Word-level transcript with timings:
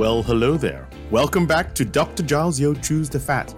Well, 0.00 0.22
hello 0.22 0.56
there. 0.56 0.88
Welcome 1.10 1.46
back 1.46 1.74
to 1.74 1.84
Dr. 1.84 2.22
Giles 2.22 2.58
Yeo 2.58 2.72
Chews 2.72 3.10
the 3.10 3.20
Fat. 3.20 3.54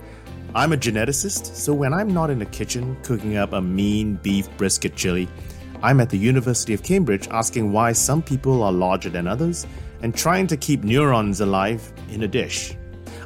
I'm 0.57 0.73
a 0.73 0.77
geneticist, 0.77 1.55
so 1.55 1.73
when 1.73 1.95
I'm 1.95 2.13
not 2.13 2.31
in 2.31 2.41
the 2.41 2.47
kitchen 2.47 2.97
cooking 3.05 3.37
up 3.37 3.53
a 3.53 3.61
mean 3.61 4.17
beef 4.25 4.49
brisket 4.57 4.97
chili, 4.97 5.29
I'm 5.85 6.01
at 6.01 6.11
the 6.11 6.19
University 6.19 6.75
of 6.75 6.83
Cambridge 6.83 7.29
asking 7.29 7.71
why 7.71 7.93
some 7.93 8.23
people 8.23 8.65
are 8.65 8.73
larger 8.73 9.09
than 9.09 9.29
others 9.29 9.69
and 10.03 10.17
trying 10.17 10.49
to 10.49 10.57
keep 10.57 10.83
neurons 10.83 11.41
alive 11.41 11.93
in 12.11 12.25
a 12.25 12.29
dish. 12.29 12.77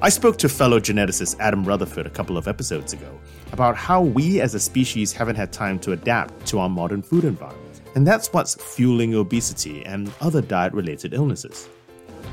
I 0.03 0.11
spoke 0.11 0.37
to 0.37 0.49
fellow 0.51 0.79
geneticist 0.79 1.41
Adam 1.41 1.65
Rutherford 1.65 2.05
a 2.05 2.11
couple 2.11 2.37
of 2.37 2.47
episodes 2.47 2.93
ago 2.93 3.19
about 3.51 3.77
how 3.77 4.03
we 4.03 4.43
as 4.43 4.55
a 4.55 4.61
species 4.61 5.15
haven't 5.15 5.37
had 5.37 5.55
time 5.55 5.79
to 5.79 5.93
adapt 5.93 6.45
to 6.49 6.59
our 6.59 6.69
modern 6.69 7.01
food 7.01 7.25
environment. 7.25 7.81
And 7.95 8.07
that's 8.07 8.31
what's 8.35 8.57
fueling 8.75 9.15
obesity 9.15 9.87
and 9.87 10.13
other 10.21 10.43
diet 10.43 10.75
related 10.75 11.15
illnesses. 11.15 11.71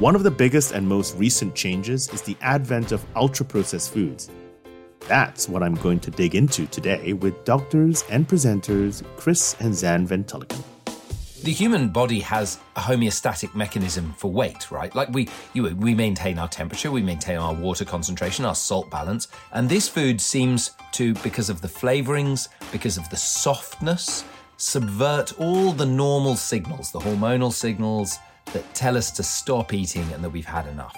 One 0.04 0.18
of 0.18 0.24
the 0.24 0.32
biggest 0.32 0.74
and 0.74 0.86
most 0.86 1.16
recent 1.16 1.56
changes 1.56 2.10
is 2.10 2.22
the 2.22 2.36
advent 2.42 2.92
of 2.92 3.06
ultra 3.16 3.46
processed 3.46 3.94
foods. 3.94 4.30
That's 5.08 5.48
what 5.48 5.64
I'm 5.64 5.76
going 5.76 6.02
to 6.02 6.12
dig 6.12 6.36
into 6.36 6.68
today 6.68 7.14
with 7.14 7.46
doctors 7.46 8.04
and 8.10 8.28
presenters 8.28 9.02
Chris 9.16 9.56
and 9.62 9.72
Xand 9.74 10.08
Van 10.08 10.26
The 11.44 11.52
human 11.54 11.88
body 11.88 12.20
has 12.20 12.60
a 12.76 12.82
homeostatic 12.82 13.56
mechanism 13.56 14.14
for 14.18 14.30
weight, 14.30 14.70
right? 14.72 14.94
Like 14.94 15.08
we, 15.14 15.30
you, 15.54 15.74
we 15.74 15.96
maintain 15.96 16.38
our 16.38 16.50
temperature, 16.50 16.92
we 16.92 17.02
maintain 17.02 17.38
our 17.38 17.54
water 17.54 17.86
concentration, 17.86 18.44
our 18.44 18.56
salt 18.56 18.92
balance, 18.92 19.30
and 19.54 19.70
this 19.70 19.88
food 19.88 20.20
seems 20.20 20.72
to, 20.92 21.14
because 21.24 21.50
of 21.50 21.62
the 21.62 21.70
flavorings, 21.70 22.50
because 22.74 22.98
of 22.98 23.10
the 23.10 23.16
softness, 23.16 24.26
subvert 24.58 25.40
all 25.40 25.72
the 25.72 25.86
normal 25.86 26.36
signals, 26.36 26.92
the 26.92 27.00
hormonal 27.00 27.54
signals, 27.54 28.20
that 28.52 28.74
tell 28.74 28.98
us 28.98 29.12
to 29.12 29.24
stop 29.24 29.74
eating 29.74 30.12
and 30.14 30.24
that 30.24 30.30
we've 30.30 30.46
had 30.46 30.68
enough. 30.68 30.96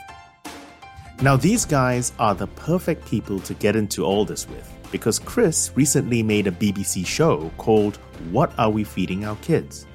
Now, 1.21 1.37
these 1.37 1.63
guys 1.63 2.11
are 2.19 2.35
the 2.35 2.47
perfect 2.47 3.05
people 3.05 3.39
to 3.41 3.53
get 3.53 3.75
into 3.75 4.03
all 4.03 4.25
this 4.25 4.47
with 4.49 4.71
because 4.91 5.19
Chris 5.19 5.71
recently 5.75 6.23
made 6.23 6.47
a 6.47 6.51
BBC 6.51 7.05
show 7.05 7.51
called 7.57 7.97
What 8.31 8.57
Are 8.57 8.69
We 8.69 8.83
Feeding 8.83 9.25
Our 9.25 9.35
Kids? 9.37 9.85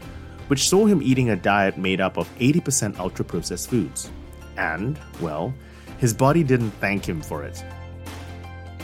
which 0.51 0.69
saw 0.69 0.85
him 0.85 1.01
eating 1.01 1.31
a 1.31 1.37
diet 1.37 1.79
made 1.79 2.01
up 2.01 2.17
of 2.17 2.29
80% 2.41 2.99
ultra 2.99 3.25
processed 3.25 3.71
foods. 3.71 4.11
And, 4.57 4.99
well, 5.21 5.55
his 5.99 6.13
body 6.13 6.43
didn't 6.43 6.73
thank 6.73 7.09
him 7.09 7.23
for 7.23 7.45
it. 7.45 7.65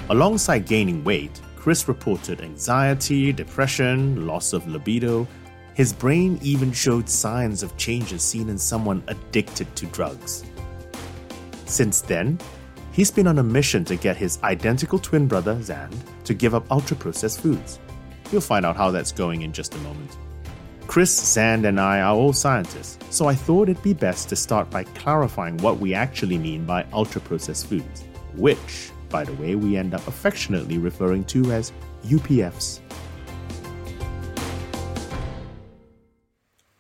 Alongside 0.08 0.64
gaining 0.64 1.02
weight, 1.02 1.40
Chris 1.56 1.88
reported 1.88 2.40
anxiety, 2.40 3.32
depression, 3.32 4.28
loss 4.28 4.52
of 4.52 4.64
libido, 4.68 5.26
his 5.76 5.92
brain 5.92 6.38
even 6.40 6.72
showed 6.72 7.06
signs 7.06 7.62
of 7.62 7.76
changes 7.76 8.22
seen 8.22 8.48
in 8.48 8.56
someone 8.56 9.04
addicted 9.08 9.76
to 9.76 9.84
drugs. 9.86 10.42
Since 11.66 12.00
then, 12.00 12.40
he's 12.92 13.10
been 13.10 13.26
on 13.26 13.38
a 13.38 13.42
mission 13.42 13.84
to 13.84 13.96
get 13.96 14.16
his 14.16 14.42
identical 14.42 14.98
twin 14.98 15.28
brother, 15.28 15.54
Xand, 15.56 15.94
to 16.24 16.32
give 16.32 16.54
up 16.54 16.72
ultra 16.72 16.96
processed 16.96 17.42
foods. 17.42 17.78
You'll 18.32 18.40
find 18.40 18.64
out 18.64 18.78
how 18.78 18.90
that's 18.90 19.12
going 19.12 19.42
in 19.42 19.52
just 19.52 19.74
a 19.74 19.78
moment. 19.78 20.16
Chris, 20.86 21.14
Zand, 21.14 21.66
and 21.66 21.78
I 21.78 22.00
are 22.00 22.16
all 22.16 22.32
scientists, 22.32 22.98
so 23.14 23.26
I 23.26 23.34
thought 23.34 23.68
it'd 23.68 23.82
be 23.82 23.92
best 23.92 24.30
to 24.30 24.36
start 24.36 24.70
by 24.70 24.84
clarifying 24.84 25.58
what 25.58 25.78
we 25.78 25.92
actually 25.92 26.38
mean 26.38 26.64
by 26.64 26.86
ultra 26.94 27.20
processed 27.20 27.66
foods, 27.66 28.02
which, 28.34 28.90
by 29.10 29.24
the 29.24 29.34
way, 29.34 29.56
we 29.56 29.76
end 29.76 29.92
up 29.92 30.08
affectionately 30.08 30.78
referring 30.78 31.24
to 31.24 31.52
as 31.52 31.70
UPFs. 32.06 32.80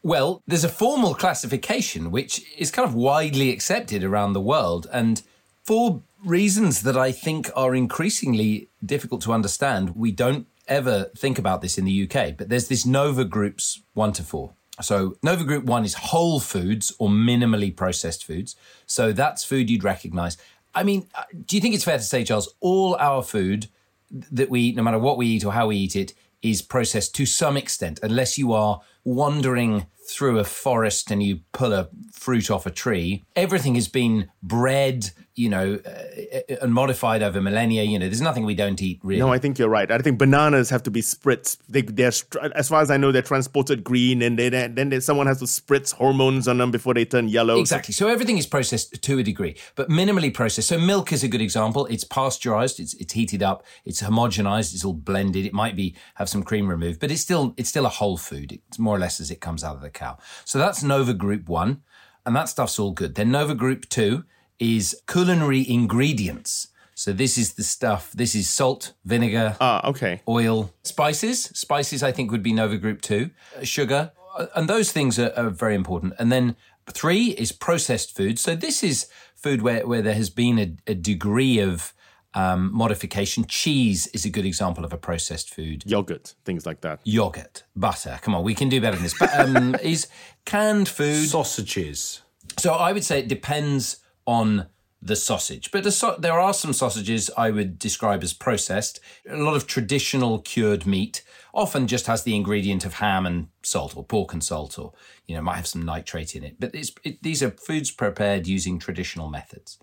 Well, 0.06 0.44
there's 0.46 0.62
a 0.62 0.68
formal 0.68 1.16
classification 1.16 2.12
which 2.12 2.40
is 2.56 2.70
kind 2.70 2.88
of 2.88 2.94
widely 2.94 3.50
accepted 3.50 4.04
around 4.04 4.34
the 4.34 4.40
world. 4.40 4.86
And 4.92 5.20
for 5.64 6.00
reasons 6.24 6.82
that 6.82 6.96
I 6.96 7.10
think 7.10 7.50
are 7.56 7.74
increasingly 7.74 8.68
difficult 8.84 9.20
to 9.22 9.32
understand, 9.32 9.96
we 9.96 10.12
don't 10.12 10.46
ever 10.68 11.10
think 11.16 11.40
about 11.40 11.60
this 11.60 11.76
in 11.76 11.84
the 11.84 12.04
UK. 12.04 12.36
But 12.36 12.50
there's 12.50 12.68
this 12.68 12.86
Nova 12.86 13.24
Groups 13.24 13.82
1 13.94 14.12
to 14.12 14.22
4. 14.22 14.52
So, 14.80 15.16
Nova 15.24 15.42
Group 15.42 15.64
1 15.64 15.84
is 15.84 15.94
whole 15.94 16.38
foods 16.38 16.94
or 17.00 17.08
minimally 17.08 17.74
processed 17.74 18.24
foods. 18.24 18.54
So, 18.86 19.10
that's 19.10 19.42
food 19.42 19.68
you'd 19.68 19.82
recognize. 19.82 20.36
I 20.72 20.84
mean, 20.84 21.08
uh, 21.16 21.24
do 21.46 21.56
you 21.56 21.60
think 21.60 21.74
it's 21.74 21.82
fair 21.82 21.98
to 21.98 22.04
say, 22.04 22.22
Charles, 22.22 22.54
all 22.60 22.94
our 23.00 23.24
food 23.24 23.66
that 24.12 24.50
we 24.50 24.60
eat, 24.60 24.76
no 24.76 24.84
matter 24.84 25.00
what 25.00 25.18
we 25.18 25.26
eat 25.26 25.44
or 25.44 25.52
how 25.52 25.66
we 25.66 25.76
eat 25.78 25.96
it, 25.96 26.14
is 26.42 26.62
processed 26.62 27.12
to 27.16 27.26
some 27.26 27.56
extent, 27.56 27.98
unless 28.04 28.38
you 28.38 28.52
are 28.52 28.82
wandering 29.06 29.86
through 30.08 30.38
a 30.38 30.44
forest 30.44 31.10
and 31.10 31.22
you 31.22 31.40
pull 31.52 31.72
a 31.72 31.88
fruit 32.12 32.50
off 32.50 32.66
a 32.66 32.70
tree, 32.70 33.24
everything 33.34 33.74
has 33.74 33.88
been 33.88 34.30
bred, 34.42 35.10
you 35.34 35.48
know, 35.48 35.80
uh, 35.84 36.54
and 36.62 36.72
modified 36.72 37.22
over 37.24 37.40
millennia. 37.40 37.82
You 37.82 37.98
know, 37.98 38.06
there's 38.06 38.20
nothing 38.20 38.44
we 38.44 38.54
don't 38.54 38.80
eat 38.80 39.00
really. 39.02 39.18
No, 39.20 39.32
I 39.32 39.38
think 39.38 39.58
you're 39.58 39.68
right. 39.68 39.90
I 39.90 39.98
think 39.98 40.18
bananas 40.18 40.70
have 40.70 40.84
to 40.84 40.92
be 40.92 41.02
spritzed. 41.02 41.58
They, 41.68 41.82
they're, 41.82 42.12
as 42.54 42.68
far 42.68 42.82
as 42.82 42.90
I 42.90 42.96
know, 42.96 43.10
they're 43.10 43.22
transported 43.22 43.82
green, 43.82 44.22
and 44.22 44.38
they, 44.38 44.48
then 44.48 44.90
they, 44.90 45.00
someone 45.00 45.26
has 45.26 45.40
to 45.40 45.46
spritz 45.46 45.92
hormones 45.92 46.46
on 46.46 46.58
them 46.58 46.70
before 46.70 46.94
they 46.94 47.04
turn 47.04 47.28
yellow. 47.28 47.58
Exactly. 47.58 47.92
So 47.92 48.08
everything 48.08 48.38
is 48.38 48.46
processed 48.46 49.02
to 49.02 49.18
a 49.18 49.22
degree, 49.24 49.56
but 49.74 49.88
minimally 49.88 50.32
processed. 50.32 50.68
So 50.68 50.78
milk 50.78 51.12
is 51.12 51.24
a 51.24 51.28
good 51.28 51.42
example. 51.42 51.86
It's 51.86 52.04
pasteurized. 52.04 52.78
It's 52.78 52.94
it's 52.94 53.12
heated 53.12 53.42
up. 53.42 53.64
It's 53.84 54.02
homogenized. 54.02 54.72
It's 54.72 54.84
all 54.84 54.94
blended. 54.94 55.44
It 55.44 55.52
might 55.52 55.74
be 55.74 55.96
have 56.14 56.28
some 56.28 56.44
cream 56.44 56.68
removed, 56.68 57.00
but 57.00 57.10
it's 57.10 57.22
still 57.22 57.54
it's 57.56 57.68
still 57.68 57.86
a 57.86 57.90
whole 57.90 58.16
food. 58.16 58.52
It's 58.68 58.78
more 58.78 58.95
or 58.96 59.00
less 59.00 59.20
as 59.20 59.30
it 59.30 59.40
comes 59.40 59.62
out 59.62 59.76
of 59.76 59.82
the 59.82 59.90
cow. 59.90 60.18
So 60.44 60.58
that's 60.58 60.82
Nova 60.82 61.14
Group 61.14 61.48
One, 61.48 61.82
and 62.24 62.34
that 62.34 62.48
stuff's 62.48 62.78
all 62.78 62.92
good. 62.92 63.14
Then 63.14 63.30
Nova 63.30 63.54
Group 63.54 63.88
Two 63.88 64.24
is 64.58 65.00
culinary 65.06 65.68
ingredients. 65.68 66.68
So 66.94 67.12
this 67.12 67.36
is 67.36 67.54
the 67.54 67.62
stuff. 67.62 68.12
This 68.12 68.34
is 68.34 68.48
salt, 68.48 68.94
vinegar, 69.04 69.56
uh, 69.60 69.82
okay, 69.84 70.22
oil, 70.26 70.72
spices. 70.82 71.44
Spices, 71.44 72.02
I 72.02 72.10
think, 72.10 72.30
would 72.30 72.42
be 72.42 72.54
Nova 72.54 72.78
Group 72.78 73.02
Two. 73.02 73.30
Uh, 73.54 73.64
sugar, 73.64 74.12
uh, 74.38 74.46
and 74.54 74.68
those 74.68 74.92
things 74.92 75.18
are, 75.18 75.32
are 75.36 75.50
very 75.50 75.74
important. 75.74 76.14
And 76.18 76.32
then 76.32 76.56
three 76.90 77.26
is 77.32 77.52
processed 77.52 78.16
food. 78.16 78.38
So 78.38 78.56
this 78.56 78.82
is 78.82 79.08
food 79.34 79.60
where, 79.60 79.86
where 79.86 80.02
there 80.02 80.14
has 80.14 80.30
been 80.30 80.58
a, 80.58 80.92
a 80.92 80.94
degree 80.94 81.58
of 81.58 81.92
um, 82.36 82.70
modification. 82.72 83.46
Cheese 83.46 84.06
is 84.08 84.24
a 84.24 84.30
good 84.30 84.44
example 84.44 84.84
of 84.84 84.92
a 84.92 84.98
processed 84.98 85.52
food. 85.52 85.82
Yogurt, 85.86 86.34
things 86.44 86.66
like 86.66 86.82
that. 86.82 87.00
Yogurt, 87.02 87.64
butter. 87.74 88.18
Come 88.22 88.34
on, 88.34 88.44
we 88.44 88.54
can 88.54 88.68
do 88.68 88.80
better 88.80 88.96
than 88.96 89.02
this. 89.02 89.18
But 89.18 89.34
um, 89.40 89.74
is 89.82 90.06
canned 90.44 90.88
food 90.88 91.28
sausages? 91.28 92.22
So 92.58 92.74
I 92.74 92.92
would 92.92 93.04
say 93.04 93.18
it 93.18 93.28
depends 93.28 93.96
on 94.26 94.66
the 95.00 95.16
sausage. 95.16 95.70
But 95.70 95.84
there 96.18 96.38
are 96.38 96.52
some 96.52 96.72
sausages 96.72 97.30
I 97.36 97.50
would 97.50 97.78
describe 97.78 98.22
as 98.22 98.32
processed. 98.34 99.00
A 99.28 99.36
lot 99.36 99.56
of 99.56 99.66
traditional 99.66 100.40
cured 100.40 100.86
meat 100.86 101.22
often 101.54 101.86
just 101.86 102.06
has 102.06 102.22
the 102.22 102.36
ingredient 102.36 102.84
of 102.84 102.94
ham 102.94 103.24
and 103.24 103.48
salt 103.62 103.96
or 103.96 104.04
pork 104.04 104.34
and 104.34 104.44
salt 104.44 104.78
or, 104.78 104.92
you 105.26 105.34
know, 105.34 105.40
might 105.40 105.56
have 105.56 105.66
some 105.66 105.82
nitrate 105.82 106.36
in 106.36 106.44
it. 106.44 106.56
But 106.60 106.74
it, 106.74 107.22
these 107.22 107.42
are 107.42 107.50
foods 107.50 107.90
prepared 107.90 108.46
using 108.46 108.78
traditional 108.78 109.30
methods. 109.30 109.78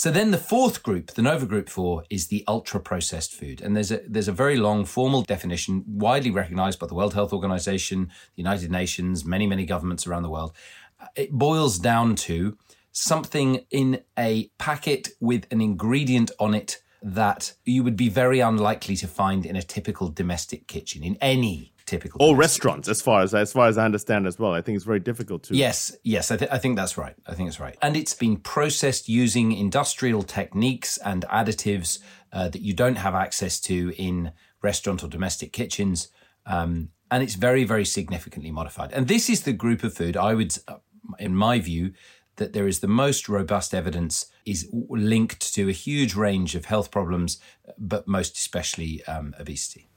So 0.00 0.10
then 0.10 0.30
the 0.30 0.38
fourth 0.38 0.82
group, 0.82 1.08
the 1.10 1.20
Nova 1.20 1.44
Group 1.44 1.68
4, 1.68 2.04
is 2.08 2.28
the 2.28 2.42
ultra 2.48 2.80
processed 2.80 3.34
food. 3.34 3.60
And 3.60 3.76
there's 3.76 3.92
a 3.92 4.00
there's 4.08 4.28
a 4.28 4.32
very 4.32 4.56
long 4.56 4.86
formal 4.86 5.20
definition 5.20 5.84
widely 5.86 6.30
recognized 6.30 6.78
by 6.78 6.86
the 6.86 6.94
World 6.94 7.12
Health 7.12 7.34
Organization, 7.34 8.06
the 8.34 8.42
United 8.42 8.70
Nations, 8.70 9.26
many 9.26 9.46
many 9.46 9.66
governments 9.66 10.06
around 10.06 10.22
the 10.22 10.30
world. 10.30 10.54
Uh, 10.98 11.08
it 11.16 11.32
boils 11.32 11.78
down 11.78 12.14
to 12.14 12.56
something 12.92 13.66
in 13.70 14.00
a 14.18 14.48
packet 14.56 15.10
with 15.20 15.44
an 15.50 15.60
ingredient 15.60 16.30
on 16.40 16.54
it 16.54 16.82
that 17.02 17.52
you 17.66 17.84
would 17.84 17.96
be 17.96 18.08
very 18.08 18.40
unlikely 18.40 18.96
to 18.96 19.06
find 19.06 19.44
in 19.44 19.54
a 19.54 19.62
typical 19.62 20.08
domestic 20.08 20.66
kitchen 20.66 21.04
in 21.04 21.18
any 21.20 21.74
typical 21.90 22.22
or 22.22 22.36
restaurants 22.36 22.88
as 22.88 23.02
far 23.02 23.20
as 23.22 23.34
as 23.34 23.52
far 23.52 23.66
as 23.66 23.76
i 23.76 23.84
understand 23.84 24.26
as 24.26 24.38
well. 24.38 24.52
I 24.52 24.62
think 24.62 24.76
it's 24.76 24.84
very 24.84 25.00
difficult 25.10 25.42
to 25.44 25.56
yes 25.56 25.78
yes 26.04 26.30
I, 26.30 26.36
th- 26.36 26.50
I 26.56 26.58
think 26.58 26.76
that's 26.76 26.96
right. 26.96 27.16
I 27.26 27.34
think 27.34 27.48
it's 27.48 27.60
right. 27.66 27.76
And 27.82 27.96
it's 27.96 28.14
been 28.14 28.36
processed 28.36 29.08
using 29.08 29.46
industrial 29.66 30.22
techniques 30.22 30.98
and 30.98 31.24
additives 31.40 31.98
uh, 32.32 32.48
that 32.52 32.62
you 32.62 32.74
don't 32.82 33.00
have 33.06 33.14
access 33.26 33.54
to 33.68 33.76
in 34.08 34.32
restaurant 34.62 35.02
or 35.02 35.08
domestic 35.08 35.52
kitchens 35.52 36.08
um, 36.46 36.90
and 37.10 37.22
it's 37.24 37.34
very 37.48 37.64
very 37.64 37.84
significantly 37.84 38.52
modified. 38.52 38.92
And 38.92 39.08
this 39.08 39.28
is 39.28 39.42
the 39.42 39.52
group 39.52 39.82
of 39.82 39.92
food 40.00 40.16
i 40.16 40.32
would 40.38 40.52
uh, 40.68 40.76
in 41.18 41.34
my 41.34 41.58
view 41.58 41.92
that 42.36 42.52
there 42.52 42.66
is 42.66 42.80
the 42.80 42.88
most 42.88 43.28
robust 43.28 43.74
evidence 43.74 44.26
is 44.46 44.68
linked 44.72 45.54
to 45.54 45.68
a 45.68 45.72
huge 45.72 46.14
range 46.14 46.54
of 46.54 46.64
health 46.64 46.90
problems, 46.90 47.38
but 47.78 48.08
most 48.08 48.36
especially 48.38 49.04
um, 49.04 49.34
obesity. 49.38 49.88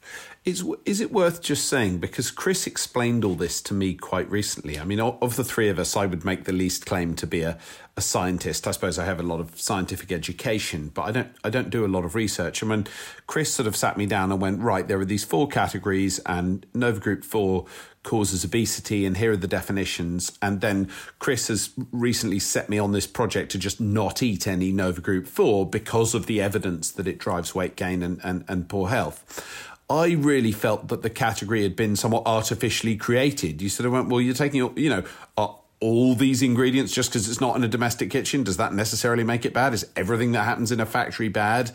Is 0.44 0.66
is 0.86 1.00
it 1.00 1.14
worth 1.14 1.42
just 1.42 1.70
saying 1.70 2.00
because 2.00 2.30
Chris 2.30 2.68
explained 2.68 3.24
all 3.24 3.36
this 3.36 3.62
to 3.62 3.74
me 3.74 3.94
quite 3.94 4.30
recently? 4.30 4.78
I 4.78 4.84
mean, 4.84 5.00
of 5.00 5.38
the 5.38 5.44
three 5.44 5.70
of 5.70 5.80
us, 5.80 5.96
I 5.96 6.06
would 6.06 6.26
make 6.26 6.44
the 6.44 6.52
least 6.52 6.86
claim 6.86 7.16
to 7.16 7.26
be 7.26 7.42
a, 7.42 7.58
a 7.96 8.02
scientist. 8.02 8.68
I 8.68 8.72
suppose 8.72 9.00
I 9.00 9.06
have 9.06 9.22
a 9.22 9.24
lot 9.24 9.40
of 9.40 9.60
scientific 9.60 10.12
education, 10.12 10.92
but 10.94 11.04
I 11.04 11.12
don't 11.12 11.30
I 11.46 11.50
don't 11.50 11.70
do 11.70 11.86
a 11.86 11.88
lot 11.88 12.04
of 12.04 12.14
research. 12.16 12.62
And 12.62 12.70
when 12.70 12.88
Chris 13.26 13.54
sort 13.54 13.68
of 13.68 13.78
sat 13.78 13.96
me 13.96 14.06
down 14.06 14.34
and 14.34 14.42
went, 14.42 14.60
right, 14.60 14.86
there 14.86 15.00
are 15.00 15.06
these 15.06 15.24
four 15.24 15.48
categories, 15.48 16.20
and 16.26 16.66
Nova 16.74 17.00
Group 17.00 17.24
Four 17.24 17.66
causes 18.04 18.44
obesity, 18.44 19.06
and 19.06 19.18
here 19.18 19.32
are 19.32 19.38
the 19.38 19.48
definitions. 19.48 20.38
And 20.42 20.62
then 20.62 20.90
Chris 21.20 21.48
has 21.48 21.72
recently 21.92 22.40
set 22.40 22.70
me 22.70 22.78
on 22.78 22.92
this 22.92 23.08
project 23.08 23.52
to 23.54 23.58
just 23.58 23.82
not 23.82 24.22
eat 24.22 24.46
any 24.46 24.72
Nova 24.72 25.02
Group 25.02 25.26
4 25.26 25.66
because 25.70 26.14
of 26.14 26.26
the 26.26 26.42
evidence 26.42 26.92
that 26.92 27.08
it 27.08 27.18
drives 27.18 27.56
weight 27.56 27.76
gain 27.76 28.04
and, 28.04 28.20
and, 28.24 28.46
and 28.48 28.70
poor 28.70 28.90
health. 28.90 29.70
I 29.90 30.12
really 30.12 30.52
felt 30.52 30.88
that 30.90 31.02
the 31.02 31.10
category 31.10 31.64
had 31.64 31.76
been 31.76 31.96
somewhat 31.96 32.24
artificially 32.26 32.96
created. 32.96 33.62
You 33.62 33.70
sort 33.70 33.86
of 33.86 33.94
went, 33.94 34.10
well, 34.10 34.22
you're 34.22 34.34
taking, 34.34 34.58
your, 34.58 34.74
you 34.76 34.90
know, 34.90 35.04
uh, 35.38 35.54
all 35.84 36.16
these 36.16 36.42
ingredients 36.42 36.94
just 36.94 37.10
because 37.10 37.28
it's 37.30 37.42
not 37.42 37.58
in 37.58 37.64
a 37.64 37.68
domestic 37.68 38.10
kitchen? 38.10 38.42
Does 38.42 38.56
that 38.56 38.74
necessarily 38.74 39.26
make 39.26 39.46
it 39.46 39.54
bad? 39.54 39.74
Is 39.74 39.86
everything 39.98 40.32
that 40.32 40.46
happens 40.46 40.72
in 40.72 40.80
a 40.80 40.86
factory 40.86 41.28
bad? 41.28 41.72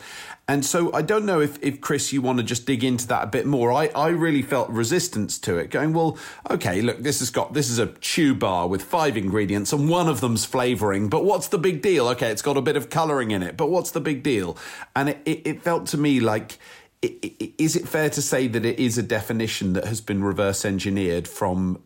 And 0.47 0.65
so 0.65 0.91
I 0.93 1.03
don't 1.03 1.25
know 1.25 1.39
if, 1.39 1.61
if 1.61 1.79
Chris, 1.79 2.11
you 2.11 2.23
want 2.23 2.39
to 2.39 2.43
just 2.43 2.65
dig 2.65 2.83
into 2.83 3.05
that 3.09 3.25
a 3.25 3.27
bit 3.27 3.45
more. 3.45 3.71
I, 3.71 3.91
I 3.95 4.07
really 4.07 4.41
felt 4.41 4.67
resistance 4.69 5.37
to 5.39 5.57
it, 5.57 5.69
going, 5.69 5.93
well, 5.93 6.17
okay, 6.49 6.81
look, 6.81 6.97
this 7.03 7.19
has 7.19 7.29
got 7.29 7.53
this 7.53 7.69
is 7.69 7.77
a 7.77 7.87
chew 7.99 8.33
bar 8.33 8.67
with 8.67 8.81
five 8.81 9.15
ingredients 9.15 9.71
and 9.71 9.87
one 9.87 10.09
of 10.09 10.21
them's 10.21 10.45
flavoring, 10.45 11.07
but 11.07 11.23
what's 11.23 11.47
the 11.49 11.59
big 11.59 11.83
deal? 11.83 12.07
Okay, 12.07 12.31
it's 12.31 12.41
got 12.41 12.57
a 12.57 12.61
bit 12.61 12.75
of 12.75 12.89
colouring 12.89 13.29
in 13.29 13.43
it, 13.43 13.57
but 13.57 13.69
what's 13.69 13.91
the 13.91 14.01
big 14.01 14.23
deal? 14.23 14.57
And 14.95 15.09
it, 15.09 15.19
it, 15.25 15.41
it 15.45 15.61
felt 15.61 15.85
to 15.87 15.97
me 15.97 16.19
like 16.19 16.57
is 17.01 17.75
it 17.77 17.87
fair 17.87 18.09
to 18.09 18.21
say 18.21 18.47
that 18.47 18.65
it 18.65 18.77
is 18.77 18.97
a 18.97 19.03
definition 19.03 19.73
that 19.73 19.85
has 19.85 20.01
been 20.01 20.21
reverse 20.21 20.65
engineered 20.65 21.27
from 21.29 21.81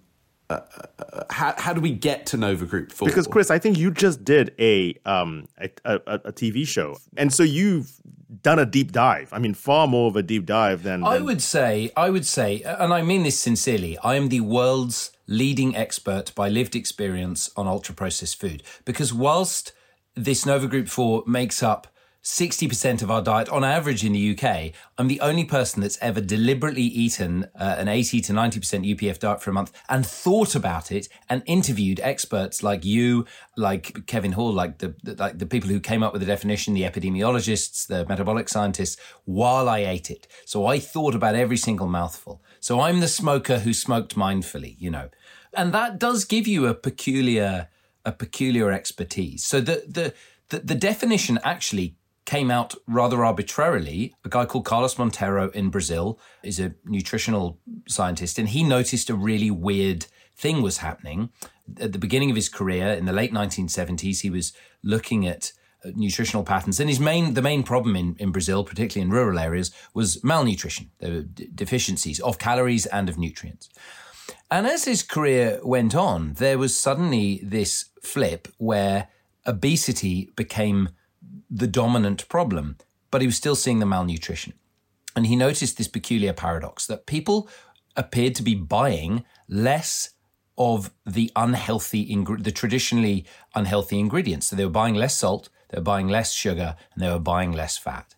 uh, 0.53 1.03
uh, 1.03 1.23
how, 1.29 1.53
how 1.57 1.73
do 1.73 1.81
we 1.81 1.91
get 1.91 2.25
to 2.27 2.38
Nova 2.38 2.65
Group 2.65 2.91
4? 2.91 3.07
Because 3.07 3.27
Chris, 3.27 3.50
I 3.51 3.59
think 3.59 3.77
you 3.77 3.91
just 3.91 4.23
did 4.23 4.53
a 4.59 4.95
um 5.05 5.47
a, 5.57 5.69
a, 5.85 5.95
a, 6.25 6.31
TV 6.33 6.67
show, 6.67 6.97
and 7.17 7.33
so 7.33 7.44
you've 7.44 7.91
done 8.41 8.59
a 8.59 8.65
deep 8.65 8.91
dive. 8.91 9.29
I 9.31 9.39
mean, 9.39 9.53
far 9.53 9.88
more 9.88 10.07
of 10.07 10.15
a 10.15 10.23
deep 10.23 10.45
dive 10.45 10.83
than, 10.83 11.01
than 11.01 11.11
I 11.11 11.19
would 11.19 11.41
say. 11.41 11.91
I 11.95 12.09
would 12.09 12.25
say, 12.25 12.61
and 12.63 12.94
I 12.94 13.01
mean 13.01 13.23
this 13.23 13.39
sincerely. 13.39 13.97
I 14.00 14.15
am 14.15 14.29
the 14.29 14.41
world's 14.41 15.11
leading 15.27 15.75
expert 15.75 16.33
by 16.35 16.50
lived 16.50 16.75
experience 16.75 17.50
on 17.55 17.67
ultra 17.67 17.95
processed 17.95 18.39
food 18.39 18.61
because 18.85 19.13
whilst 19.13 19.71
this 20.15 20.45
Nova 20.45 20.67
Group 20.67 20.88
4 20.89 21.23
makes 21.25 21.63
up 21.63 21.88
60% 22.24 23.02
of 23.02 23.12
our 23.12 23.22
diet 23.22 23.50
on 23.50 23.66
average 23.66 24.06
in 24.06 24.14
the 24.14 24.38
UK. 24.38 24.72
I'm 24.98 25.10
the 25.10 25.20
only 25.20 25.44
person 25.44 25.81
that's 25.81 25.98
ever 26.02 26.22
deliberately 26.22 26.84
eaten 26.84 27.50
uh, 27.56 27.75
an 27.78 27.90
80 27.90 28.22
to 28.22 28.34
90% 28.34 28.96
UPF 28.96 29.20
diet 29.20 29.42
for 29.42 29.50
a 29.50 29.54
month 29.54 29.74
and 29.90 30.06
thought 30.06 30.56
about 30.56 30.90
it 30.90 31.10
and 31.30 31.44
interviewed 31.46 32.00
experts 32.00 32.64
like 32.64 32.86
you, 32.86 33.25
like 33.58 34.06
Kevin 34.08 34.31
Hall, 34.31 34.54
like 34.54 34.78
the, 34.78 34.96
like 35.18 35.40
the 35.40 35.46
people 35.46 35.70
who 35.70 35.81
came 35.81 36.02
up 36.02 36.14
with 36.14 36.22
the 36.22 36.25
definition, 36.25 36.74
the 36.74 36.84
epidemiologists, 36.84 37.88
the 37.88 38.06
metabolic 38.06 38.48
scientists, 38.48 38.96
while 39.25 39.68
I 39.68 39.80
ate 39.80 40.10
it. 40.10 40.25
So 40.46 40.66
I 40.66 40.80
thought 40.80 41.16
about 41.16 41.36
every 41.36 41.58
single 41.58 41.88
mouthful. 41.88 42.42
So 42.62 42.80
I'm 42.80 43.02
the 43.02 43.10
smoker 43.10 43.60
who 43.60 43.74
smoked 43.74 44.16
mindfully, 44.16 44.78
you 44.80 44.90
know. 44.90 45.10
And 45.54 45.74
that 45.74 46.00
does 46.00 46.24
give 46.24 46.48
you 46.48 46.68
a 46.68 46.74
peculiar 46.74 47.68
a 48.06 48.12
peculiar 48.12 48.70
expertise. 48.72 49.46
So 49.46 49.62
the 49.62 49.84
the 49.88 50.14
the, 50.50 50.60
the 50.60 50.75
definition 50.75 51.40
actually 51.44 51.96
came 52.25 52.50
out 52.50 52.75
rather 52.88 53.25
arbitrarily. 53.25 54.14
A 54.24 54.30
guy 54.30 54.46
called 54.46 54.66
Carlos 54.66 54.96
Monteiro 54.96 55.52
in 55.54 55.70
Brazil 55.70 56.20
is 56.44 56.60
a 56.60 56.74
nutritional 56.86 57.60
scientist, 57.88 58.40
and 58.40 58.50
he 58.50 58.64
noticed 58.64 59.10
a 59.10 59.16
really 59.16 59.52
weird 59.52 60.06
thing 60.36 60.62
was 60.62 60.78
happening. 60.78 61.30
At 61.80 61.92
the 61.92 62.00
beginning 62.00 62.30
of 62.30 62.36
his 62.36 62.50
career 62.50 62.88
in 62.88 63.06
the 63.06 63.14
late 63.14 63.31
1970s, 63.31 64.22
he 64.22 64.30
was 64.30 64.54
looking 64.84 65.28
at 65.28 65.52
uh, 65.86 65.92
nutritional 65.96 66.44
patterns 66.44 66.80
and 66.80 66.90
his 66.90 67.00
main 67.00 67.34
the 67.34 67.42
main 67.42 67.62
problem 67.62 67.96
in, 67.96 68.16
in 68.18 68.31
brazil 68.31 68.64
particularly 68.64 69.06
in 69.06 69.14
rural 69.14 69.38
areas 69.38 69.70
was 69.94 70.24
malnutrition 70.24 70.90
there 71.00 71.12
were 71.12 71.22
d- 71.24 71.50
deficiencies 71.54 72.22
of 72.22 72.40
calories 72.40 72.86
and 72.86 73.10
of 73.10 73.18
nutrients 73.18 73.68
and 74.50 74.66
as 74.66 74.86
his 74.86 75.04
career 75.04 75.60
went 75.62 75.94
on 75.94 76.34
there 76.36 76.58
was 76.58 76.80
suddenly 76.80 77.42
this 77.44 77.86
flip 78.02 78.48
where 78.60 79.10
obesity 79.46 80.31
became 80.38 80.88
the 81.53 81.67
dominant 81.67 82.27
problem, 82.27 82.77
but 83.11 83.21
he 83.21 83.27
was 83.27 83.38
still 83.38 83.55
seeing 83.55 83.79
the 83.79 83.85
malnutrition. 83.85 84.53
And 85.15 85.27
he 85.27 85.35
noticed 85.35 85.77
this 85.77 85.88
peculiar 85.88 86.33
paradox 86.33 86.88
that 86.88 87.05
people 87.05 87.47
appeared 87.95 88.33
to 88.35 88.44
be 88.44 88.55
buying 88.55 89.23
less 89.47 90.09
of 90.57 90.91
the 91.05 91.31
unhealthy, 91.35 92.01
ing- 92.01 92.41
the 92.41 92.51
traditionally 92.51 93.25
unhealthy 93.53 94.00
ingredients. 94.00 94.47
So 94.47 94.55
they 94.55 94.65
were 94.65 94.71
buying 94.71 94.95
less 94.95 95.15
salt, 95.15 95.50
they 95.69 95.77
were 95.77 95.83
buying 95.83 96.07
less 96.07 96.33
sugar, 96.33 96.75
and 96.94 97.03
they 97.03 97.09
were 97.09 97.19
buying 97.19 97.51
less 97.51 97.77
fat. 97.77 98.15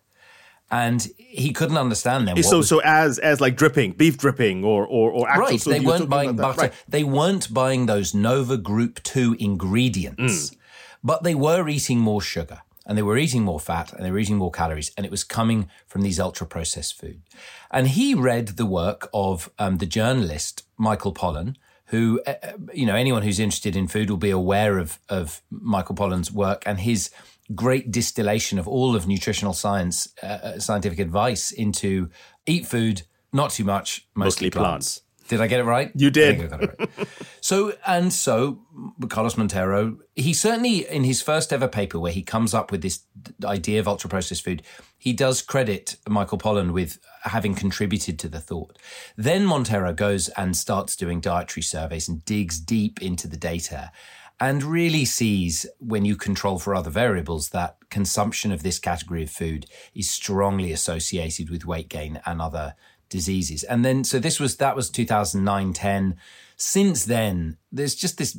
And 0.70 1.06
he 1.16 1.52
couldn't 1.52 1.76
understand 1.76 2.26
them. 2.26 2.42
So, 2.42 2.58
was, 2.58 2.68
so 2.68 2.80
as 2.82 3.20
as 3.20 3.40
like 3.40 3.56
dripping, 3.56 3.92
beef 3.92 4.18
dripping, 4.18 4.64
or 4.64 4.84
or, 4.84 5.12
or 5.12 5.28
actual, 5.28 5.44
right? 5.44 5.60
So 5.60 5.70
they 5.70 5.78
weren't 5.78 6.08
buying 6.08 6.34
butter. 6.34 6.60
Right. 6.62 6.72
They 6.88 7.04
weren't 7.04 7.54
buying 7.54 7.86
those 7.86 8.14
Nova 8.14 8.56
Group 8.56 9.00
Two 9.04 9.36
ingredients, 9.38 10.50
mm. 10.50 10.56
but 11.04 11.22
they 11.22 11.36
were 11.36 11.68
eating 11.68 12.00
more 12.00 12.20
sugar 12.20 12.62
and 12.86 12.96
they 12.96 13.02
were 13.02 13.18
eating 13.18 13.42
more 13.42 13.60
fat 13.60 13.92
and 13.92 14.04
they 14.04 14.10
were 14.10 14.18
eating 14.18 14.36
more 14.36 14.50
calories, 14.50 14.92
and 14.96 15.04
it 15.04 15.10
was 15.10 15.24
coming 15.24 15.68
from 15.86 16.02
these 16.02 16.20
ultra 16.20 16.46
processed 16.46 16.98
food. 16.98 17.22
And 17.70 17.88
he 17.88 18.14
read 18.14 18.48
the 18.48 18.66
work 18.66 19.08
of 19.12 19.50
um, 19.58 19.78
the 19.78 19.86
journalist 19.86 20.62
Michael 20.78 21.12
Pollan, 21.12 21.56
who, 21.86 22.20
uh, 22.26 22.34
uh, 22.42 22.52
you 22.72 22.86
know, 22.86 22.94
anyone 22.94 23.22
who's 23.22 23.40
interested 23.40 23.76
in 23.76 23.88
food 23.88 24.10
will 24.10 24.16
be 24.16 24.30
aware 24.30 24.78
of, 24.78 24.98
of 25.08 25.42
Michael 25.50 25.94
Pollan's 25.94 26.32
work 26.32 26.62
and 26.66 26.80
his 26.80 27.10
great 27.54 27.90
distillation 27.90 28.58
of 28.58 28.66
all 28.66 28.96
of 28.96 29.06
nutritional 29.06 29.52
science, 29.52 30.08
uh, 30.22 30.26
uh 30.26 30.58
scientific 30.58 30.98
advice 30.98 31.50
into 31.50 32.08
eat 32.46 32.66
food, 32.66 33.02
not 33.32 33.50
too 33.50 33.64
much, 33.64 34.06
mostly, 34.14 34.46
mostly 34.46 34.50
plants. 34.50 34.98
plants. 34.98 35.05
Did 35.28 35.40
I 35.40 35.46
get 35.46 35.60
it 35.60 35.64
right? 35.64 35.90
You 35.94 36.10
did. 36.10 36.50
Right. 36.50 36.88
so 37.40 37.72
and 37.86 38.12
so, 38.12 38.60
Carlos 39.08 39.34
Monteiro, 39.34 39.98
he 40.14 40.32
certainly 40.32 40.88
in 40.88 41.04
his 41.04 41.22
first 41.22 41.52
ever 41.52 41.68
paper 41.68 41.98
where 41.98 42.12
he 42.12 42.22
comes 42.22 42.54
up 42.54 42.70
with 42.70 42.82
this 42.82 43.00
idea 43.44 43.80
of 43.80 43.88
ultra 43.88 44.08
processed 44.08 44.44
food, 44.44 44.62
he 44.98 45.12
does 45.12 45.42
credit 45.42 45.96
Michael 46.08 46.38
Pollan 46.38 46.72
with 46.72 46.98
having 47.22 47.54
contributed 47.54 48.18
to 48.20 48.28
the 48.28 48.40
thought. 48.40 48.78
Then 49.16 49.46
Monteiro 49.46 49.94
goes 49.94 50.28
and 50.30 50.56
starts 50.56 50.96
doing 50.96 51.20
dietary 51.20 51.62
surveys 51.62 52.08
and 52.08 52.24
digs 52.24 52.60
deep 52.60 53.02
into 53.02 53.26
the 53.26 53.36
data 53.36 53.90
and 54.38 54.62
really 54.62 55.04
sees 55.04 55.66
when 55.78 56.04
you 56.04 56.16
control 56.16 56.58
for 56.58 56.74
other 56.74 56.90
variables 56.90 57.50
that 57.50 57.76
consumption 57.90 58.52
of 58.52 58.62
this 58.62 58.78
category 58.78 59.22
of 59.22 59.30
food 59.30 59.66
is 59.94 60.10
strongly 60.10 60.72
associated 60.72 61.48
with 61.48 61.64
weight 61.64 61.88
gain 61.88 62.20
and 62.26 62.40
other 62.40 62.74
diseases. 63.08 63.62
And 63.64 63.84
then, 63.84 64.04
so 64.04 64.18
this 64.18 64.40
was, 64.40 64.56
that 64.56 64.76
was 64.76 64.90
2009, 64.90 65.72
10. 65.72 66.16
Since 66.56 67.04
then, 67.04 67.56
there's 67.70 67.94
just 67.94 68.18
this 68.18 68.36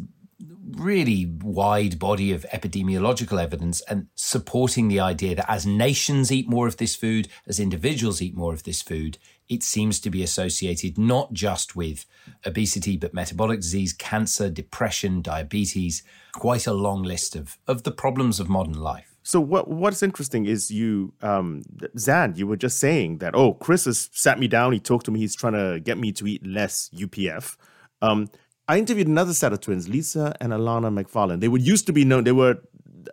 really 0.75 1.25
wide 1.41 1.97
body 1.97 2.31
of 2.31 2.45
epidemiological 2.53 3.41
evidence 3.41 3.81
and 3.81 4.07
supporting 4.15 4.87
the 4.87 4.99
idea 4.99 5.35
that 5.35 5.49
as 5.49 5.65
nations 5.65 6.31
eat 6.31 6.47
more 6.47 6.67
of 6.67 6.77
this 6.77 6.95
food, 6.95 7.27
as 7.47 7.59
individuals 7.59 8.21
eat 8.21 8.35
more 8.35 8.53
of 8.53 8.63
this 8.63 8.81
food, 8.81 9.17
it 9.49 9.63
seems 9.63 9.99
to 9.99 10.09
be 10.09 10.21
associated 10.21 10.97
not 10.97 11.33
just 11.33 11.75
with 11.75 12.05
obesity, 12.45 12.97
but 12.97 13.13
metabolic 13.13 13.61
disease, 13.61 13.93
cancer, 13.93 14.49
depression, 14.49 15.21
diabetes, 15.21 16.03
quite 16.33 16.67
a 16.67 16.73
long 16.73 17.01
list 17.01 17.35
of, 17.35 17.57
of 17.67 17.83
the 17.83 17.91
problems 17.91 18.39
of 18.39 18.49
modern 18.49 18.79
life. 18.79 19.16
So 19.27 19.41
what 19.41 19.67
what's 19.67 20.01
interesting 20.01 20.45
is 20.45 20.71
you, 20.71 21.13
um, 21.21 21.63
Xand, 21.97 22.37
you 22.37 22.47
were 22.47 22.55
just 22.55 22.79
saying 22.79 23.17
that 23.17 23.35
oh, 23.35 23.55
Chris 23.55 23.83
has 23.83 24.09
sat 24.13 24.39
me 24.39 24.47
down. 24.47 24.71
He 24.71 24.79
talked 24.79 25.03
to 25.07 25.11
me. 25.11 25.19
He's 25.19 25.35
trying 25.35 25.51
to 25.51 25.81
get 25.81 25.97
me 25.97 26.13
to 26.13 26.25
eat 26.25 26.47
less 26.47 26.89
UPF. 26.95 27.57
Um, 28.01 28.29
I 28.69 28.77
interviewed 28.77 29.07
another 29.07 29.33
set 29.33 29.51
of 29.51 29.59
twins, 29.59 29.89
Lisa 29.89 30.33
and 30.39 30.53
Alana 30.53 30.89
McFarlane. 30.97 31.41
They 31.41 31.49
were 31.49 31.57
used 31.57 31.87
to 31.87 31.91
be 31.91 32.05
known. 32.05 32.23
They 32.23 32.31
were 32.31 32.59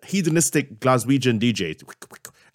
hedonistic 0.07 0.79
Glaswegian 0.79 1.41
DJs, 1.41 1.83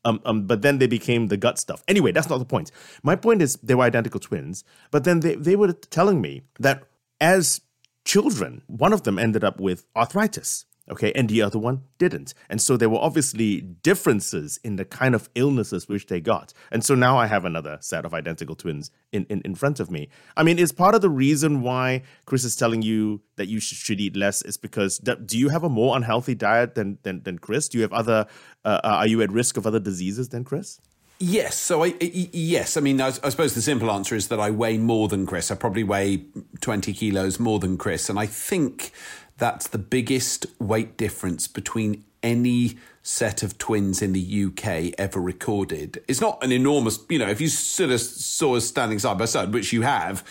Um, 0.05 0.21
um, 0.23 0.47
but 0.47 0.61
then 0.61 0.77
they 0.77 0.87
became 0.87 1.27
the 1.27 1.35
gut 1.35 1.59
stuff. 1.59 1.83
Anyway, 1.89 2.13
that's 2.13 2.29
not 2.29 2.37
the 2.37 2.45
point. 2.45 2.71
My 3.03 3.17
point 3.17 3.41
is 3.41 3.57
they 3.57 3.75
were 3.75 3.83
identical 3.83 4.21
twins, 4.21 4.63
but 4.89 5.03
then 5.03 5.19
they, 5.19 5.35
they 5.35 5.57
were 5.57 5.73
telling 5.73 6.21
me 6.21 6.43
that 6.59 6.83
as 7.19 7.59
children, 8.05 8.61
one 8.67 8.93
of 8.93 9.03
them 9.03 9.19
ended 9.19 9.43
up 9.43 9.59
with 9.59 9.85
arthritis 9.97 10.65
okay, 10.89 11.11
and 11.13 11.29
the 11.29 11.41
other 11.41 11.59
one 11.59 11.83
didn't. 11.97 12.33
And 12.49 12.61
so 12.61 12.77
there 12.77 12.89
were 12.89 12.99
obviously 12.99 13.61
differences 13.61 14.59
in 14.63 14.75
the 14.75 14.85
kind 14.85 15.15
of 15.15 15.29
illnesses 15.35 15.87
which 15.87 16.07
they 16.07 16.19
got. 16.21 16.53
And 16.71 16.83
so 16.83 16.95
now 16.95 17.17
I 17.17 17.27
have 17.27 17.45
another 17.45 17.77
set 17.81 18.05
of 18.05 18.13
identical 18.13 18.55
twins 18.55 18.91
in, 19.11 19.25
in, 19.29 19.41
in 19.45 19.55
front 19.55 19.79
of 19.79 19.89
me. 19.91 20.09
I 20.35 20.43
mean, 20.43 20.59
is 20.59 20.71
part 20.71 20.95
of 20.95 21.01
the 21.01 21.09
reason 21.09 21.61
why 21.61 22.03
Chris 22.25 22.43
is 22.43 22.55
telling 22.55 22.81
you 22.81 23.21
that 23.35 23.47
you 23.47 23.59
should, 23.59 23.77
should 23.77 23.99
eat 23.99 24.15
less 24.15 24.41
is 24.41 24.57
because 24.57 24.99
do 24.99 25.37
you 25.37 25.49
have 25.49 25.63
a 25.63 25.69
more 25.69 25.95
unhealthy 25.95 26.35
diet 26.35 26.75
than, 26.75 26.97
than, 27.03 27.23
than 27.23 27.39
Chris? 27.39 27.69
Do 27.69 27.77
you 27.77 27.81
have 27.83 27.93
other, 27.93 28.27
uh, 28.65 28.81
uh 28.83 28.87
are 28.87 29.07
you 29.07 29.21
at 29.21 29.31
risk 29.31 29.57
of 29.57 29.65
other 29.65 29.79
diseases 29.79 30.29
than 30.29 30.43
Chris? 30.43 30.79
Yes. 31.19 31.57
So 31.57 31.83
I, 31.83 31.95
yes, 31.99 32.77
I 32.77 32.79
mean, 32.79 33.01
I, 33.01 33.07
I, 33.07 33.29
suppose 33.29 33.53
the 33.53 33.61
simple 33.61 33.91
answer 33.91 34.15
is 34.15 34.29
that 34.29 34.39
I 34.39 34.51
weigh 34.51 34.77
more 34.77 35.09
than 35.09 35.25
Chris. 35.25 35.51
I 35.51 35.55
probably 35.55 35.83
weigh 35.83 36.23
20 36.61 36.93
kilos 36.93 37.41
more 37.41 37.59
than 37.59 37.77
Chris. 37.77 38.09
And 38.09 38.17
I 38.17 38.25
think 38.25 38.93
that's 39.39 39.67
the 39.67 39.77
biggest 39.77 40.45
weight 40.59 40.97
difference 40.97 41.47
between 41.47 42.03
any 42.21 42.77
set 43.01 43.41
of 43.41 43.57
twins 43.57 44.01
in 44.01 44.13
the 44.13 44.45
UK 44.45 44.93
ever 44.97 45.19
recorded. 45.19 46.03
It's 46.07 46.21
not 46.21 46.43
an 46.43 46.51
enormous, 46.51 46.99
you 47.09 47.17
know, 47.17 47.29
if 47.29 47.41
you 47.41 47.47
sort 47.47 47.89
of 47.89 48.01
saw 48.01 48.55
us 48.55 48.65
standing 48.65 48.99
side 48.99 49.17
by 49.17 49.25
side, 49.25 49.53
which 49.53 49.73
you 49.73 49.81
have, 49.83 50.23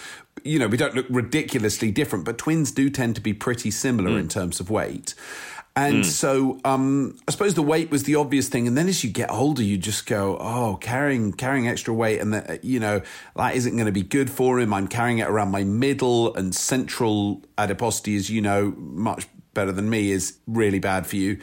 you 0.45 0.59
know, 0.59 0.69
we 0.69 0.77
don't 0.77 0.95
look 0.95 1.07
ridiculously 1.09 1.91
different, 1.91 2.25
but 2.25 2.39
twins 2.39 2.71
do 2.71 2.91
tend 2.91 3.15
to 3.17 3.21
be 3.21 3.33
pretty 3.33 3.71
similar 3.71 4.11
mm. 4.11 4.21
in 4.21 4.29
terms 4.29 4.61
of 4.61 4.71
weight. 4.71 5.15
And 5.77 6.03
mm. 6.03 6.05
so 6.05 6.59
um, 6.65 7.17
I 7.29 7.31
suppose 7.31 7.55
the 7.55 7.63
weight 7.63 7.91
was 7.91 8.03
the 8.03 8.17
obvious 8.17 8.49
thing. 8.49 8.67
And 8.67 8.77
then 8.77 8.89
as 8.89 9.05
you 9.05 9.11
get 9.11 9.31
older, 9.31 9.63
you 9.63 9.79
just 9.79 10.07
go, 10.07 10.37
oh, 10.41 10.77
carrying 10.81 11.33
carrying 11.33 11.69
extra 11.69 11.95
weight, 11.95 12.21
and 12.21 12.35
that 12.35 12.65
you 12.65 12.81
know 12.81 13.01
that 13.37 13.55
isn't 13.55 13.77
going 13.77 13.87
to 13.87 13.93
be 13.93 14.03
good 14.03 14.29
for 14.29 14.59
him. 14.59 14.75
I'm 14.75 14.89
carrying 14.89 15.19
it 15.19 15.29
around 15.29 15.51
my 15.51 15.63
middle 15.63 16.35
and 16.35 16.55
central 16.55 17.43
adiposity, 17.57 18.17
as 18.17 18.29
you 18.29 18.41
know 18.41 18.75
much 18.77 19.29
better 19.55 19.71
than 19.71 19.89
me, 19.89 20.11
is 20.11 20.39
really 20.47 20.81
bad 20.81 21.07
for 21.07 21.17
you. 21.17 21.39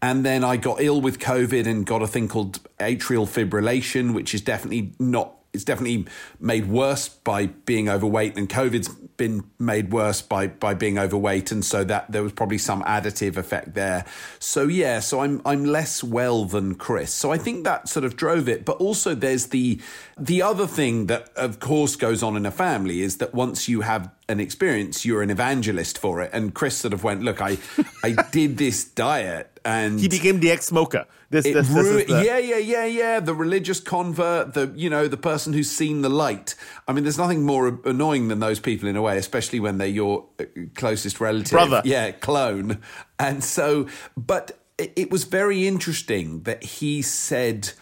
And 0.00 0.24
then 0.24 0.44
I 0.44 0.56
got 0.56 0.80
ill 0.80 1.00
with 1.00 1.18
COVID 1.18 1.66
and 1.66 1.84
got 1.84 2.02
a 2.02 2.06
thing 2.06 2.28
called 2.28 2.60
atrial 2.78 3.26
fibrillation, 3.26 4.14
which 4.14 4.32
is 4.32 4.40
definitely 4.40 4.92
not 4.98 5.37
it's 5.52 5.64
definitely 5.64 6.06
made 6.38 6.68
worse 6.68 7.08
by 7.08 7.46
being 7.46 7.88
overweight, 7.88 8.36
and 8.36 8.48
COVID's 8.48 8.88
been 9.16 9.50
made 9.58 9.92
worse 9.92 10.22
by 10.22 10.46
by 10.46 10.74
being 10.74 10.98
overweight, 10.98 11.50
and 11.50 11.64
so 11.64 11.84
that 11.84 12.10
there 12.10 12.22
was 12.22 12.32
probably 12.32 12.58
some 12.58 12.82
additive 12.84 13.36
effect 13.36 13.74
there. 13.74 14.04
So 14.38 14.64
yeah, 14.64 15.00
so 15.00 15.20
I'm 15.20 15.40
I'm 15.44 15.64
less 15.64 16.04
well 16.04 16.44
than 16.44 16.74
Chris. 16.74 17.12
So 17.12 17.32
I 17.32 17.38
think 17.38 17.64
that 17.64 17.88
sort 17.88 18.04
of 18.04 18.16
drove 18.16 18.48
it. 18.48 18.64
But 18.64 18.78
also 18.78 19.14
there's 19.14 19.46
the 19.46 19.80
the 20.18 20.42
other 20.42 20.66
thing 20.66 21.06
that 21.06 21.30
of 21.36 21.60
course 21.60 21.96
goes 21.96 22.22
on 22.22 22.36
in 22.36 22.46
a 22.46 22.50
family 22.50 23.00
is 23.00 23.18
that 23.18 23.34
once 23.34 23.68
you 23.68 23.80
have 23.82 24.10
an 24.28 24.40
experience, 24.40 25.04
you're 25.04 25.22
an 25.22 25.30
evangelist 25.30 25.98
for 25.98 26.20
it. 26.20 26.30
And 26.32 26.54
Chris 26.54 26.76
sort 26.76 26.92
of 26.92 27.02
went, 27.02 27.22
look, 27.22 27.40
I 27.40 27.58
I 28.02 28.12
did 28.30 28.58
this 28.58 28.84
diet 28.84 29.58
and 29.64 29.98
he 29.98 30.08
became 30.08 30.40
the 30.40 30.50
ex-smoker. 30.50 31.06
This, 31.30 31.44
this, 31.44 31.68
this 31.68 32.06
the... 32.06 32.22
yeah, 32.24 32.38
yeah, 32.38 32.56
yeah, 32.56 32.86
yeah. 32.86 33.20
The 33.20 33.34
religious 33.34 33.80
convert, 33.80 34.54
the 34.54 34.72
you 34.74 34.88
know, 34.88 35.08
the 35.08 35.16
person 35.16 35.52
who's 35.52 35.70
seen 35.70 36.00
the 36.02 36.08
light. 36.08 36.54
I 36.86 36.92
mean, 36.92 37.04
there's 37.04 37.18
nothing 37.18 37.44
more 37.44 37.78
annoying 37.84 38.28
than 38.28 38.40
those 38.40 38.60
people 38.60 38.88
in 38.88 38.96
a 38.96 39.02
way, 39.02 39.18
especially 39.18 39.60
when 39.60 39.78
they're 39.78 39.86
your 39.88 40.26
uh, 40.38 40.44
closest 40.74 41.20
relative, 41.20 41.52
brother, 41.52 41.82
yeah, 41.84 42.12
clone. 42.12 42.80
And 43.18 43.44
so, 43.44 43.88
but 44.16 44.58
it 44.78 45.10
was 45.10 45.24
very 45.24 45.66
interesting 45.66 46.42
that 46.42 46.62
he 46.62 47.02
said 47.02 47.72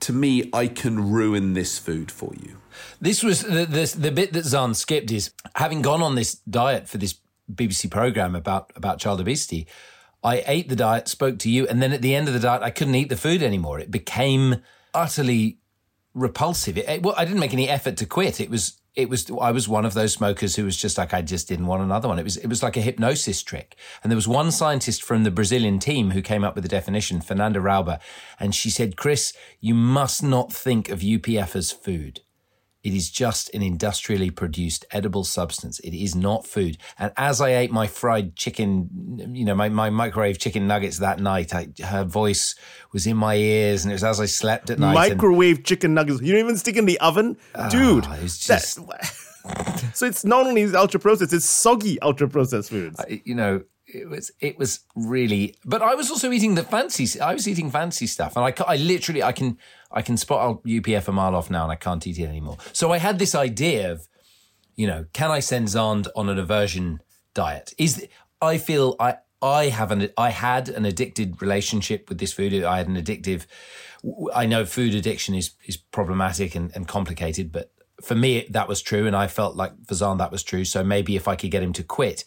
to 0.00 0.12
me, 0.12 0.50
"I 0.52 0.66
can 0.66 1.12
ruin 1.12 1.54
this 1.54 1.78
food 1.78 2.10
for 2.10 2.32
you." 2.34 2.58
This 3.00 3.22
was 3.22 3.42
the, 3.42 3.66
the, 3.66 3.94
the 3.98 4.10
bit 4.10 4.32
that 4.32 4.44
Xand 4.44 4.76
skipped 4.76 5.10
is 5.10 5.32
having 5.56 5.82
gone 5.82 6.02
on 6.02 6.14
this 6.14 6.34
diet 6.34 6.88
for 6.88 6.98
this 6.98 7.16
BBC 7.52 7.90
program 7.90 8.34
about 8.34 8.72
about 8.76 8.98
child 8.98 9.20
obesity. 9.20 9.66
I 10.22 10.42
ate 10.46 10.70
the 10.70 10.76
diet, 10.76 11.06
spoke 11.06 11.38
to 11.40 11.50
you, 11.50 11.68
and 11.68 11.82
then 11.82 11.92
at 11.92 12.00
the 12.00 12.14
end 12.14 12.28
of 12.28 12.34
the 12.34 12.40
diet, 12.40 12.62
I 12.62 12.70
couldn't 12.70 12.94
eat 12.94 13.10
the 13.10 13.16
food 13.16 13.42
anymore. 13.42 13.78
It 13.78 13.90
became 13.90 14.62
utterly 14.94 15.58
repulsive. 16.14 16.78
It, 16.78 17.02
well, 17.02 17.14
I 17.18 17.26
didn't 17.26 17.40
make 17.40 17.52
any 17.52 17.68
effort 17.68 17.98
to 17.98 18.06
quit. 18.06 18.40
It 18.40 18.48
was, 18.48 18.80
it 18.94 19.10
was, 19.10 19.30
I 19.30 19.50
was 19.50 19.68
one 19.68 19.84
of 19.84 19.92
those 19.92 20.14
smokers 20.14 20.56
who 20.56 20.64
was 20.64 20.78
just 20.78 20.96
like, 20.96 21.12
I 21.12 21.20
just 21.20 21.46
didn't 21.46 21.66
want 21.66 21.82
another 21.82 22.08
one. 22.08 22.18
It 22.18 22.22
was, 22.22 22.38
it 22.38 22.46
was 22.46 22.62
like 22.62 22.76
a 22.78 22.80
hypnosis 22.80 23.42
trick. 23.42 23.76
And 24.02 24.10
there 24.10 24.16
was 24.16 24.28
one 24.28 24.50
scientist 24.50 25.02
from 25.02 25.24
the 25.24 25.30
Brazilian 25.30 25.78
team 25.78 26.12
who 26.12 26.22
came 26.22 26.42
up 26.42 26.54
with 26.54 26.62
the 26.62 26.68
definition, 26.68 27.20
Fernanda 27.20 27.58
Rauber, 27.58 28.00
and 28.40 28.54
she 28.54 28.70
said, 28.70 28.96
Chris, 28.96 29.34
you 29.60 29.74
must 29.74 30.22
not 30.22 30.52
think 30.52 30.88
of 30.88 31.00
UPF 31.00 31.54
as 31.54 31.70
food. 31.70 32.20
It 32.84 32.92
is 32.92 33.10
just 33.10 33.52
an 33.54 33.62
industrially 33.62 34.30
produced 34.30 34.84
edible 34.90 35.24
substance. 35.24 35.80
It 35.80 35.94
is 35.94 36.14
not 36.14 36.46
food. 36.46 36.76
And 36.98 37.12
as 37.16 37.40
I 37.40 37.54
ate 37.54 37.72
my 37.72 37.86
fried 37.86 38.36
chicken, 38.36 39.30
you 39.32 39.46
know, 39.46 39.54
my, 39.54 39.70
my 39.70 39.88
microwave 39.88 40.38
chicken 40.38 40.66
nuggets 40.66 40.98
that 40.98 41.18
night, 41.18 41.54
I, 41.54 41.68
her 41.82 42.04
voice 42.04 42.54
was 42.92 43.06
in 43.06 43.16
my 43.16 43.36
ears, 43.36 43.84
and 43.84 43.92
it 43.92 43.94
was 43.94 44.04
as 44.04 44.20
I 44.20 44.26
slept 44.26 44.68
at 44.68 44.78
night. 44.78 44.92
Microwave 44.92 45.56
and, 45.56 45.64
chicken 45.64 45.94
nuggets. 45.94 46.20
You 46.20 46.32
don't 46.32 46.44
even 46.44 46.58
stick 46.58 46.76
in 46.76 46.84
the 46.84 47.00
oven, 47.00 47.38
oh, 47.54 47.70
dude. 47.70 48.06
It's 48.20 48.38
just. 48.38 48.74
so 49.94 50.06
it's 50.06 50.24
not 50.24 50.46
only 50.46 50.74
ultra 50.74 51.00
processed; 51.00 51.32
it's 51.32 51.46
soggy 51.46 51.98
ultra 52.02 52.28
processed 52.28 52.68
foods. 52.68 53.02
You 53.08 53.34
know, 53.34 53.62
it 53.94 54.08
was 54.08 54.30
it 54.40 54.58
was 54.58 54.80
really 54.94 55.54
but 55.64 55.82
i 55.82 55.94
was 55.94 56.10
also 56.10 56.30
eating 56.32 56.54
the 56.54 56.62
fancy 56.62 57.20
i 57.20 57.32
was 57.32 57.46
eating 57.46 57.70
fancy 57.70 58.06
stuff 58.06 58.36
and 58.36 58.44
i, 58.44 58.64
I 58.66 58.76
literally 58.76 59.22
i 59.22 59.32
can 59.32 59.58
i 59.90 60.02
can 60.02 60.16
spot 60.16 60.62
upf 60.64 61.08
a 61.08 61.12
mile 61.12 61.34
off 61.34 61.50
now 61.50 61.62
and 61.62 61.72
i 61.72 61.76
can't 61.76 62.06
eat 62.06 62.18
it 62.18 62.26
anymore. 62.26 62.58
So 62.72 62.92
i 62.92 62.98
had 62.98 63.18
this 63.18 63.34
idea 63.34 63.92
of 63.92 64.08
you 64.76 64.86
know 64.86 65.06
can 65.12 65.30
i 65.30 65.40
send 65.40 65.68
Xand 65.68 66.08
on 66.16 66.28
an 66.28 66.38
aversion 66.38 67.00
diet? 67.32 67.72
Is 67.78 68.06
i 68.42 68.58
feel 68.58 68.96
i 68.98 69.16
i 69.40 69.66
have 69.66 69.90
an 69.90 70.08
i 70.18 70.30
had 70.30 70.68
an 70.68 70.84
addicted 70.84 71.40
relationship 71.40 72.08
with 72.08 72.18
this 72.18 72.32
food. 72.32 72.52
I 72.64 72.78
had 72.78 72.88
an 72.88 72.96
addictive 72.96 73.46
i 74.34 74.44
know 74.46 74.64
food 74.64 74.94
addiction 74.94 75.34
is 75.34 75.52
is 75.66 75.76
problematic 75.76 76.54
and, 76.54 76.70
and 76.74 76.86
complicated 76.86 77.50
but 77.50 77.72
for 78.02 78.14
me, 78.14 78.46
that 78.50 78.68
was 78.68 78.82
true, 78.82 79.06
and 79.06 79.14
I 79.14 79.26
felt 79.26 79.56
like 79.56 79.72
for 79.86 79.94
Xand 79.94 80.18
that 80.18 80.32
was 80.32 80.42
true. 80.42 80.64
So 80.64 80.82
maybe 80.82 81.16
if 81.16 81.28
I 81.28 81.36
could 81.36 81.50
get 81.50 81.62
him 81.62 81.72
to 81.74 81.82
quit, 81.82 82.24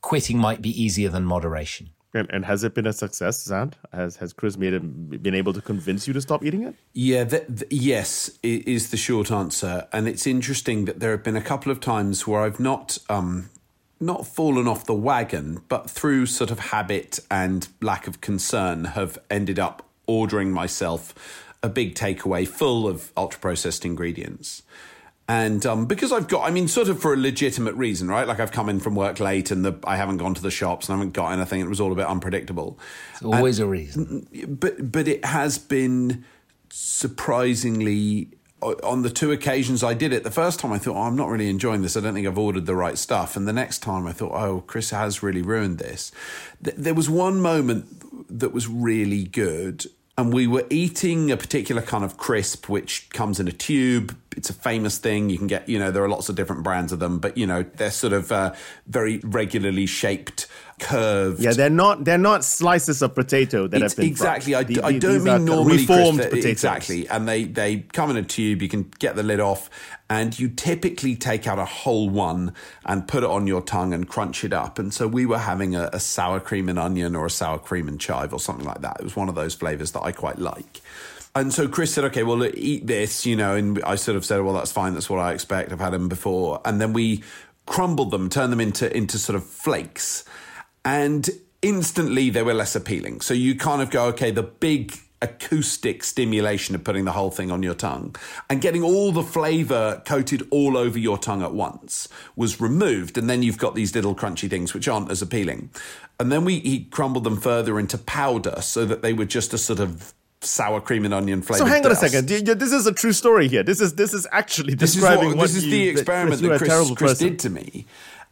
quitting 0.00 0.38
might 0.38 0.62
be 0.62 0.70
easier 0.82 1.08
than 1.08 1.24
moderation. 1.24 1.90
And, 2.14 2.30
and 2.30 2.44
has 2.44 2.62
it 2.62 2.74
been 2.74 2.86
a 2.86 2.92
success, 2.92 3.48
Xand? 3.48 3.74
Has 3.92 4.16
has 4.16 4.32
Chris 4.32 4.56
made 4.56 4.72
him 4.72 5.08
been 5.20 5.34
able 5.34 5.52
to 5.52 5.60
convince 5.60 6.06
you 6.06 6.14
to 6.14 6.20
stop 6.20 6.44
eating 6.44 6.62
it? 6.62 6.76
Yeah, 6.92 7.24
the, 7.24 7.44
the, 7.48 7.66
yes 7.70 8.30
is 8.42 8.90
the 8.90 8.96
short 8.96 9.32
answer. 9.32 9.88
And 9.92 10.06
it's 10.06 10.26
interesting 10.26 10.84
that 10.84 11.00
there 11.00 11.10
have 11.10 11.24
been 11.24 11.36
a 11.36 11.42
couple 11.42 11.72
of 11.72 11.80
times 11.80 12.26
where 12.26 12.42
I've 12.42 12.60
not 12.60 12.98
um, 13.08 13.50
not 14.00 14.26
fallen 14.26 14.68
off 14.68 14.86
the 14.86 14.94
wagon, 14.94 15.62
but 15.68 15.90
through 15.90 16.26
sort 16.26 16.50
of 16.50 16.58
habit 16.58 17.18
and 17.30 17.68
lack 17.80 18.06
of 18.06 18.20
concern, 18.20 18.84
have 18.84 19.18
ended 19.28 19.58
up 19.58 19.82
ordering 20.06 20.52
myself 20.52 21.14
a 21.62 21.68
big 21.68 21.94
takeaway 21.94 22.46
full 22.46 22.86
of 22.86 23.10
ultra 23.16 23.40
processed 23.40 23.84
ingredients. 23.84 24.62
And 25.26 25.64
um, 25.64 25.86
because 25.86 26.12
I've 26.12 26.28
got, 26.28 26.46
I 26.46 26.50
mean, 26.50 26.68
sort 26.68 26.88
of 26.88 27.00
for 27.00 27.14
a 27.14 27.16
legitimate 27.16 27.74
reason, 27.74 28.08
right? 28.08 28.28
Like 28.28 28.40
I've 28.40 28.52
come 28.52 28.68
in 28.68 28.78
from 28.78 28.94
work 28.94 29.20
late 29.20 29.50
and 29.50 29.64
the, 29.64 29.74
I 29.84 29.96
haven't 29.96 30.18
gone 30.18 30.34
to 30.34 30.42
the 30.42 30.50
shops 30.50 30.88
and 30.88 30.94
I 30.94 30.98
haven't 30.98 31.14
got 31.14 31.32
anything. 31.32 31.60
It 31.60 31.68
was 31.68 31.80
all 31.80 31.92
a 31.92 31.94
bit 31.94 32.06
unpredictable. 32.06 32.78
It's 33.12 33.22
always 33.22 33.58
and, 33.58 33.66
a 33.66 33.70
reason. 33.70 34.28
But 34.48 34.92
but 34.92 35.08
it 35.08 35.24
has 35.24 35.56
been 35.56 36.24
surprisingly 36.68 38.28
on 38.62 39.02
the 39.02 39.10
two 39.10 39.32
occasions 39.32 39.82
I 39.82 39.94
did 39.94 40.12
it. 40.12 40.24
The 40.24 40.30
first 40.30 40.60
time 40.60 40.72
I 40.72 40.78
thought, 40.78 40.96
oh, 40.96 41.02
I'm 41.02 41.16
not 41.16 41.28
really 41.28 41.48
enjoying 41.48 41.82
this. 41.82 41.96
I 41.96 42.00
don't 42.00 42.14
think 42.14 42.26
I've 42.26 42.38
ordered 42.38 42.66
the 42.66 42.74
right 42.74 42.98
stuff. 42.98 43.36
And 43.36 43.46
the 43.48 43.52
next 43.52 43.78
time 43.78 44.06
I 44.06 44.12
thought, 44.12 44.32
oh, 44.32 44.62
Chris 44.66 44.90
has 44.90 45.22
really 45.22 45.42
ruined 45.42 45.78
this. 45.78 46.12
There 46.60 46.94
was 46.94 47.08
one 47.08 47.40
moment 47.40 48.38
that 48.38 48.52
was 48.52 48.68
really 48.68 49.24
good 49.24 49.86
and 50.16 50.32
we 50.32 50.46
were 50.46 50.64
eating 50.70 51.30
a 51.30 51.36
particular 51.36 51.82
kind 51.82 52.04
of 52.04 52.16
crisp 52.16 52.68
which 52.68 53.10
comes 53.10 53.40
in 53.40 53.48
a 53.48 53.52
tube 53.52 54.16
it's 54.36 54.50
a 54.50 54.54
famous 54.54 54.98
thing 54.98 55.30
you 55.30 55.38
can 55.38 55.46
get 55.46 55.68
you 55.68 55.78
know 55.78 55.90
there 55.90 56.02
are 56.02 56.08
lots 56.08 56.28
of 56.28 56.36
different 56.36 56.62
brands 56.62 56.92
of 56.92 56.98
them 56.98 57.18
but 57.18 57.36
you 57.36 57.46
know 57.46 57.62
they're 57.62 57.90
sort 57.90 58.12
of 58.12 58.30
uh, 58.32 58.54
very 58.86 59.18
regularly 59.24 59.86
shaped 59.86 60.46
curved 60.80 61.40
yeah 61.40 61.52
they're 61.52 61.70
not 61.70 62.04
they're 62.04 62.18
not 62.18 62.44
slices 62.44 63.00
of 63.00 63.14
potato 63.14 63.68
that 63.68 63.80
it's 63.80 63.92
have 63.92 63.98
been 63.98 64.06
exactly 64.06 64.54
I, 64.54 64.64
the, 64.64 64.82
I, 64.82 64.98
don't 64.98 65.22
mean 65.22 65.44
normally 65.44 65.78
reformed 65.78 66.18
crisp, 66.18 66.30
potatoes. 66.30 66.50
exactly 66.50 67.08
and 67.08 67.28
they 67.28 67.44
they 67.44 67.78
come 67.78 68.10
in 68.10 68.16
a 68.16 68.24
tube 68.24 68.60
you 68.60 68.68
can 68.68 68.90
get 68.98 69.14
the 69.14 69.22
lid 69.22 69.38
off 69.38 69.70
and 70.10 70.38
you 70.38 70.48
typically 70.48 71.16
take 71.16 71.46
out 71.46 71.58
a 71.58 71.64
whole 71.64 72.10
one 72.10 72.52
and 72.84 73.08
put 73.08 73.22
it 73.22 73.30
on 73.30 73.46
your 73.46 73.62
tongue 73.62 73.94
and 73.94 74.06
crunch 74.06 74.44
it 74.44 74.52
up. 74.52 74.78
And 74.78 74.92
so 74.92 75.08
we 75.08 75.24
were 75.24 75.38
having 75.38 75.74
a, 75.74 75.88
a 75.92 76.00
sour 76.00 76.40
cream 76.40 76.68
and 76.68 76.78
onion 76.78 77.16
or 77.16 77.26
a 77.26 77.30
sour 77.30 77.58
cream 77.58 77.88
and 77.88 77.98
chive 77.98 78.32
or 78.32 78.38
something 78.38 78.66
like 78.66 78.82
that. 78.82 78.98
It 79.00 79.04
was 79.04 79.16
one 79.16 79.28
of 79.28 79.34
those 79.34 79.54
flavors 79.54 79.92
that 79.92 80.02
I 80.02 80.12
quite 80.12 80.38
like. 80.38 80.82
And 81.36 81.52
so 81.52 81.66
Chris 81.66 81.92
said, 81.92 82.04
okay, 82.04 82.22
well, 82.22 82.44
eat 82.44 82.86
this, 82.86 83.26
you 83.26 83.34
know, 83.34 83.56
and 83.56 83.82
I 83.82 83.96
sort 83.96 84.16
of 84.16 84.24
said, 84.24 84.40
well, 84.42 84.54
that's 84.54 84.70
fine. 84.70 84.94
That's 84.94 85.10
what 85.10 85.18
I 85.18 85.32
expect. 85.32 85.72
I've 85.72 85.80
had 85.80 85.92
them 85.92 86.08
before. 86.08 86.60
And 86.64 86.80
then 86.80 86.92
we 86.92 87.24
crumbled 87.66 88.12
them, 88.12 88.28
turned 88.28 88.52
them 88.52 88.60
into, 88.60 88.94
into 88.96 89.18
sort 89.18 89.34
of 89.34 89.44
flakes. 89.44 90.24
And 90.84 91.28
instantly 91.60 92.30
they 92.30 92.42
were 92.42 92.54
less 92.54 92.76
appealing. 92.76 93.20
So 93.20 93.34
you 93.34 93.56
kind 93.56 93.82
of 93.82 93.90
go, 93.90 94.06
okay, 94.06 94.30
the 94.30 94.44
big 94.44 94.96
acoustic 95.22 96.04
stimulation 96.04 96.74
of 96.74 96.84
putting 96.84 97.06
the 97.06 97.12
whole 97.12 97.30
thing 97.30 97.50
on 97.50 97.62
your 97.62 97.74
tongue 97.74 98.14
and 98.50 98.60
getting 98.60 98.82
all 98.82 99.10
the 99.10 99.22
flavor 99.22 100.02
coated 100.04 100.46
all 100.50 100.76
over 100.76 100.98
your 100.98 101.16
tongue 101.16 101.42
at 101.42 101.54
once 101.54 102.08
was 102.36 102.60
removed. 102.60 103.16
And 103.16 103.28
then 103.28 103.42
you've 103.42 103.58
got 103.58 103.74
these 103.74 103.94
little 103.94 104.14
crunchy 104.14 104.50
things 104.50 104.74
which 104.74 104.86
aren't 104.86 105.10
as 105.10 105.22
appealing. 105.22 105.70
And 106.20 106.30
then 106.30 106.44
we 106.44 106.60
he 106.60 106.84
crumbled 106.84 107.24
them 107.24 107.38
further 107.38 107.80
into 107.80 107.96
powder 107.98 108.60
so 108.60 108.84
that 108.84 109.02
they 109.02 109.14
were 109.14 109.24
just 109.24 109.54
a 109.54 109.58
sort 109.58 109.80
of 109.80 110.12
sour 110.44 110.80
cream 110.80 111.04
and 111.04 111.14
onion 111.14 111.42
flavor. 111.42 111.58
So 111.58 111.64
hang 111.64 111.84
on 111.84 111.92
a 111.92 111.96
second. 111.96 112.28
This 112.28 112.72
is 112.72 112.86
a 112.86 112.92
true 112.92 113.12
story 113.12 113.48
here. 113.48 113.62
This 113.62 113.80
is 113.80 113.94
this 113.94 114.14
is 114.14 114.26
actually 114.32 114.74
describing 114.74 115.30
this 115.30 115.30
is 115.30 115.36
what, 115.36 115.42
this 115.42 115.56
is 115.56 115.64
you, 115.64 115.70
the 115.70 115.88
experiment 115.88 116.42
that, 116.42 116.48
that 116.48 116.58
Chris, 116.58 116.92
Chris 116.96 117.18
did 117.18 117.38
to 117.40 117.50
me 117.50 117.86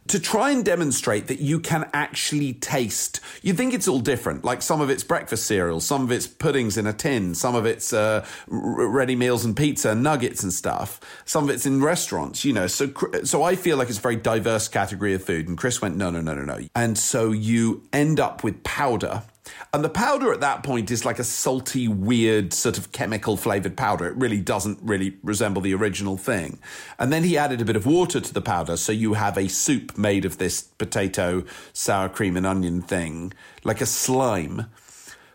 to 0.07 0.19
try 0.19 0.51
and 0.51 0.65
demonstrate 0.65 1.27
that 1.27 1.39
you 1.39 1.59
can 1.59 1.89
actually 1.93 2.53
taste. 2.53 3.21
You 3.41 3.53
think 3.53 3.73
it's 3.73 3.87
all 3.87 3.99
different, 3.99 4.43
like 4.43 4.61
some 4.61 4.81
of 4.81 4.89
it's 4.89 5.03
breakfast 5.03 5.45
cereal, 5.45 5.79
some 5.79 6.03
of 6.03 6.11
it's 6.11 6.27
puddings 6.27 6.77
in 6.77 6.85
a 6.85 6.93
tin, 6.93 7.35
some 7.35 7.55
of 7.55 7.65
it's 7.65 7.93
uh, 7.93 8.25
ready 8.47 9.15
meals 9.15 9.45
and 9.45 9.55
pizza, 9.55 9.91
and 9.91 10.03
nuggets 10.03 10.43
and 10.43 10.51
stuff. 10.51 10.99
Some 11.25 11.45
of 11.45 11.49
it's 11.49 11.65
in 11.65 11.81
restaurants, 11.81 12.43
you 12.43 12.51
know. 12.51 12.67
So, 12.67 12.91
so 13.23 13.43
I 13.43 13.55
feel 13.55 13.77
like 13.77 13.89
it's 13.89 13.97
a 13.97 14.01
very 14.01 14.17
diverse 14.17 14.67
category 14.67 15.13
of 15.13 15.23
food. 15.23 15.47
And 15.47 15.57
Chris 15.57 15.81
went, 15.81 15.95
no, 15.95 16.09
no, 16.09 16.19
no, 16.19 16.33
no, 16.33 16.43
no. 16.43 16.59
And 16.75 16.97
so 16.97 17.31
you 17.31 17.83
end 17.93 18.19
up 18.19 18.43
with 18.43 18.63
powder 18.63 19.23
and 19.73 19.83
the 19.83 19.89
powder 19.89 20.31
at 20.31 20.39
that 20.41 20.63
point 20.63 20.91
is 20.91 21.03
like 21.03 21.19
a 21.19 21.23
salty, 21.23 21.87
weird, 21.87 22.53
sort 22.53 22.77
of 22.77 22.91
chemical 22.91 23.35
flavored 23.35 23.75
powder. 23.75 24.05
It 24.05 24.15
really 24.15 24.39
doesn't 24.39 24.79
really 24.81 25.17
resemble 25.23 25.61
the 25.61 25.73
original 25.73 26.17
thing. 26.17 26.59
And 26.99 27.11
then 27.11 27.23
he 27.23 27.37
added 27.37 27.59
a 27.59 27.65
bit 27.65 27.75
of 27.75 27.85
water 27.85 28.21
to 28.21 28.33
the 28.33 28.41
powder. 28.41 28.77
So 28.77 28.91
you 28.91 29.13
have 29.13 29.37
a 29.37 29.49
soup 29.49 29.97
made 29.97 30.25
of 30.25 30.37
this 30.37 30.61
potato, 30.61 31.43
sour 31.73 32.07
cream, 32.07 32.37
and 32.37 32.45
onion 32.45 32.81
thing, 32.81 33.33
like 33.63 33.81
a 33.81 33.85
slime. 33.85 34.67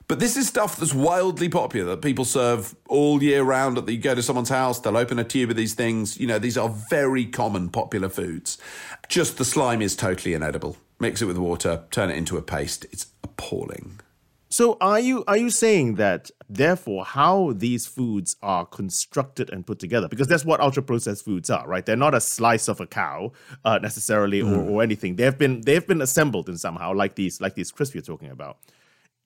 But 0.07 0.21
this 0.21 0.39
is 0.39 0.49
stuff 0.49 0.77
that's 0.77 0.95
wildly 0.95 1.51
popular 1.51 1.91
that 1.91 2.01
people 2.01 2.25
serve 2.25 2.75
all 2.89 3.23
year 3.23 3.43
round. 3.43 3.77
That 3.77 3.91
you 3.91 3.99
go 3.99 4.15
to 4.15 4.23
someone's 4.23 4.49
house, 4.49 4.81
they'll 4.81 4.97
open 4.97 5.19
a 5.19 5.25
tube 5.25 5.51
of 5.51 5.57
these 5.57 5.75
things. 5.75 6.19
You 6.19 6.27
know, 6.27 6.39
these 6.39 6.57
are 6.57 6.71
very 6.71 7.27
common, 7.27 7.69
popular 7.69 8.09
foods. 8.09 8.57
Just 9.09 9.37
the 9.37 9.45
slime 9.45 9.83
is 9.83 9.95
totally 9.95 10.33
inedible. 10.33 10.79
Mix 11.01 11.23
it 11.23 11.27
with 11.27 11.39
water, 11.39 11.85
turn 11.91 12.11
it 12.11 12.17
into 12.17 12.37
a 12.37 12.43
paste. 12.43 12.87
It's 12.91 13.07
appalling. 13.23 14.01
So 14.51 14.79
are 14.81 14.99
you 14.99 15.25
are 15.29 15.37
you 15.37 15.51
saying 15.51 15.97
that 15.97 16.31
therefore 16.49 17.05
how 17.05 17.53
these 17.55 17.87
foods 17.87 18.37
are 18.43 18.65
constructed 18.65 19.51
and 19.51 19.67
put 19.67 19.79
together 19.79 20.09
because 20.09 20.27
that's 20.27 20.45
what 20.45 20.61
ultra 20.61 20.83
processed 20.83 21.25
foods 21.25 21.51
are, 21.51 21.69
right? 21.69 21.85
They're 21.85 21.97
not 21.97 22.15
a 22.15 22.21
slice 22.21 22.67
of 22.69 22.81
a 22.81 22.87
cow 22.87 23.33
uh, 23.65 23.79
necessarily 23.83 24.41
mm. 24.41 24.51
or, 24.51 24.71
or 24.71 24.83
anything. 24.83 25.17
They've 25.17 25.37
been 25.37 25.61
they've 25.61 25.87
been 25.87 26.01
assembled 26.01 26.49
in 26.49 26.57
somehow 26.57 26.95
like 26.95 27.15
these 27.15 27.41
like 27.43 27.55
these 27.55 27.71
crisps 27.71 27.95
you're 27.95 28.03
talking 28.03 28.31
about. 28.31 28.57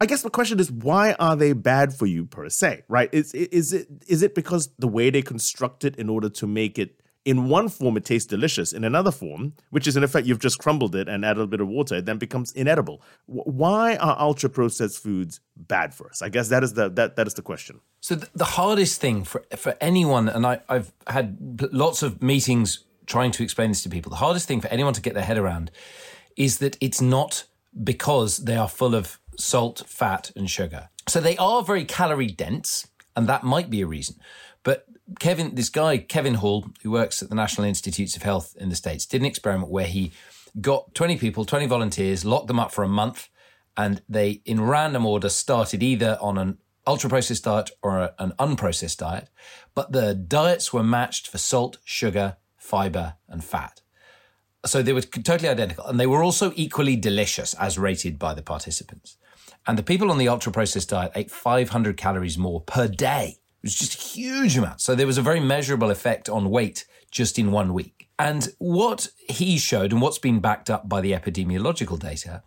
I 0.00 0.06
guess 0.06 0.22
the 0.22 0.30
question 0.30 0.58
is 0.58 0.72
why 0.72 1.12
are 1.20 1.36
they 1.36 1.52
bad 1.52 1.94
for 1.94 2.06
you 2.06 2.26
per 2.26 2.48
se, 2.48 2.82
right? 2.88 3.08
Is 3.12 3.32
is 3.32 3.72
it 3.72 3.86
is 4.08 4.24
it 4.24 4.34
because 4.34 4.70
the 4.80 4.88
way 4.88 5.10
they 5.10 5.22
construct 5.22 5.84
it 5.84 5.94
in 5.94 6.08
order 6.08 6.28
to 6.30 6.46
make 6.48 6.80
it 6.80 7.00
in 7.24 7.48
one 7.48 7.68
form 7.68 7.96
it 7.96 8.04
tastes 8.04 8.26
delicious. 8.26 8.72
In 8.72 8.84
another 8.84 9.12
form 9.12 9.54
which 9.70 9.86
is 9.86 9.96
in 9.96 10.04
effect 10.04 10.26
you've 10.26 10.40
just 10.40 10.58
crumbled 10.58 10.94
it 10.94 11.08
and 11.08 11.24
added 11.24 11.42
a 11.42 11.46
bit 11.46 11.60
of 11.60 11.68
water 11.68 11.96
it 11.96 12.06
then 12.06 12.18
becomes 12.18 12.52
inedible. 12.52 13.02
Why 13.26 13.96
are 13.96 14.16
ultra 14.18 14.50
processed 14.50 15.02
foods 15.02 15.40
bad 15.56 15.94
for 15.94 16.08
us? 16.08 16.22
I 16.22 16.28
guess 16.28 16.48
that 16.48 16.62
is 16.62 16.74
the 16.74 16.88
that, 16.90 17.16
that 17.16 17.26
is 17.26 17.34
the 17.34 17.42
question. 17.42 17.80
So 18.00 18.16
the 18.16 18.44
hardest 18.44 19.00
thing 19.00 19.24
for 19.24 19.44
for 19.56 19.76
anyone 19.80 20.28
and 20.28 20.46
I, 20.46 20.60
i've 20.68 20.92
had 21.06 21.60
lots 21.72 22.02
of 22.02 22.22
meetings 22.22 22.84
trying 23.06 23.32
to 23.32 23.42
explain 23.42 23.70
this 23.70 23.82
to 23.82 23.88
people. 23.88 24.10
The 24.10 24.16
hardest 24.16 24.48
thing 24.48 24.60
for 24.60 24.68
anyone 24.68 24.94
to 24.94 25.00
get 25.00 25.14
their 25.14 25.24
head 25.24 25.38
around 25.38 25.70
is 26.36 26.58
that 26.58 26.76
it's 26.80 27.00
not 27.00 27.44
because 27.82 28.38
they 28.38 28.56
are 28.56 28.68
full 28.68 28.94
of 28.94 29.18
salt 29.38 29.82
fat 29.86 30.30
and 30.36 30.50
sugar. 30.50 30.88
So 31.08 31.20
they 31.20 31.36
are 31.36 31.62
very 31.62 31.84
calorie 31.84 32.28
dense 32.28 32.88
and 33.16 33.28
that 33.28 33.44
might 33.44 33.70
be 33.70 33.80
a 33.80 33.86
reason 33.86 34.16
Kevin, 35.19 35.54
this 35.54 35.69
guy, 35.69 35.99
Kevin 35.99 36.35
Hall, 36.35 36.66
who 36.83 36.90
works 36.90 37.23
at 37.23 37.28
the 37.28 37.35
National 37.35 37.66
Institutes 37.66 38.16
of 38.16 38.23
Health 38.23 38.57
in 38.59 38.69
the 38.69 38.76
States, 38.76 39.07
did 39.07 39.21
an 39.21 39.26
experiment 39.26 39.71
where 39.71 39.87
he 39.87 40.12
got 40.61 40.95
20 40.95 41.16
people, 41.16 41.45
20 41.45 41.66
volunteers, 41.66 42.25
locked 42.25 42.46
them 42.46 42.61
up 42.61 42.72
for 42.72 42.85
a 42.85 42.88
month, 42.88 43.29
and 43.77 44.03
they, 44.09 44.42
in 44.44 44.61
random 44.61 45.07
order, 45.07 45.29
started 45.29 45.83
either 45.83 46.18
on 46.20 46.38
an 46.38 46.59
ultra 46.87 47.09
processed 47.09 47.44
diet 47.44 47.70
or 47.83 47.98
a, 47.98 48.14
an 48.18 48.33
unprocessed 48.38 48.98
diet. 48.98 49.29
But 49.75 49.92
the 49.92 50.14
diets 50.14 50.72
were 50.72 50.83
matched 50.83 51.29
for 51.29 51.38
salt, 51.38 51.79
sugar, 51.85 52.37
fiber, 52.57 53.14
and 53.29 53.42
fat. 53.42 53.81
So 54.64 54.83
they 54.83 54.92
were 54.92 55.01
totally 55.01 55.48
identical. 55.48 55.87
And 55.87 55.98
they 55.98 56.07
were 56.07 56.22
also 56.22 56.53
equally 56.55 56.96
delicious 56.96 57.55
as 57.55 57.79
rated 57.79 58.18
by 58.18 58.35
the 58.35 58.42
participants. 58.42 59.16
And 59.66 59.79
the 59.79 59.83
people 59.83 60.11
on 60.11 60.18
the 60.18 60.29
ultra 60.29 60.53
processed 60.53 60.90
diet 60.90 61.12
ate 61.14 61.31
500 61.31 61.96
calories 61.96 62.37
more 62.37 62.61
per 62.61 62.88
day 62.88 63.38
it 63.62 63.66
was 63.66 63.75
just 63.75 63.94
a 63.94 63.98
huge 63.98 64.57
amount. 64.57 64.81
So 64.81 64.94
there 64.94 65.07
was 65.07 65.18
a 65.18 65.22
very 65.22 65.38
measurable 65.38 65.90
effect 65.90 66.29
on 66.29 66.51
weight 66.51 66.85
just 67.12 67.38
in 67.38 67.53
one 67.53 67.72
week. 67.72 68.09
And 68.18 68.53
what 68.59 69.09
he 69.29 69.57
showed, 69.57 69.92
and 69.92 70.03
what's 70.03 70.18
been 70.18 70.40
backed 70.40 70.68
up 70.68 70.88
by 70.88 71.01
the 71.01 71.12
epidemiological 71.12 71.98
data, 71.98 72.42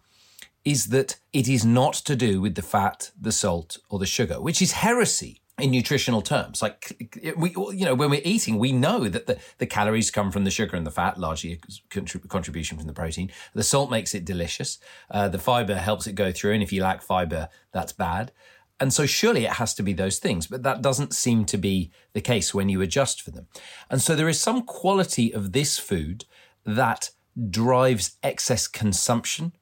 is 0.65 0.87
that 0.87 1.17
it 1.31 1.47
is 1.47 1.63
not 1.63 1.93
to 1.93 2.15
do 2.15 2.41
with 2.41 2.55
the 2.55 2.61
fat, 2.61 3.11
the 3.19 3.31
salt, 3.31 3.77
or 3.89 3.99
the 3.99 4.05
sugar, 4.05 4.41
which 4.41 4.61
is 4.61 4.73
heresy 4.73 5.41
in 5.57 5.71
nutritional 5.71 6.21
terms. 6.21 6.61
Like 6.61 7.13
we, 7.37 7.51
you 7.51 7.85
know, 7.85 7.95
when 7.95 8.09
we're 8.09 8.21
eating, 8.25 8.57
we 8.57 8.71
know 8.73 9.07
that 9.07 9.27
the, 9.27 9.37
the 9.57 9.65
calories 9.65 10.11
come 10.11 10.31
from 10.31 10.43
the 10.43 10.51
sugar 10.51 10.75
and 10.75 10.85
the 10.85 10.91
fat, 10.91 11.17
largely 11.17 11.53
a 11.53 12.01
contribution 12.27 12.77
from 12.77 12.87
the 12.87 12.93
protein. 12.93 13.31
The 13.53 13.63
salt 13.63 13.89
makes 13.89 14.13
it 14.13 14.25
delicious. 14.25 14.79
Uh, 15.09 15.29
the 15.29 15.39
fiber 15.39 15.75
helps 15.75 16.07
it 16.07 16.13
go 16.13 16.31
through, 16.31 16.53
and 16.53 16.63
if 16.63 16.73
you 16.73 16.81
lack 16.81 17.01
fiber, 17.01 17.47
that's 17.71 17.93
bad. 17.93 18.33
And 18.79 18.93
so 18.93 19.05
surely 19.05 19.45
it 19.45 19.53
has 19.53 19.73
to 19.75 19.83
be 19.83 19.93
those 19.93 20.19
things, 20.19 20.47
but 20.47 20.63
that 20.63 20.81
doesn't 20.81 21.13
seem 21.13 21.45
to 21.45 21.57
be 21.57 21.91
the 22.13 22.21
case 22.21 22.53
when 22.53 22.67
you 22.67 22.81
adjust 22.81 23.21
for 23.21 23.31
them. 23.31 23.47
And 23.89 24.01
so 24.01 24.15
there 24.15 24.29
is 24.29 24.39
some 24.39 24.63
quality 24.63 25.33
of 25.33 25.53
this 25.53 25.77
food 25.77 26.25
that 26.65 27.11
drives 27.49 28.17
excess 28.21 28.67
consumption 28.67 29.53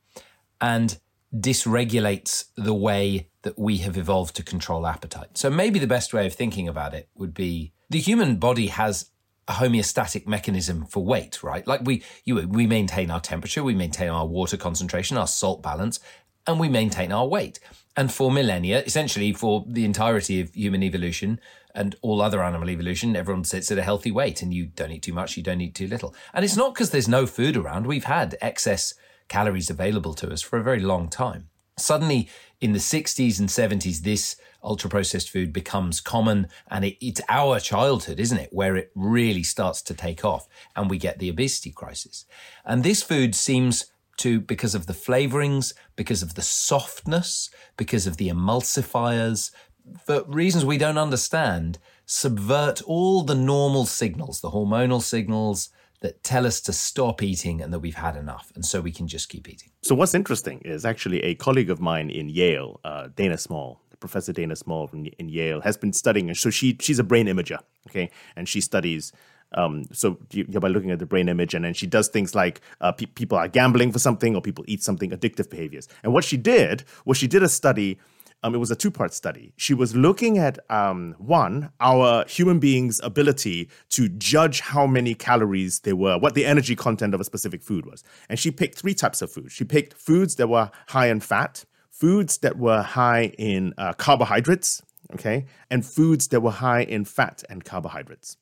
and 0.60 0.98
dysregulates 1.36 2.46
the 2.56 2.74
way 2.74 3.30
that 3.42 3.58
we 3.58 3.78
have 3.78 3.98
evolved 3.98 4.36
to 4.36 4.44
control 4.44 4.88
appetite. 4.88 5.38
So 5.38 5.50
maybe 5.50 5.80
the 5.80 5.88
best 5.88 6.14
way 6.14 6.26
of 6.26 6.34
thinking 6.34 6.68
about 6.68 6.94
it 6.94 7.10
would 7.16 7.34
be 7.34 7.74
the 7.90 8.00
human 8.00 8.38
body 8.38 8.68
has 8.68 9.10
a 9.48 9.54
homeostatic 9.54 10.26
mechanism 10.26 10.86
for 10.86 11.04
weight, 11.04 11.44
right? 11.44 11.68
Like 11.68 11.82
we 11.84 12.04
you 12.24 12.48
we 12.48 12.66
maintain 12.66 13.12
our 13.12 13.20
temperature, 13.20 13.64
we 13.64 13.76
maintain 13.76 14.10
our 14.10 14.26
water 14.26 14.56
concentration, 14.56 15.18
our 15.18 15.28
salt 15.28 15.62
balance, 15.62 16.00
and 16.48 16.60
we 16.60 16.70
maintain 16.70 17.12
our 17.12 17.28
weight. 17.28 17.60
And 17.96 18.12
for 18.12 18.32
millennia, 18.32 18.82
essentially 18.84 19.34
for 19.34 19.66
the 19.68 19.86
entirety 19.86 20.42
of 20.42 20.54
human 20.54 20.82
evolution 20.82 21.40
and 21.76 21.96
all 22.02 22.22
other 22.22 22.44
animal 22.44 22.70
evolution, 22.70 23.16
everyone 23.16 23.44
sits 23.44 23.72
at 23.72 23.78
a 23.78 23.84
healthy 23.84 24.12
weight 24.12 24.42
and 24.42 24.54
you 24.54 24.66
don't 24.66 24.92
eat 24.92 25.04
too 25.04 25.14
much, 25.14 25.38
you 25.38 25.44
don't 25.44 25.62
eat 25.62 25.76
too 25.76 25.88
little. 25.88 26.16
And 26.34 26.44
it's 26.44 26.58
not 26.58 26.74
because 26.74 26.90
there's 26.90 27.08
no 27.08 27.28
food 27.28 27.56
around. 27.56 27.86
We've 27.86 28.06
had 28.06 28.36
excess 28.42 28.96
calories 29.28 29.70
available 29.70 30.14
to 30.16 30.32
us 30.32 30.42
for 30.42 30.58
a 30.58 30.64
very 30.64 30.80
long 30.80 31.08
time. 31.08 31.50
Suddenly, 31.78 32.30
in 32.62 32.74
the 32.74 32.80
60s 32.80 33.40
and 33.40 33.50
70s, 33.50 34.00
this 34.00 34.38
ultra 34.64 34.90
processed 34.90 35.30
food 35.30 35.52
becomes 35.52 36.02
common 36.02 36.48
and 36.70 36.86
it, 36.86 37.06
it's 37.06 37.22
our 37.30 37.60
childhood, 37.60 38.20
isn't 38.20 38.38
it, 38.38 38.50
where 38.52 38.76
it 38.76 38.92
really 38.96 39.44
starts 39.44 39.82
to 39.84 39.94
take 39.94 40.24
off 40.24 40.48
and 40.76 40.90
we 40.90 40.98
get 40.98 41.20
the 41.20 41.30
obesity 41.30 41.72
crisis. 41.72 42.26
And 42.66 42.84
this 42.84 43.04
food 43.04 43.36
seems 43.36 43.92
to 44.24 44.40
because 44.40 44.74
of 44.74 44.88
the 44.88 44.94
flavorings, 44.94 45.74
because 45.96 46.24
of 46.24 46.36
the 46.36 46.42
softness, 46.42 47.50
because 47.78 48.08
of 48.08 48.18
the 48.18 48.30
emulsifiers, 48.30 49.52
for 50.06 50.24
reasons 50.24 50.64
we 50.66 50.78
don't 50.78 50.98
understand, 50.98 51.78
subvert 52.06 52.82
all 52.84 53.24
the 53.24 53.36
normal 53.36 53.86
signals, 53.86 54.42
the 54.42 54.52
hormonal 54.52 55.02
signals 55.02 55.70
that 56.00 56.24
tell 56.24 56.46
us 56.46 56.60
to 56.62 56.74
stop 56.74 57.22
eating 57.22 57.62
and 57.62 57.74
that 57.74 57.80
we've 57.80 57.96
had 57.96 58.16
enough. 58.16 58.52
And 58.56 58.66
so 58.66 58.82
we 58.82 58.92
can 58.92 59.08
just 59.08 59.30
keep 59.30 59.48
eating. 59.50 59.70
So, 59.82 59.96
what's 59.96 60.14
interesting 60.14 60.60
is 60.66 60.86
actually 60.86 61.22
a 61.24 61.36
colleague 61.36 61.70
of 61.70 61.80
mine 61.80 62.10
in 62.10 62.30
Yale, 62.30 62.80
uh, 62.84 63.08
Dana 63.16 63.38
Small, 63.38 63.82
Professor 64.00 64.34
Dana 64.34 64.56
Small 64.56 64.88
from, 64.88 65.06
in 65.18 65.30
Yale, 65.30 65.62
has 65.62 65.78
been 65.78 65.94
studying. 65.94 66.34
So, 66.34 66.50
she, 66.50 66.78
she's 66.80 67.00
a 67.00 67.04
brain 67.04 67.28
imager, 67.28 67.60
okay? 67.90 68.10
And 68.36 68.48
she 68.48 68.62
studies 68.62 69.12
um, 69.54 69.84
so 69.92 70.18
you, 70.32 70.46
by 70.46 70.68
looking 70.68 70.92
at 70.92 71.00
the 71.00 71.06
brain 71.06 71.30
image, 71.30 71.54
and 71.54 71.66
then 71.66 71.74
she 71.74 71.88
does 71.88 72.08
things 72.08 72.34
like 72.36 72.62
uh, 72.82 72.92
pe- 72.92 73.06
people 73.08 73.38
are 73.38 73.48
gambling 73.48 73.92
for 73.92 74.00
something 74.00 74.36
or 74.36 74.42
people 74.42 74.64
eat 74.68 74.84
something, 74.84 75.12
addictive 75.12 75.50
behaviors. 75.50 75.88
And 76.04 76.14
what 76.14 76.24
she 76.24 76.38
did 76.38 76.84
was 77.06 77.18
she 77.18 77.28
did 77.28 77.44
a 77.44 77.50
study. 77.50 78.00
Um, 78.46 78.54
it 78.54 78.58
was 78.58 78.72
a 78.72 78.76
two-part 78.76 79.14
study. 79.14 79.54
She 79.56 79.74
was 79.74 79.96
looking 79.96 80.38
at 80.38 80.60
um, 80.70 81.16
one, 81.18 81.72
our 81.80 82.26
human 82.28 82.60
beings' 82.60 83.00
ability 83.02 83.70
to 83.92 84.10
judge 84.10 84.60
how 84.60 84.86
many 84.86 85.16
calories 85.16 85.80
there 85.80 85.96
were, 85.96 86.18
what 86.18 86.34
the 86.34 86.46
energy 86.46 86.76
content 86.76 87.14
of 87.14 87.22
a 87.22 87.24
specific 87.24 87.64
food 87.64 87.86
was, 87.86 88.04
and 88.28 88.38
she 88.38 88.52
picked 88.52 88.78
three 88.78 88.94
types 88.94 89.22
of 89.22 89.32
food. 89.32 89.50
She 89.50 89.64
picked 89.64 89.94
foods 89.94 90.36
that 90.36 90.50
were 90.50 90.72
high 90.88 91.08
in 91.08 91.22
fat, 91.22 91.64
foods 91.90 92.40
that 92.40 92.58
were 92.58 92.82
high 92.82 93.32
in 93.38 93.74
uh, 93.78 93.94
carbohydrates, 93.94 94.82
okay, 95.14 95.46
and 95.70 95.86
foods 95.86 96.28
that 96.28 96.42
were 96.42 96.52
high 96.52 96.82
in 96.82 97.06
fat 97.06 97.44
and 97.50 97.64
carbohydrates. 97.64 98.36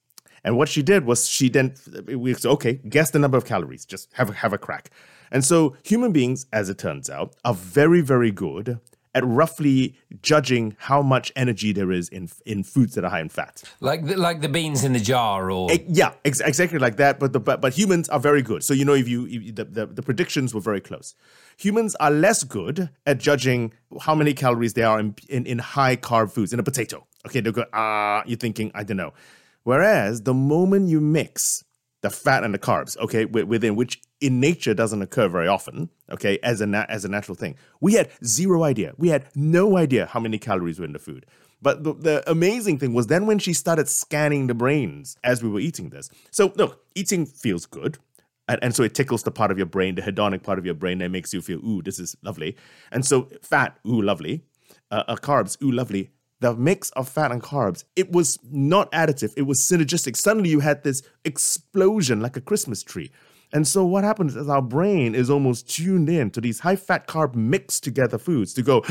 And 0.43 0.57
what 0.57 0.69
she 0.69 0.81
did 0.81 1.05
was 1.05 1.27
she 1.27 1.49
then 1.49 1.75
we 2.07 2.33
said, 2.33 2.49
okay, 2.51 2.73
guess 2.89 3.11
the 3.11 3.19
number 3.19 3.37
of 3.37 3.45
calories, 3.45 3.85
just 3.85 4.11
have 4.13 4.29
a, 4.29 4.33
have 4.33 4.53
a 4.53 4.57
crack. 4.57 4.89
And 5.31 5.45
so 5.45 5.75
human 5.83 6.11
beings, 6.11 6.45
as 6.51 6.69
it 6.69 6.77
turns 6.77 7.09
out, 7.09 7.35
are 7.45 7.53
very 7.53 8.01
very 8.01 8.31
good 8.31 8.79
at 9.13 9.25
roughly 9.25 9.93
judging 10.21 10.75
how 10.79 11.01
much 11.01 11.31
energy 11.35 11.73
there 11.73 11.91
is 11.91 12.07
in 12.09 12.29
in 12.45 12.63
foods 12.63 12.95
that 12.95 13.03
are 13.03 13.09
high 13.09 13.19
in 13.19 13.29
fat. 13.29 13.61
Like 13.81 14.05
the, 14.05 14.15
like 14.17 14.41
the 14.41 14.49
beans 14.49 14.83
in 14.83 14.93
the 14.93 14.99
jar, 14.99 15.51
or 15.51 15.69
Eh, 15.71 15.79
yeah, 15.87 16.13
ex- 16.23 16.39
exactly 16.39 16.79
like 16.79 16.95
that. 16.97 17.19
But 17.19 17.33
the 17.33 17.39
but, 17.39 17.61
but 17.61 17.73
humans 17.73 18.09
are 18.09 18.19
very 18.19 18.41
good. 18.41 18.63
So 18.63 18.73
you 18.73 18.85
know 18.85 18.93
if 18.93 19.07
you, 19.07 19.27
if 19.27 19.55
the, 19.55 19.65
the 19.65 19.85
the 19.85 20.01
predictions 20.01 20.53
were 20.53 20.61
very 20.61 20.81
close. 20.81 21.15
Humans 21.57 21.95
are 21.95 22.09
less 22.11 22.43
good 22.43 22.89
at 23.05 23.19
judging 23.19 23.73
how 24.01 24.15
many 24.15 24.33
calories 24.33 24.73
there 24.73 24.87
are 24.87 24.99
in 24.99 25.15
in, 25.29 25.45
in 25.45 25.59
high 25.59 25.95
carb 25.97 26.31
foods 26.31 26.53
in 26.53 26.59
a 26.59 26.63
potato. 26.63 27.05
Okay, 27.27 27.41
they're 27.41 27.51
good. 27.51 27.67
Ah, 27.73 28.23
you're 28.25 28.37
thinking 28.37 28.71
I 28.73 28.83
don't 28.83 28.97
know. 28.97 29.13
Whereas 29.63 30.23
the 30.23 30.33
moment 30.33 30.89
you 30.89 30.99
mix 31.01 31.63
the 32.01 32.09
fat 32.09 32.43
and 32.43 32.53
the 32.53 32.59
carbs, 32.59 32.97
okay, 32.97 33.25
within 33.25 33.75
which 33.75 34.01
in 34.19 34.39
nature 34.39 34.73
doesn't 34.73 35.01
occur 35.01 35.27
very 35.27 35.47
often, 35.47 35.89
okay, 36.11 36.39
as 36.41 36.61
a 36.61 36.85
as 36.89 37.05
a 37.05 37.09
natural 37.09 37.35
thing. 37.35 37.55
We 37.79 37.93
had 37.93 38.09
zero 38.25 38.63
idea. 38.63 38.93
We 38.97 39.09
had 39.09 39.27
no 39.35 39.77
idea 39.77 40.07
how 40.07 40.19
many 40.19 40.37
calories 40.37 40.79
were 40.79 40.85
in 40.85 40.93
the 40.93 40.99
food. 40.99 41.25
But 41.61 41.83
the, 41.83 41.93
the 41.93 42.29
amazing 42.29 42.79
thing 42.79 42.93
was 42.93 43.07
then 43.07 43.27
when 43.27 43.37
she 43.37 43.53
started 43.53 43.87
scanning 43.87 44.47
the 44.47 44.55
brains 44.55 45.15
as 45.23 45.43
we 45.43 45.49
were 45.49 45.59
eating 45.59 45.89
this. 45.89 46.09
So 46.31 46.51
look, 46.55 46.83
eating 46.95 47.27
feels 47.27 47.67
good. 47.67 47.99
And, 48.47 48.59
and 48.63 48.75
so 48.75 48.81
it 48.83 48.95
tickles 48.95 49.21
the 49.21 49.31
part 49.31 49.51
of 49.51 49.57
your 49.57 49.67
brain, 49.67 49.93
the 49.93 50.01
hedonic 50.01 50.41
part 50.41 50.57
of 50.57 50.65
your 50.65 50.73
brain 50.73 50.97
that 50.97 51.09
makes 51.09 51.33
you 51.33 51.41
feel, 51.41 51.59
ooh, 51.59 51.83
this 51.83 51.99
is 51.99 52.17
lovely. 52.23 52.57
And 52.91 53.05
so 53.05 53.29
fat, 53.43 53.77
ooh, 53.87 54.01
lovely. 54.01 54.43
Uh, 54.89 55.03
uh, 55.07 55.15
carbs, 55.15 55.61
ooh, 55.61 55.71
lovely 55.71 56.09
the 56.41 56.55
mix 56.55 56.89
of 56.91 57.07
fat 57.07 57.31
and 57.31 57.41
carbs, 57.41 57.85
it 57.95 58.11
was 58.11 58.37
not 58.51 58.91
additive, 58.91 59.31
it 59.37 59.43
was 59.43 59.61
synergistic. 59.61 60.17
Suddenly 60.17 60.49
you 60.49 60.59
had 60.59 60.83
this 60.83 61.01
explosion 61.23 62.19
like 62.19 62.35
a 62.35 62.41
Christmas 62.41 62.83
tree. 62.83 63.11
And 63.53 63.67
so 63.67 63.85
what 63.85 64.03
happens 64.03 64.35
is 64.35 64.49
our 64.49 64.61
brain 64.61 65.13
is 65.13 65.29
almost 65.29 65.69
tuned 65.69 66.09
in 66.09 66.31
to 66.31 66.41
these 66.41 66.59
high 66.59 66.75
fat 66.75 67.07
carb 67.07 67.35
mixed 67.35 67.83
together 67.83 68.17
foods 68.17 68.53
to 68.53 68.61
go, 68.61 68.83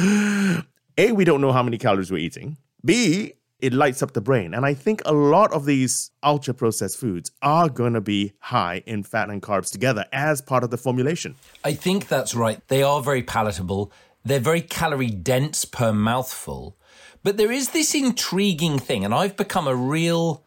A, 0.97 1.13
we 1.13 1.25
don't 1.25 1.41
know 1.41 1.53
how 1.53 1.63
many 1.63 1.79
calories 1.79 2.11
we're 2.11 2.19
eating. 2.19 2.57
B, 2.85 3.35
it 3.59 3.73
lights 3.73 4.03
up 4.03 4.13
the 4.13 4.21
brain. 4.21 4.55
And 4.55 4.65
I 4.65 4.75
think 4.75 5.03
a 5.05 5.13
lot 5.13 5.53
of 5.53 5.65
these 5.65 6.11
ultra 6.23 6.55
processed 6.55 6.99
foods 6.99 7.31
are 7.43 7.69
going 7.69 7.95
to 7.95 8.01
be 8.01 8.33
high 8.39 8.83
in 8.87 9.03
fat 9.03 9.29
and 9.29 9.43
carbs 9.43 9.71
together 9.71 10.05
as 10.13 10.41
part 10.41 10.63
of 10.63 10.71
the 10.71 10.79
formulation. 10.79 11.37
I 11.65 11.75
think 11.75 12.09
that's 12.09 12.35
right. 12.35 12.61
They 12.69 12.83
are 12.83 13.03
very 13.03 13.23
palatable. 13.23 13.93
They're 14.25 14.41
very 14.41 14.63
calorie 14.63 15.11
dense 15.11 15.65
per 15.65 15.93
mouthful. 15.93 16.77
But 17.23 17.37
there 17.37 17.53
is 17.53 17.71
this 17.71 17.95
intriguing 17.95 18.79
thing, 18.79 19.05
and 19.05 19.13
I've 19.15 19.37
become 19.37 19.69
a 19.69 19.75
real, 19.75 20.45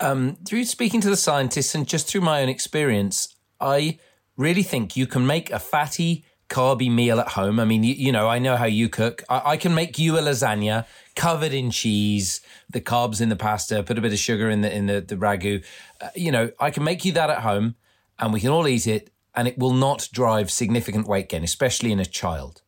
um, 0.00 0.36
through 0.46 0.64
speaking 0.64 1.00
to 1.02 1.10
the 1.10 1.16
scientists 1.16 1.74
and 1.74 1.86
just 1.86 2.08
through 2.08 2.22
my 2.22 2.42
own 2.42 2.48
experience, 2.48 3.36
I 3.60 3.98
really 4.36 4.62
think 4.62 4.96
you 4.96 5.06
can 5.06 5.26
make 5.26 5.50
a 5.50 5.58
fatty, 5.58 6.24
carby 6.48 6.90
meal 6.90 7.20
at 7.20 7.28
home. 7.28 7.60
I 7.60 7.64
mean, 7.64 7.84
you, 7.84 7.94
you 7.94 8.10
know, 8.10 8.28
I 8.28 8.40
know 8.40 8.56
how 8.56 8.64
you 8.64 8.88
cook. 8.88 9.22
I, 9.28 9.52
I 9.52 9.56
can 9.56 9.72
make 9.74 9.98
you 9.98 10.18
a 10.18 10.20
lasagna 10.20 10.84
covered 11.14 11.52
in 11.52 11.70
cheese, 11.70 12.40
the 12.68 12.80
carbs 12.80 13.20
in 13.20 13.28
the 13.28 13.36
pasta, 13.36 13.82
put 13.84 13.96
a 13.96 14.00
bit 14.00 14.12
of 14.12 14.18
sugar 14.18 14.50
in 14.50 14.62
the 14.62 14.74
in 14.74 14.86
the, 14.86 15.00
the 15.00 15.16
ragu. 15.16 15.64
Uh, 16.00 16.08
you 16.16 16.32
know, 16.32 16.50
I 16.58 16.70
can 16.70 16.82
make 16.82 17.04
you 17.04 17.12
that 17.12 17.30
at 17.30 17.42
home, 17.42 17.76
and 18.18 18.32
we 18.32 18.40
can 18.40 18.50
all 18.50 18.66
eat 18.66 18.88
it, 18.88 19.12
and 19.34 19.46
it 19.46 19.58
will 19.58 19.72
not 19.72 20.08
drive 20.12 20.50
significant 20.50 21.06
weight 21.06 21.28
gain, 21.28 21.44
especially 21.44 21.92
in 21.92 22.00
a 22.00 22.04
child. 22.04 22.62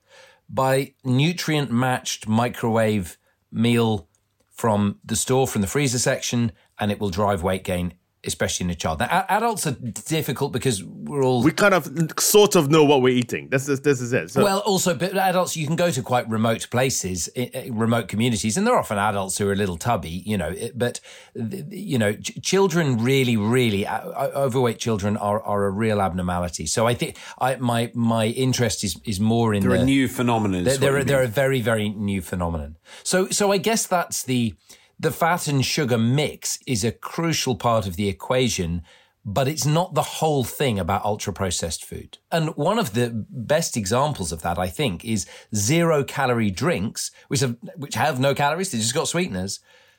By 0.48 0.94
nutrient 1.02 1.72
matched 1.72 2.28
microwave 2.28 3.18
meal 3.52 4.08
from 4.50 4.98
the 5.04 5.16
store, 5.16 5.46
from 5.46 5.60
the 5.60 5.68
freezer 5.68 5.98
section, 5.98 6.52
and 6.78 6.90
it 6.90 7.00
will 7.00 7.10
drive 7.10 7.42
weight 7.42 7.64
gain, 7.64 7.94
especially 8.24 8.64
in 8.64 8.70
a 8.70 8.74
child. 8.74 9.00
Now, 9.00 9.06
a- 9.10 9.32
adults 9.32 9.66
are 9.66 9.72
difficult 9.72 10.52
because 10.52 10.82
we're 10.84 11.24
all. 11.24 11.42
We 11.42 11.50
kind 11.52 11.74
of 11.74 11.90
sort 12.18 12.54
of 12.56 12.70
know 12.70 12.84
what 12.84 13.02
we're 13.02 13.14
eating. 13.16 13.48
This 13.48 13.68
is 13.68 13.80
this 13.80 14.00
is 14.00 14.12
it. 14.12 14.30
So, 14.30 14.42
well, 14.44 14.60
also, 14.60 14.94
but 14.94 15.16
adults, 15.16 15.56
you 15.56 15.66
can 15.66 15.76
go 15.76 15.90
to 15.90 16.02
quite 16.02 16.28
remote 16.28 16.68
places, 16.70 17.28
i- 17.36 17.50
i- 17.54 17.68
remote 17.72 18.08
communities, 18.08 18.56
and 18.56 18.66
they're 18.66 18.78
often 18.78 18.98
adults 18.98 19.38
who 19.38 19.48
are 19.48 19.52
a 19.52 19.56
little 19.56 19.76
tubby, 19.76 20.22
you 20.26 20.36
know. 20.38 20.54
But 20.74 21.00
you 21.34 21.98
know, 21.98 22.12
ch- 22.14 22.40
children 22.42 23.02
really, 23.02 23.36
really 23.36 23.86
uh, 23.86 24.28
overweight 24.46 24.78
children 24.78 25.16
are, 25.16 25.42
are 25.42 25.64
a 25.66 25.70
real 25.70 26.00
abnormality. 26.00 26.66
So 26.66 26.86
I 26.86 26.94
think 26.94 27.16
I 27.40 27.56
my 27.56 27.90
my 27.94 28.26
interest 28.26 28.84
is 28.84 28.96
is 29.04 29.18
more 29.20 29.52
in 29.54 29.62
They're 29.62 29.76
the 29.78 29.82
a 29.82 29.84
new 29.84 30.08
phenomenon. 30.08 30.64
they're, 30.64 30.76
they're, 30.76 31.04
they're 31.04 31.22
a 31.24 31.28
very, 31.28 31.60
very 31.60 31.88
new 31.88 32.20
phenomenon. 32.22 32.76
So, 33.02 33.28
so 33.30 33.52
I 33.52 33.58
guess 33.58 33.86
that's 33.86 34.22
the 34.22 34.54
the 35.02 35.10
fat 35.10 35.48
and 35.48 35.64
sugar 35.64 35.98
mix 35.98 36.58
is 36.64 36.84
a 36.84 36.92
crucial 36.92 37.56
part 37.56 37.88
of 37.88 37.96
the 37.96 38.08
equation, 38.08 38.82
but 39.24 39.48
it's 39.48 39.66
not 39.66 39.94
the 39.94 40.02
whole 40.02 40.44
thing 40.44 40.78
about 40.78 41.04
ultra 41.04 41.32
processed 41.32 41.84
food. 41.84 42.18
And 42.30 42.56
one 42.56 42.78
of 42.78 42.94
the 42.94 43.10
best 43.28 43.76
examples 43.76 44.30
of 44.30 44.42
that, 44.42 44.60
I 44.60 44.68
think, 44.68 45.04
is 45.04 45.26
zero 45.54 46.04
calorie 46.04 46.52
drinks, 46.52 47.10
which 47.26 47.40
have 47.40 47.56
which 47.76 47.96
have 47.96 48.20
no 48.20 48.32
calories, 48.32 48.70
they 48.70 48.78
just 48.78 48.94
got 48.94 49.08
sweeteners, 49.08 49.58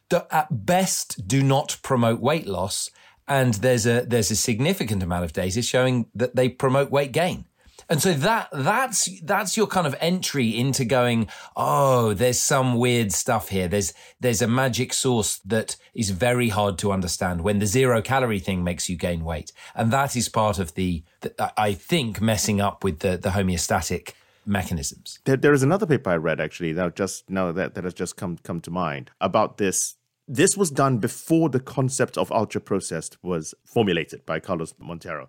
that 0.09 0.27
at 0.31 0.65
best 0.65 1.27
do 1.27 1.43
not 1.43 1.77
promote 1.83 2.21
weight 2.21 2.47
loss. 2.47 2.89
And 3.27 3.55
there's 3.55 3.85
a 3.85 4.05
there's 4.07 4.31
a 4.31 4.37
significant 4.37 5.03
amount 5.03 5.25
of 5.25 5.33
data 5.33 5.61
showing 5.61 6.07
that 6.15 6.35
they 6.35 6.47
promote 6.47 6.91
weight 6.91 7.11
gain. 7.11 7.45
And 7.93 8.01
so 8.01 8.11
that 8.11 8.49
that's 8.51 9.07
that's 9.21 9.55
your 9.55 9.67
kind 9.67 9.85
of 9.85 9.95
entry 9.99 10.49
into 10.49 10.83
going, 10.83 11.27
oh, 11.55 12.15
there's 12.15 12.39
some 12.39 12.79
weird 12.79 13.11
stuff 13.11 13.49
here. 13.49 13.67
There's 13.67 13.93
there's 14.19 14.41
a 14.41 14.47
magic 14.47 14.93
sauce 14.93 15.37
that 15.45 15.75
is 15.93 16.09
very 16.09 16.49
hard 16.49 16.79
to 16.79 16.91
understand 16.91 17.41
when 17.41 17.59
the 17.59 17.67
zero 17.67 18.01
calorie 18.01 18.39
thing 18.39 18.63
makes 18.63 18.89
you 18.89 18.95
gain 18.95 19.23
weight. 19.23 19.51
And 19.75 19.93
that 19.93 20.15
is 20.15 20.27
part 20.27 20.57
of 20.57 20.73
the, 20.73 21.03
the 21.21 21.53
I 21.55 21.73
think 21.75 22.19
messing 22.19 22.59
up 22.59 22.83
with 22.83 23.01
the 23.01 23.15
the 23.15 23.29
homeostatic 23.29 24.13
mechanisms. 24.43 25.19
there, 25.25 25.37
there 25.37 25.53
is 25.53 25.61
another 25.61 25.85
paper 25.85 26.09
I 26.09 26.17
read 26.17 26.41
actually 26.41 26.73
that 26.73 26.95
just 26.95 27.29
now 27.29 27.51
that, 27.51 27.75
that 27.75 27.83
has 27.83 27.93
just 27.93 28.17
come 28.17 28.39
come 28.41 28.59
to 28.61 28.71
mind 28.71 29.11
about 29.21 29.59
this. 29.59 29.97
This 30.27 30.57
was 30.57 30.71
done 30.71 30.97
before 30.97 31.47
the 31.49 31.59
concept 31.59 32.17
of 32.17 32.31
ultra 32.31 32.59
processed 32.59 33.23
was 33.23 33.53
formulated 33.65 34.25
by 34.25 34.39
Carlos 34.39 34.73
Monteiro. 34.81 35.27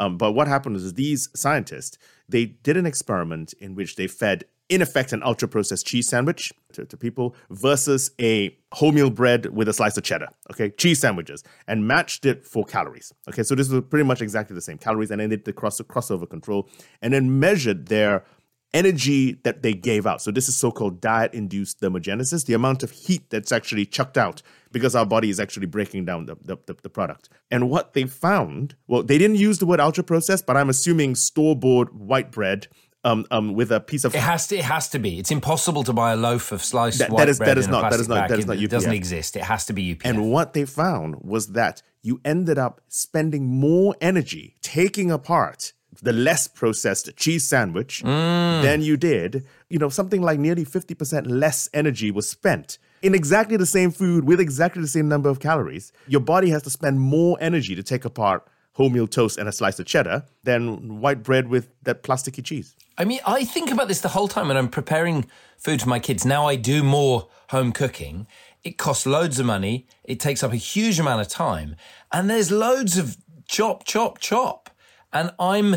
Um, 0.00 0.16
but 0.16 0.32
what 0.32 0.48
happened 0.48 0.76
is 0.76 0.94
these 0.94 1.28
scientists 1.34 1.96
they 2.28 2.46
did 2.46 2.76
an 2.76 2.86
experiment 2.86 3.52
in 3.60 3.74
which 3.74 3.96
they 3.96 4.06
fed 4.06 4.44
in 4.68 4.80
effect 4.80 5.12
an 5.12 5.20
ultra 5.24 5.48
processed 5.48 5.84
cheese 5.84 6.08
sandwich 6.08 6.52
to, 6.72 6.84
to 6.86 6.96
people 6.96 7.34
versus 7.50 8.12
a 8.20 8.56
wholemeal 8.72 9.12
bread 9.12 9.46
with 9.46 9.68
a 9.68 9.72
slice 9.72 9.96
of 9.96 10.04
cheddar 10.04 10.28
okay? 10.50 10.70
Cheese 10.70 11.00
sandwiches 11.00 11.44
and 11.66 11.86
matched 11.86 12.24
it 12.24 12.46
for 12.46 12.64
calories 12.64 13.12
okay? 13.28 13.42
So 13.42 13.54
this 13.54 13.68
was 13.68 13.82
pretty 13.90 14.04
much 14.04 14.22
exactly 14.22 14.54
the 14.54 14.60
same 14.60 14.78
calories 14.78 15.10
and 15.10 15.20
then 15.20 15.28
they 15.28 15.36
did 15.36 15.44
the 15.44 15.52
cross, 15.52 15.80
crossover 15.82 16.28
control 16.28 16.68
and 17.02 17.12
then 17.12 17.38
measured 17.38 17.86
their 17.86 18.24
energy 18.72 19.32
that 19.44 19.62
they 19.62 19.72
gave 19.74 20.06
out. 20.06 20.22
So 20.22 20.30
this 20.30 20.48
is 20.48 20.56
so-called 20.56 21.00
diet-induced 21.00 21.80
thermogenesis, 21.80 22.46
the 22.46 22.54
amount 22.54 22.82
of 22.82 22.90
heat 22.90 23.28
that's 23.30 23.52
actually 23.52 23.86
chucked 23.86 24.16
out 24.16 24.42
because 24.72 24.94
our 24.94 25.06
body 25.06 25.30
is 25.30 25.40
actually 25.40 25.66
breaking 25.66 26.04
down 26.04 26.26
the, 26.26 26.36
the, 26.42 26.56
the, 26.66 26.76
the 26.82 26.88
product. 26.88 27.28
And 27.50 27.68
what 27.68 27.94
they 27.94 28.04
found, 28.04 28.76
well, 28.86 29.02
they 29.02 29.18
didn't 29.18 29.36
use 29.36 29.58
the 29.58 29.66
word 29.66 29.80
ultra-processed, 29.80 30.46
but 30.46 30.56
I'm 30.56 30.68
assuming 30.70 31.14
store-bought 31.16 31.92
white 31.92 32.30
bread 32.30 32.68
um, 33.02 33.26
um, 33.30 33.54
with 33.54 33.72
a 33.72 33.80
piece 33.80 34.04
of 34.04 34.14
It 34.14 34.20
has 34.20 34.46
to. 34.48 34.56
It 34.58 34.64
has 34.64 34.88
to 34.90 34.98
be. 34.98 35.18
It's 35.18 35.30
impossible 35.30 35.84
to 35.84 35.92
buy 35.92 36.12
a 36.12 36.16
loaf 36.16 36.52
of 36.52 36.62
sliced 36.62 36.98
That- 36.98 37.08
that 37.08 37.14
white 37.14 37.28
is- 37.30 37.38
that 37.38 37.44
bread 37.44 37.58
is 37.58 37.66
in 37.66 37.70
a 37.70 37.80
not- 37.80 37.90
that 37.90 37.98
is 38.00 38.08
not- 38.08 38.14
bag. 38.14 38.28
that 38.30 38.38
is 38.40 38.46
not 38.46 38.58
It 38.58 38.68
doesn't 38.70 38.92
exist. 38.92 39.36
It 39.36 39.44
has 39.44 39.64
to 39.66 39.72
be 39.72 39.82
UPF. 39.94 40.04
And 40.10 40.30
what 40.30 40.52
they 40.52 40.64
found 40.66 41.16
was 41.22 41.48
that 41.48 41.82
you 42.02 42.20
ended 42.24 42.58
up 42.58 42.80
spending 42.88 43.46
more 43.46 43.96
energy 44.00 44.56
taking 44.62 45.10
apart 45.10 45.72
the 46.02 46.12
less 46.12 46.46
processed 46.46 47.16
cheese 47.16 47.46
sandwich 47.46 48.02
mm. 48.04 48.62
than 48.62 48.82
you 48.82 48.96
did. 48.96 49.44
You 49.68 49.78
know, 49.78 49.88
something 49.88 50.22
like 50.22 50.38
nearly 50.38 50.64
50% 50.64 51.24
less 51.28 51.68
energy 51.74 52.10
was 52.10 52.28
spent 52.28 52.78
in 53.02 53.14
exactly 53.14 53.56
the 53.56 53.66
same 53.66 53.90
food 53.90 54.24
with 54.24 54.40
exactly 54.40 54.82
the 54.82 54.88
same 54.88 55.08
number 55.08 55.28
of 55.28 55.40
calories. 55.40 55.92
Your 56.06 56.20
body 56.20 56.50
has 56.50 56.62
to 56.64 56.70
spend 56.70 57.00
more 57.00 57.38
energy 57.40 57.74
to 57.74 57.82
take 57.82 58.04
apart 58.04 58.46
wholemeal 58.78 59.10
toast 59.10 59.36
and 59.36 59.48
a 59.48 59.52
slice 59.52 59.78
of 59.78 59.86
cheddar 59.86 60.24
than 60.44 61.00
white 61.00 61.22
bread 61.22 61.48
with 61.48 61.68
that 61.82 62.02
plasticky 62.02 62.44
cheese. 62.44 62.76
I 62.96 63.04
mean, 63.04 63.20
I 63.26 63.44
think 63.44 63.70
about 63.70 63.88
this 63.88 64.00
the 64.00 64.08
whole 64.08 64.28
time 64.28 64.48
when 64.48 64.56
I'm 64.56 64.68
preparing 64.68 65.26
food 65.58 65.82
for 65.82 65.88
my 65.88 65.98
kids. 65.98 66.24
Now 66.24 66.46
I 66.46 66.56
do 66.56 66.82
more 66.82 67.28
home 67.48 67.72
cooking. 67.72 68.26
It 68.62 68.78
costs 68.78 69.06
loads 69.06 69.40
of 69.40 69.46
money. 69.46 69.86
It 70.04 70.20
takes 70.20 70.42
up 70.42 70.52
a 70.52 70.56
huge 70.56 71.00
amount 71.00 71.22
of 71.22 71.28
time. 71.28 71.76
And 72.12 72.28
there's 72.28 72.50
loads 72.50 72.98
of 72.98 73.16
chop, 73.48 73.84
chop, 73.84 74.18
chop. 74.18 74.59
And 75.12 75.32
I'm, 75.38 75.76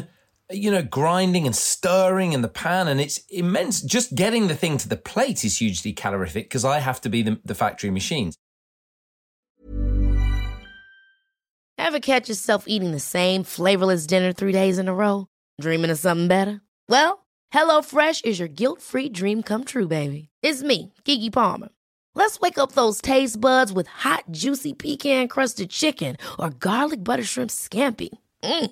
you 0.49 0.71
know, 0.71 0.83
grinding 0.83 1.45
and 1.45 1.55
stirring 1.55 2.33
in 2.33 2.41
the 2.41 2.47
pan. 2.47 2.87
And 2.87 3.01
it's 3.01 3.19
immense. 3.29 3.81
Just 3.81 4.15
getting 4.15 4.47
the 4.47 4.55
thing 4.55 4.77
to 4.77 4.89
the 4.89 4.97
plate 4.97 5.43
is 5.43 5.57
hugely 5.57 5.93
calorific 5.93 6.45
because 6.45 6.65
I 6.65 6.79
have 6.79 7.01
to 7.01 7.09
be 7.09 7.21
the, 7.21 7.39
the 7.43 7.55
factory 7.55 7.89
machines. 7.89 8.35
Ever 11.77 11.99
catch 11.99 12.29
yourself 12.29 12.65
eating 12.67 12.91
the 12.91 12.99
same 12.99 13.43
flavorless 13.43 14.07
dinner 14.07 14.31
three 14.31 14.51
days 14.51 14.77
in 14.77 14.87
a 14.87 14.93
row? 14.93 15.27
Dreaming 15.59 15.91
of 15.91 15.99
something 15.99 16.27
better? 16.27 16.61
Well, 16.87 17.25
HelloFresh 17.53 18.25
is 18.25 18.39
your 18.39 18.47
guilt 18.47 18.81
free 18.81 19.09
dream 19.09 19.43
come 19.43 19.63
true, 19.63 19.87
baby. 19.87 20.29
It's 20.41 20.63
me, 20.63 20.93
Gigi 21.03 21.29
Palmer. 21.29 21.69
Let's 22.15 22.39
wake 22.39 22.57
up 22.57 22.71
those 22.71 23.01
taste 23.01 23.39
buds 23.39 23.73
with 23.73 23.87
hot, 23.87 24.23
juicy 24.31 24.73
pecan 24.73 25.27
crusted 25.27 25.69
chicken 25.69 26.17
or 26.39 26.51
garlic 26.51 27.03
butter 27.03 27.23
shrimp 27.23 27.49
scampi. 27.51 28.09
Mm. 28.43 28.71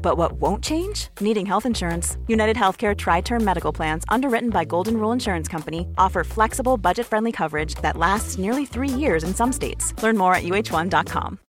But 0.00 0.16
what 0.16 0.40
won't 0.40 0.62
change? 0.62 1.08
Needing 1.20 1.46
health 1.46 1.66
insurance. 1.66 2.16
United 2.28 2.56
Healthcare 2.56 2.94
TriTerm 2.94 3.42
Medical 3.42 3.72
Plans, 3.72 4.04
underwritten 4.08 4.50
by 4.50 4.64
Golden 4.64 4.96
Rule 4.96 5.12
Insurance 5.12 5.48
Company, 5.48 5.88
offer 5.98 6.22
flexible, 6.24 6.76
budget 6.76 7.06
friendly 7.06 7.32
coverage 7.32 7.74
that 7.82 7.96
lasts 7.96 8.38
nearly 8.38 8.64
three 8.64 8.88
years 8.88 9.24
in 9.24 9.34
some 9.34 9.52
states. 9.52 9.92
Learn 10.02 10.16
more 10.16 10.34
at 10.34 10.44
uh1.com. 10.44 11.40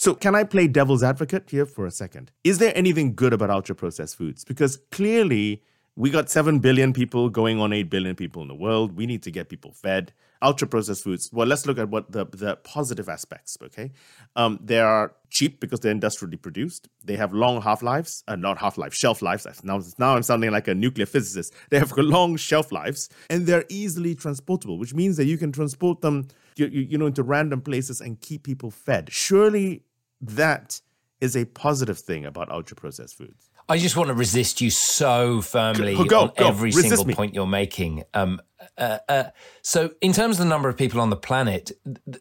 So, 0.00 0.14
can 0.14 0.36
I 0.36 0.44
play 0.44 0.68
devil's 0.68 1.02
advocate 1.02 1.50
here 1.50 1.66
for 1.66 1.84
a 1.84 1.90
second? 1.90 2.30
Is 2.44 2.58
there 2.58 2.72
anything 2.76 3.16
good 3.16 3.32
about 3.32 3.50
ultra 3.50 3.74
processed 3.74 4.16
foods? 4.16 4.44
Because 4.44 4.78
clearly, 4.92 5.64
we 5.98 6.10
got 6.10 6.30
7 6.30 6.60
billion 6.60 6.92
people 6.92 7.28
going 7.28 7.58
on 7.58 7.72
8 7.72 7.90
billion 7.90 8.14
people 8.14 8.40
in 8.40 8.46
the 8.46 8.54
world. 8.54 8.96
We 8.96 9.04
need 9.04 9.24
to 9.24 9.32
get 9.32 9.48
people 9.48 9.72
fed. 9.72 10.12
Ultra 10.40 10.68
processed 10.68 11.02
foods. 11.02 11.28
Well, 11.32 11.48
let's 11.48 11.66
look 11.66 11.76
at 11.76 11.88
what 11.88 12.12
the, 12.12 12.24
the 12.24 12.54
positive 12.54 13.08
aspects, 13.08 13.58
okay? 13.60 13.90
Um, 14.36 14.60
they 14.62 14.78
are 14.78 15.12
cheap 15.28 15.58
because 15.58 15.80
they're 15.80 15.90
industrially 15.90 16.36
produced. 16.36 16.88
They 17.04 17.16
have 17.16 17.32
long 17.32 17.60
half 17.60 17.82
lives, 17.82 18.22
uh, 18.28 18.36
not 18.36 18.58
half 18.58 18.78
life, 18.78 18.94
shelf 18.94 19.22
lives. 19.22 19.44
Now, 19.64 19.82
now 19.98 20.14
I'm 20.14 20.22
sounding 20.22 20.52
like 20.52 20.68
a 20.68 20.74
nuclear 20.74 21.06
physicist. 21.06 21.52
They 21.70 21.80
have 21.80 21.90
long 21.98 22.36
shelf 22.36 22.70
lives 22.70 23.10
and 23.28 23.48
they're 23.48 23.64
easily 23.68 24.14
transportable, 24.14 24.78
which 24.78 24.94
means 24.94 25.16
that 25.16 25.24
you 25.24 25.36
can 25.36 25.50
transport 25.50 26.00
them, 26.00 26.28
you, 26.54 26.68
you, 26.68 26.96
know, 26.96 27.06
into 27.06 27.24
random 27.24 27.60
places 27.60 28.00
and 28.00 28.20
keep 28.20 28.44
people 28.44 28.70
fed. 28.70 29.12
Surely 29.12 29.82
that 30.20 30.80
is 31.20 31.36
a 31.36 31.44
positive 31.46 31.98
thing 31.98 32.24
about 32.24 32.52
ultra 32.52 32.76
processed 32.76 33.16
foods. 33.16 33.50
I 33.70 33.76
just 33.76 33.96
want 33.96 34.08
to 34.08 34.14
resist 34.14 34.60
you 34.60 34.70
so 34.70 35.42
firmly 35.42 35.94
Go, 35.94 36.04
go, 36.04 36.20
on 36.20 36.32
go. 36.38 36.48
every 36.48 36.68
Resist 36.68 36.88
single 36.88 37.04
me. 37.04 37.14
point 37.14 37.34
you're 37.34 37.46
making. 37.46 38.04
Um, 38.14 38.40
uh, 38.78 38.98
uh, 39.08 39.24
so, 39.62 39.90
in 40.00 40.12
terms 40.12 40.36
of 40.36 40.44
the 40.44 40.48
number 40.48 40.68
of 40.68 40.76
people 40.76 41.00
on 41.00 41.10
the 41.10 41.16
planet, 41.16 41.72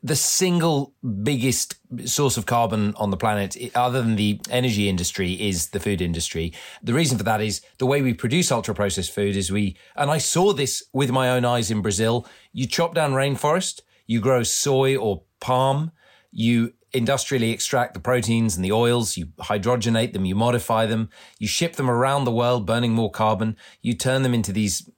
the 0.03 0.15
single 0.15 0.93
biggest 1.23 1.75
source 2.05 2.35
of 2.35 2.45
carbon 2.45 2.93
on 2.97 3.11
the 3.11 3.17
planet, 3.17 3.55
other 3.75 4.01
than 4.01 4.17
the 4.17 4.41
energy 4.49 4.89
industry, 4.89 5.33
is 5.33 5.69
the 5.69 5.79
food 5.79 6.01
industry. 6.01 6.53
The 6.83 6.93
reason 6.93 7.17
for 7.17 7.23
that 7.23 7.41
is 7.41 7.61
the 7.77 7.85
way 7.85 8.01
we 8.01 8.13
produce 8.13 8.51
ultra 8.51 8.75
processed 8.75 9.13
food 9.13 9.35
is 9.35 9.51
we, 9.51 9.77
and 9.95 10.11
I 10.11 10.17
saw 10.17 10.51
this 10.53 10.83
with 10.93 11.11
my 11.11 11.29
own 11.29 11.45
eyes 11.45 11.71
in 11.71 11.81
Brazil. 11.81 12.27
You 12.51 12.67
chop 12.67 12.93
down 12.93 13.13
rainforest, 13.13 13.81
you 14.05 14.19
grow 14.19 14.43
soy 14.43 14.97
or 14.97 15.23
palm, 15.39 15.91
you 16.31 16.73
industrially 16.93 17.51
extract 17.51 17.93
the 17.93 17.99
proteins 17.99 18.55
and 18.55 18.63
the 18.63 18.71
oils, 18.71 19.17
you 19.17 19.27
hydrogenate 19.39 20.13
them, 20.13 20.25
you 20.25 20.35
modify 20.35 20.85
them, 20.85 21.09
you 21.37 21.47
ship 21.47 21.75
them 21.75 21.89
around 21.89 22.25
the 22.25 22.31
world, 22.31 22.65
burning 22.65 22.93
more 22.93 23.11
carbon, 23.11 23.57
you 23.81 23.93
turn 23.93 24.23
them 24.23 24.33
into 24.33 24.51
these 24.51 24.89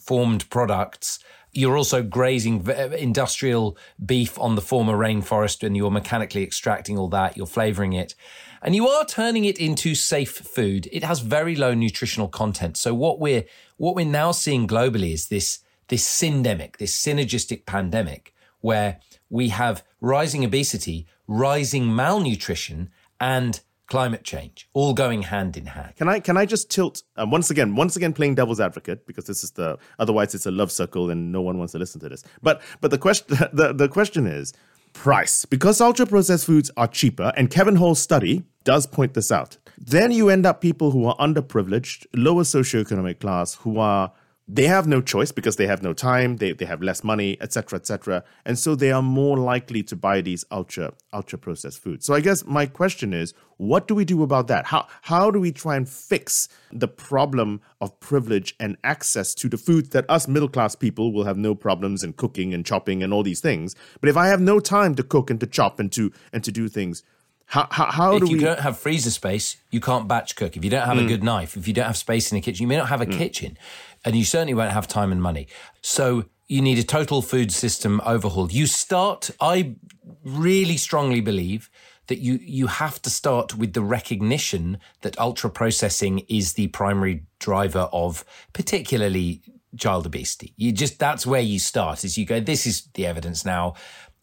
formed 0.00 0.48
products. 0.50 1.18
You're 1.52 1.76
also 1.76 2.02
grazing 2.02 2.68
uh, 2.68 2.90
industrial 2.98 3.76
beef 4.04 4.38
on 4.38 4.54
the 4.54 4.60
former 4.60 4.96
rainforest 4.96 5.64
and 5.64 5.76
you're 5.76 5.90
mechanically 5.90 6.42
extracting 6.42 6.98
all 6.98 7.08
that, 7.08 7.36
you're 7.36 7.46
flavoring 7.46 7.92
it. 7.92 8.14
And 8.62 8.74
you 8.74 8.88
are 8.88 9.04
turning 9.04 9.44
it 9.44 9.58
into 9.58 9.94
safe 9.94 10.36
food. 10.36 10.88
It 10.90 11.04
has 11.04 11.20
very 11.20 11.54
low 11.54 11.74
nutritional 11.74 12.28
content. 12.28 12.76
So 12.76 12.94
what 12.94 13.20
we're 13.20 13.44
what 13.76 13.94
we're 13.94 14.06
now 14.06 14.32
seeing 14.32 14.66
globally 14.66 15.12
is 15.12 15.28
this 15.28 15.60
this 15.88 16.08
syndemic, 16.08 16.78
this 16.78 16.96
synergistic 16.96 17.66
pandemic 17.66 18.34
where 18.60 19.00
we 19.28 19.50
have 19.50 19.84
rising 20.00 20.44
obesity, 20.44 21.06
rising 21.26 21.94
malnutrition, 21.94 22.90
and 23.20 23.60
climate 23.86 24.24
change 24.24 24.68
all 24.72 24.94
going 24.94 25.22
hand 25.22 25.56
in 25.56 25.66
hand. 25.66 25.94
Can 25.96 26.08
I 26.08 26.20
can 26.20 26.36
I 26.36 26.46
just 26.46 26.70
tilt 26.70 27.02
um, 27.16 27.30
once 27.30 27.50
again 27.50 27.76
once 27.76 27.96
again 27.96 28.12
playing 28.12 28.34
devil's 28.34 28.60
advocate 28.60 29.06
because 29.06 29.26
this 29.26 29.44
is 29.44 29.52
the 29.52 29.78
otherwise 29.98 30.34
it's 30.34 30.46
a 30.46 30.50
love 30.50 30.72
circle 30.72 31.10
and 31.10 31.30
no 31.30 31.42
one 31.42 31.58
wants 31.58 31.72
to 31.72 31.78
listen 31.78 32.00
to 32.00 32.08
this. 32.08 32.24
But 32.42 32.62
but 32.80 32.90
the 32.90 32.98
question 32.98 33.36
the, 33.52 33.72
the 33.72 33.88
question 33.88 34.26
is 34.26 34.52
price 34.94 35.44
because 35.44 35.80
ultra 35.80 36.06
processed 36.06 36.46
foods 36.46 36.70
are 36.76 36.86
cheaper 36.86 37.32
and 37.36 37.50
Kevin 37.50 37.76
Hall's 37.76 38.00
study 38.00 38.44
does 38.64 38.86
point 38.86 39.14
this 39.14 39.30
out. 39.30 39.58
Then 39.76 40.12
you 40.12 40.30
end 40.30 40.46
up 40.46 40.60
people 40.60 40.92
who 40.92 41.04
are 41.06 41.16
underprivileged, 41.16 42.06
lower 42.14 42.44
socioeconomic 42.44 43.20
class 43.20 43.54
who 43.54 43.78
are 43.78 44.12
they 44.46 44.66
have 44.66 44.86
no 44.86 45.00
choice 45.00 45.32
because 45.32 45.56
they 45.56 45.66
have 45.66 45.82
no 45.82 45.94
time, 45.94 46.36
they, 46.36 46.52
they 46.52 46.66
have 46.66 46.82
less 46.82 47.02
money, 47.02 47.38
etc., 47.40 47.78
etc. 47.78 48.24
And 48.44 48.58
so 48.58 48.74
they 48.74 48.92
are 48.92 49.00
more 49.02 49.38
likely 49.38 49.82
to 49.84 49.96
buy 49.96 50.20
these 50.20 50.44
ultra 50.50 50.92
ultra 51.12 51.38
processed 51.38 51.82
foods. 51.82 52.04
So 52.04 52.14
I 52.14 52.20
guess 52.20 52.44
my 52.44 52.66
question 52.66 53.14
is, 53.14 53.32
what 53.56 53.88
do 53.88 53.94
we 53.94 54.04
do 54.04 54.22
about 54.22 54.48
that? 54.48 54.66
How 54.66 54.86
how 55.02 55.30
do 55.30 55.40
we 55.40 55.50
try 55.50 55.76
and 55.76 55.88
fix 55.88 56.48
the 56.70 56.88
problem 56.88 57.62
of 57.80 57.98
privilege 58.00 58.54
and 58.60 58.76
access 58.84 59.34
to 59.36 59.48
the 59.48 59.56
foods 59.56 59.90
that 59.90 60.04
us 60.10 60.28
middle 60.28 60.48
class 60.48 60.74
people 60.74 61.12
will 61.12 61.24
have 61.24 61.38
no 61.38 61.54
problems 61.54 62.02
in 62.02 62.12
cooking 62.12 62.52
and 62.52 62.66
chopping 62.66 63.02
and 63.02 63.14
all 63.14 63.22
these 63.22 63.40
things. 63.40 63.74
But 64.00 64.10
if 64.10 64.16
I 64.16 64.26
have 64.26 64.40
no 64.40 64.60
time 64.60 64.94
to 64.96 65.02
cook 65.02 65.30
and 65.30 65.40
to 65.40 65.46
chop 65.46 65.80
and 65.80 65.90
to 65.92 66.12
and 66.34 66.44
to 66.44 66.52
do 66.52 66.68
things, 66.68 67.02
how 67.46 67.68
how, 67.70 67.86
how 67.86 68.16
if 68.16 68.28
you 68.28 68.36
we 68.36 68.42
don't 68.44 68.60
have 68.60 68.78
freezer 68.78 69.10
space, 69.10 69.56
you 69.70 69.80
can't 69.80 70.08
batch 70.08 70.36
cook. 70.36 70.56
If 70.56 70.64
you 70.64 70.70
don't 70.70 70.86
have 70.86 70.98
a 70.98 71.02
mm. 71.02 71.08
good 71.08 71.22
knife, 71.22 71.56
if 71.56 71.68
you 71.68 71.74
don't 71.74 71.86
have 71.86 71.96
space 71.96 72.32
in 72.32 72.36
the 72.36 72.42
kitchen, 72.42 72.62
you 72.62 72.68
may 72.68 72.76
not 72.76 72.88
have 72.88 73.00
a 73.00 73.06
mm. 73.06 73.16
kitchen, 73.16 73.58
and 74.04 74.16
you 74.16 74.24
certainly 74.24 74.54
won't 74.54 74.72
have 74.72 74.88
time 74.88 75.12
and 75.12 75.22
money. 75.22 75.48
So 75.80 76.26
you 76.46 76.60
need 76.60 76.78
a 76.78 76.84
total 76.84 77.22
food 77.22 77.52
system 77.52 78.00
overhaul. 78.04 78.50
You 78.50 78.66
start. 78.66 79.30
I 79.40 79.76
really 80.24 80.76
strongly 80.76 81.20
believe 81.20 81.70
that 82.06 82.18
you 82.18 82.38
you 82.42 82.66
have 82.66 83.00
to 83.02 83.10
start 83.10 83.56
with 83.56 83.72
the 83.72 83.80
recognition 83.80 84.78
that 85.00 85.18
ultra 85.18 85.48
processing 85.48 86.20
is 86.28 86.52
the 86.52 86.68
primary 86.68 87.24
driver 87.38 87.88
of 87.92 88.24
particularly 88.52 89.42
child 89.78 90.06
obesity. 90.06 90.52
You 90.56 90.72
just 90.72 90.98
that's 90.98 91.26
where 91.26 91.40
you 91.40 91.58
start. 91.58 92.04
Is 92.04 92.18
you 92.18 92.26
go. 92.26 92.40
This 92.40 92.66
is 92.66 92.88
the 92.94 93.06
evidence 93.06 93.44
now 93.44 93.74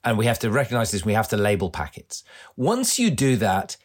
and 0.03 0.17
we 0.17 0.25
have 0.25 0.39
to 0.39 0.49
recognize 0.49 0.91
this. 0.91 1.05
We 1.05 1.13
have 1.13 1.29
to 1.29 1.37
label 1.37 1.69
packets. 1.69 2.23
Once 2.55 2.97
you 2.97 3.11
do 3.11 3.35
that, 3.37 3.77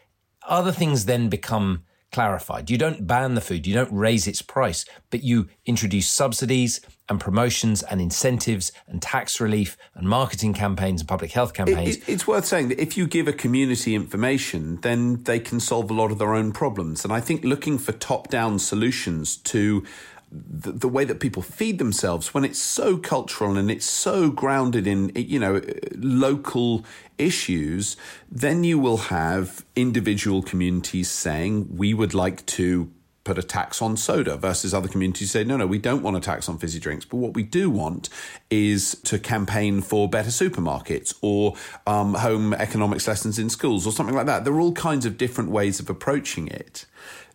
other 0.46 0.72
things 0.72 1.04
then 1.04 1.28
become 1.28 1.84
clarified. 2.20 2.70
You 2.70 2.78
don't 2.78 3.06
ban 3.06 3.34
the 3.34 3.42
food, 3.42 3.66
you 3.66 3.74
don't 3.74 3.92
raise 3.92 4.26
its 4.26 4.40
price, 4.40 4.86
but 5.10 5.22
you 5.22 5.48
introduce 5.66 6.08
subsidies 6.08 6.80
and 7.10 7.20
promotions 7.20 7.82
and 7.82 8.00
incentives 8.00 8.72
and 8.88 9.02
tax 9.02 9.38
relief 9.38 9.76
and 9.94 10.08
marketing 10.08 10.54
campaigns 10.54 11.02
and 11.02 11.08
public 11.08 11.32
health 11.32 11.50
It- 11.50 11.56
campaigns. 11.60 11.96
it- 11.96 12.08
it's 12.08 12.26
worth 12.26 12.46
saying 12.46 12.68
that 12.70 12.80
if 12.80 12.96
you 12.96 13.06
give 13.06 13.28
a 13.28 13.34
community 13.34 13.94
information, 13.94 14.78
then 14.80 15.22
they 15.24 15.38
can 15.38 15.60
solve 15.60 15.90
a 15.90 15.94
lot 15.94 16.10
of 16.10 16.16
their 16.18 16.34
own 16.34 16.52
problems. 16.52 17.04
And 17.04 17.12
I 17.12 17.20
think 17.20 17.44
looking 17.44 17.76
for 17.76 17.92
top 17.92 18.30
down 18.30 18.58
solutions 18.58 19.36
to 19.52 19.84
the, 20.32 20.72
the 20.72 20.88
way 20.88 21.04
that 21.04 21.20
people 21.20 21.40
feed 21.42 21.78
themselves 21.78 22.34
when 22.34 22.44
it's 22.44 22.58
so 22.60 22.96
cultural 22.96 23.56
and 23.56 23.70
it's 23.70 23.86
so 23.86 24.28
grounded 24.28 24.84
in 24.86 25.12
you 25.14 25.38
know 25.38 25.60
local 25.94 26.84
issues 27.18 27.96
then 28.30 28.64
you 28.64 28.78
will 28.78 28.96
have 28.96 29.64
individual 29.74 30.42
communities 30.42 31.10
saying 31.10 31.68
we 31.76 31.94
would 31.94 32.14
like 32.14 32.44
to 32.46 32.90
put 33.24 33.38
a 33.38 33.42
tax 33.42 33.82
on 33.82 33.96
soda 33.96 34.36
versus 34.36 34.72
other 34.72 34.88
communities 34.88 35.32
say 35.32 35.42
no 35.42 35.56
no 35.56 35.66
we 35.66 35.78
don't 35.78 36.02
want 36.02 36.16
a 36.16 36.20
tax 36.20 36.48
on 36.48 36.56
fizzy 36.58 36.78
drinks 36.78 37.04
but 37.04 37.16
what 37.16 37.34
we 37.34 37.42
do 37.42 37.68
want 37.68 38.08
is 38.50 38.94
to 39.02 39.18
campaign 39.18 39.80
for 39.80 40.08
better 40.08 40.30
supermarkets 40.30 41.14
or 41.22 41.54
um, 41.86 42.14
home 42.14 42.54
economics 42.54 43.08
lessons 43.08 43.38
in 43.38 43.50
schools 43.50 43.86
or 43.86 43.92
something 43.92 44.14
like 44.14 44.26
that 44.26 44.44
there 44.44 44.54
are 44.54 44.60
all 44.60 44.72
kinds 44.72 45.04
of 45.04 45.18
different 45.18 45.50
ways 45.50 45.80
of 45.80 45.90
approaching 45.90 46.46
it 46.46 46.86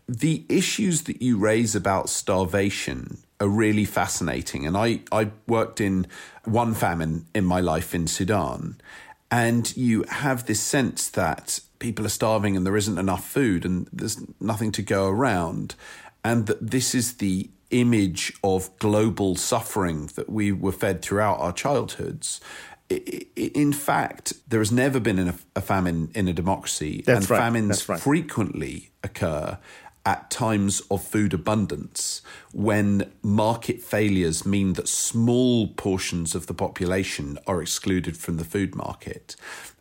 the 0.08 0.46
issues 0.50 1.04
that 1.04 1.22
you 1.22 1.38
raise 1.38 1.76
about 1.76 2.10
starvation 2.10 3.18
are 3.40 3.48
really 3.48 3.86
fascinating. 3.86 4.68
And 4.68 4.78
I, 4.78 5.02
I 5.12 5.32
worked 5.48 5.82
in 5.82 6.08
one 6.46 6.74
famine 6.74 7.26
in 7.34 7.46
my 7.46 7.60
life 7.60 7.96
in 7.96 8.08
Sudan. 8.08 8.80
And 9.32 9.76
you 9.78 10.04
have 10.10 10.46
this 10.46 10.60
sense 10.60 11.10
that 11.10 11.62
people 11.80 12.06
are 12.06 12.10
starving 12.10 12.58
and 12.58 12.66
there 12.66 12.78
isn't 12.78 12.98
enough 12.98 13.26
food 13.26 13.66
and 13.66 13.88
there's 13.94 14.22
nothing 14.40 14.72
to 14.74 14.82
go 14.82 15.08
around. 15.08 15.76
And 16.24 16.48
that 16.48 16.70
this 16.72 16.94
is 16.94 17.14
the 17.14 17.50
image 17.72 18.34
of 18.44 18.78
global 18.78 19.36
suffering 19.36 20.08
that 20.16 20.30
we 20.30 20.52
were 20.52 20.74
fed 20.74 21.02
throughout 21.02 21.40
our 21.40 21.54
childhoods. 21.54 22.42
In 22.90 23.72
fact, 23.72 24.34
there 24.50 24.60
has 24.60 24.72
never 24.72 25.00
been 25.00 25.18
a, 25.18 25.36
a 25.56 25.62
famine 25.62 26.12
in 26.14 26.28
a 26.28 26.34
democracy, 26.34 27.02
That's 27.06 27.22
and 27.22 27.30
right, 27.30 27.40
famines 27.40 27.88
right. 27.88 28.00
frequently 28.00 28.92
occur 29.02 29.58
at 30.06 30.32
times 30.32 30.82
of 30.90 31.04
food 31.04 31.34
abundance 31.34 32.22
when 32.52 33.12
market 33.22 33.82
failures 33.82 34.46
mean 34.46 34.74
that 34.74 34.88
small 34.88 35.68
portions 35.68 36.34
of 36.34 36.48
the 36.48 36.54
population 36.54 37.38
are 37.46 37.62
excluded 37.62 38.18
from 38.18 38.38
the 38.38 38.44
food 38.44 38.76
market. 38.76 39.36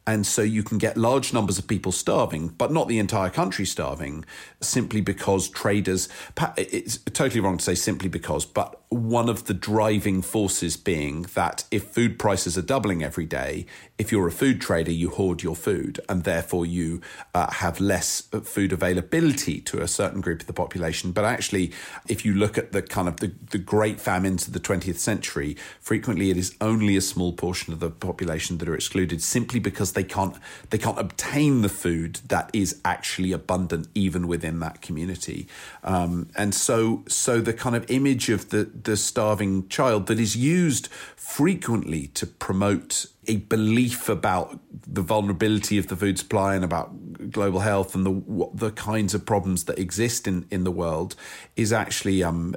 And 0.06 0.26
so 0.26 0.42
you 0.42 0.62
can 0.62 0.78
get 0.78 0.96
large 0.96 1.32
numbers 1.32 1.58
of 1.58 1.68
people 1.68 1.92
starving, 1.92 2.48
but 2.48 2.72
not 2.72 2.88
the 2.88 2.98
entire 2.98 3.30
country 3.30 3.64
starving, 3.64 4.24
simply 4.60 5.00
because 5.00 5.48
traders, 5.48 6.08
it's 6.56 6.98
totally 7.12 7.40
wrong 7.40 7.58
to 7.58 7.64
say 7.64 7.74
simply 7.74 8.08
because, 8.08 8.44
but 8.44 8.80
one 8.88 9.28
of 9.28 9.44
the 9.44 9.54
driving 9.54 10.20
forces 10.20 10.76
being 10.76 11.22
that 11.34 11.64
if 11.70 11.84
food 11.84 12.18
prices 12.18 12.58
are 12.58 12.62
doubling 12.62 13.04
every 13.04 13.26
day, 13.26 13.66
if 14.00 14.10
you're 14.10 14.26
a 14.26 14.32
food 14.32 14.62
trader, 14.62 14.90
you 14.90 15.10
hoard 15.10 15.42
your 15.42 15.54
food, 15.54 16.00
and 16.08 16.24
therefore 16.24 16.64
you 16.64 17.02
uh, 17.34 17.50
have 17.50 17.80
less 17.80 18.22
food 18.22 18.72
availability 18.72 19.60
to 19.60 19.82
a 19.82 19.86
certain 19.86 20.22
group 20.22 20.40
of 20.40 20.46
the 20.46 20.54
population. 20.54 21.12
But 21.12 21.26
actually, 21.26 21.70
if 22.08 22.24
you 22.24 22.32
look 22.32 22.56
at 22.56 22.72
the 22.72 22.80
kind 22.80 23.08
of 23.08 23.18
the, 23.18 23.30
the 23.50 23.58
great 23.58 24.00
famines 24.00 24.46
of 24.46 24.54
the 24.54 24.58
20th 24.58 24.96
century, 24.96 25.54
frequently 25.80 26.30
it 26.30 26.38
is 26.38 26.56
only 26.62 26.96
a 26.96 27.02
small 27.02 27.34
portion 27.34 27.74
of 27.74 27.80
the 27.80 27.90
population 27.90 28.56
that 28.56 28.70
are 28.70 28.74
excluded 28.74 29.20
simply 29.20 29.60
because 29.60 29.92
they 29.92 30.04
can't 30.04 30.36
they 30.70 30.78
can't 30.78 30.98
obtain 30.98 31.60
the 31.60 31.68
food 31.68 32.20
that 32.28 32.48
is 32.54 32.80
actually 32.86 33.32
abundant 33.32 33.86
even 33.94 34.26
within 34.26 34.60
that 34.60 34.80
community. 34.80 35.46
Um, 35.84 36.30
and 36.38 36.54
so 36.54 37.04
so 37.06 37.42
the 37.42 37.52
kind 37.52 37.76
of 37.76 37.84
image 37.90 38.30
of 38.30 38.48
the 38.48 38.64
the 38.64 38.96
starving 38.96 39.68
child 39.68 40.06
that 40.06 40.18
is 40.18 40.38
used 40.38 40.88
frequently 41.16 42.06
to 42.08 42.26
promote 42.26 43.06
a 43.30 43.36
belief 43.36 44.08
about 44.08 44.58
the 44.70 45.02
vulnerability 45.02 45.78
of 45.78 45.86
the 45.86 45.94
food 45.94 46.18
supply 46.18 46.56
and 46.56 46.64
about 46.64 46.90
global 47.30 47.60
health 47.60 47.94
and 47.94 48.04
the 48.04 48.10
what, 48.10 48.56
the 48.56 48.72
kinds 48.72 49.14
of 49.14 49.24
problems 49.24 49.64
that 49.64 49.78
exist 49.78 50.26
in, 50.26 50.46
in 50.50 50.64
the 50.64 50.70
world 50.72 51.14
is 51.54 51.72
actually 51.72 52.24
um, 52.24 52.56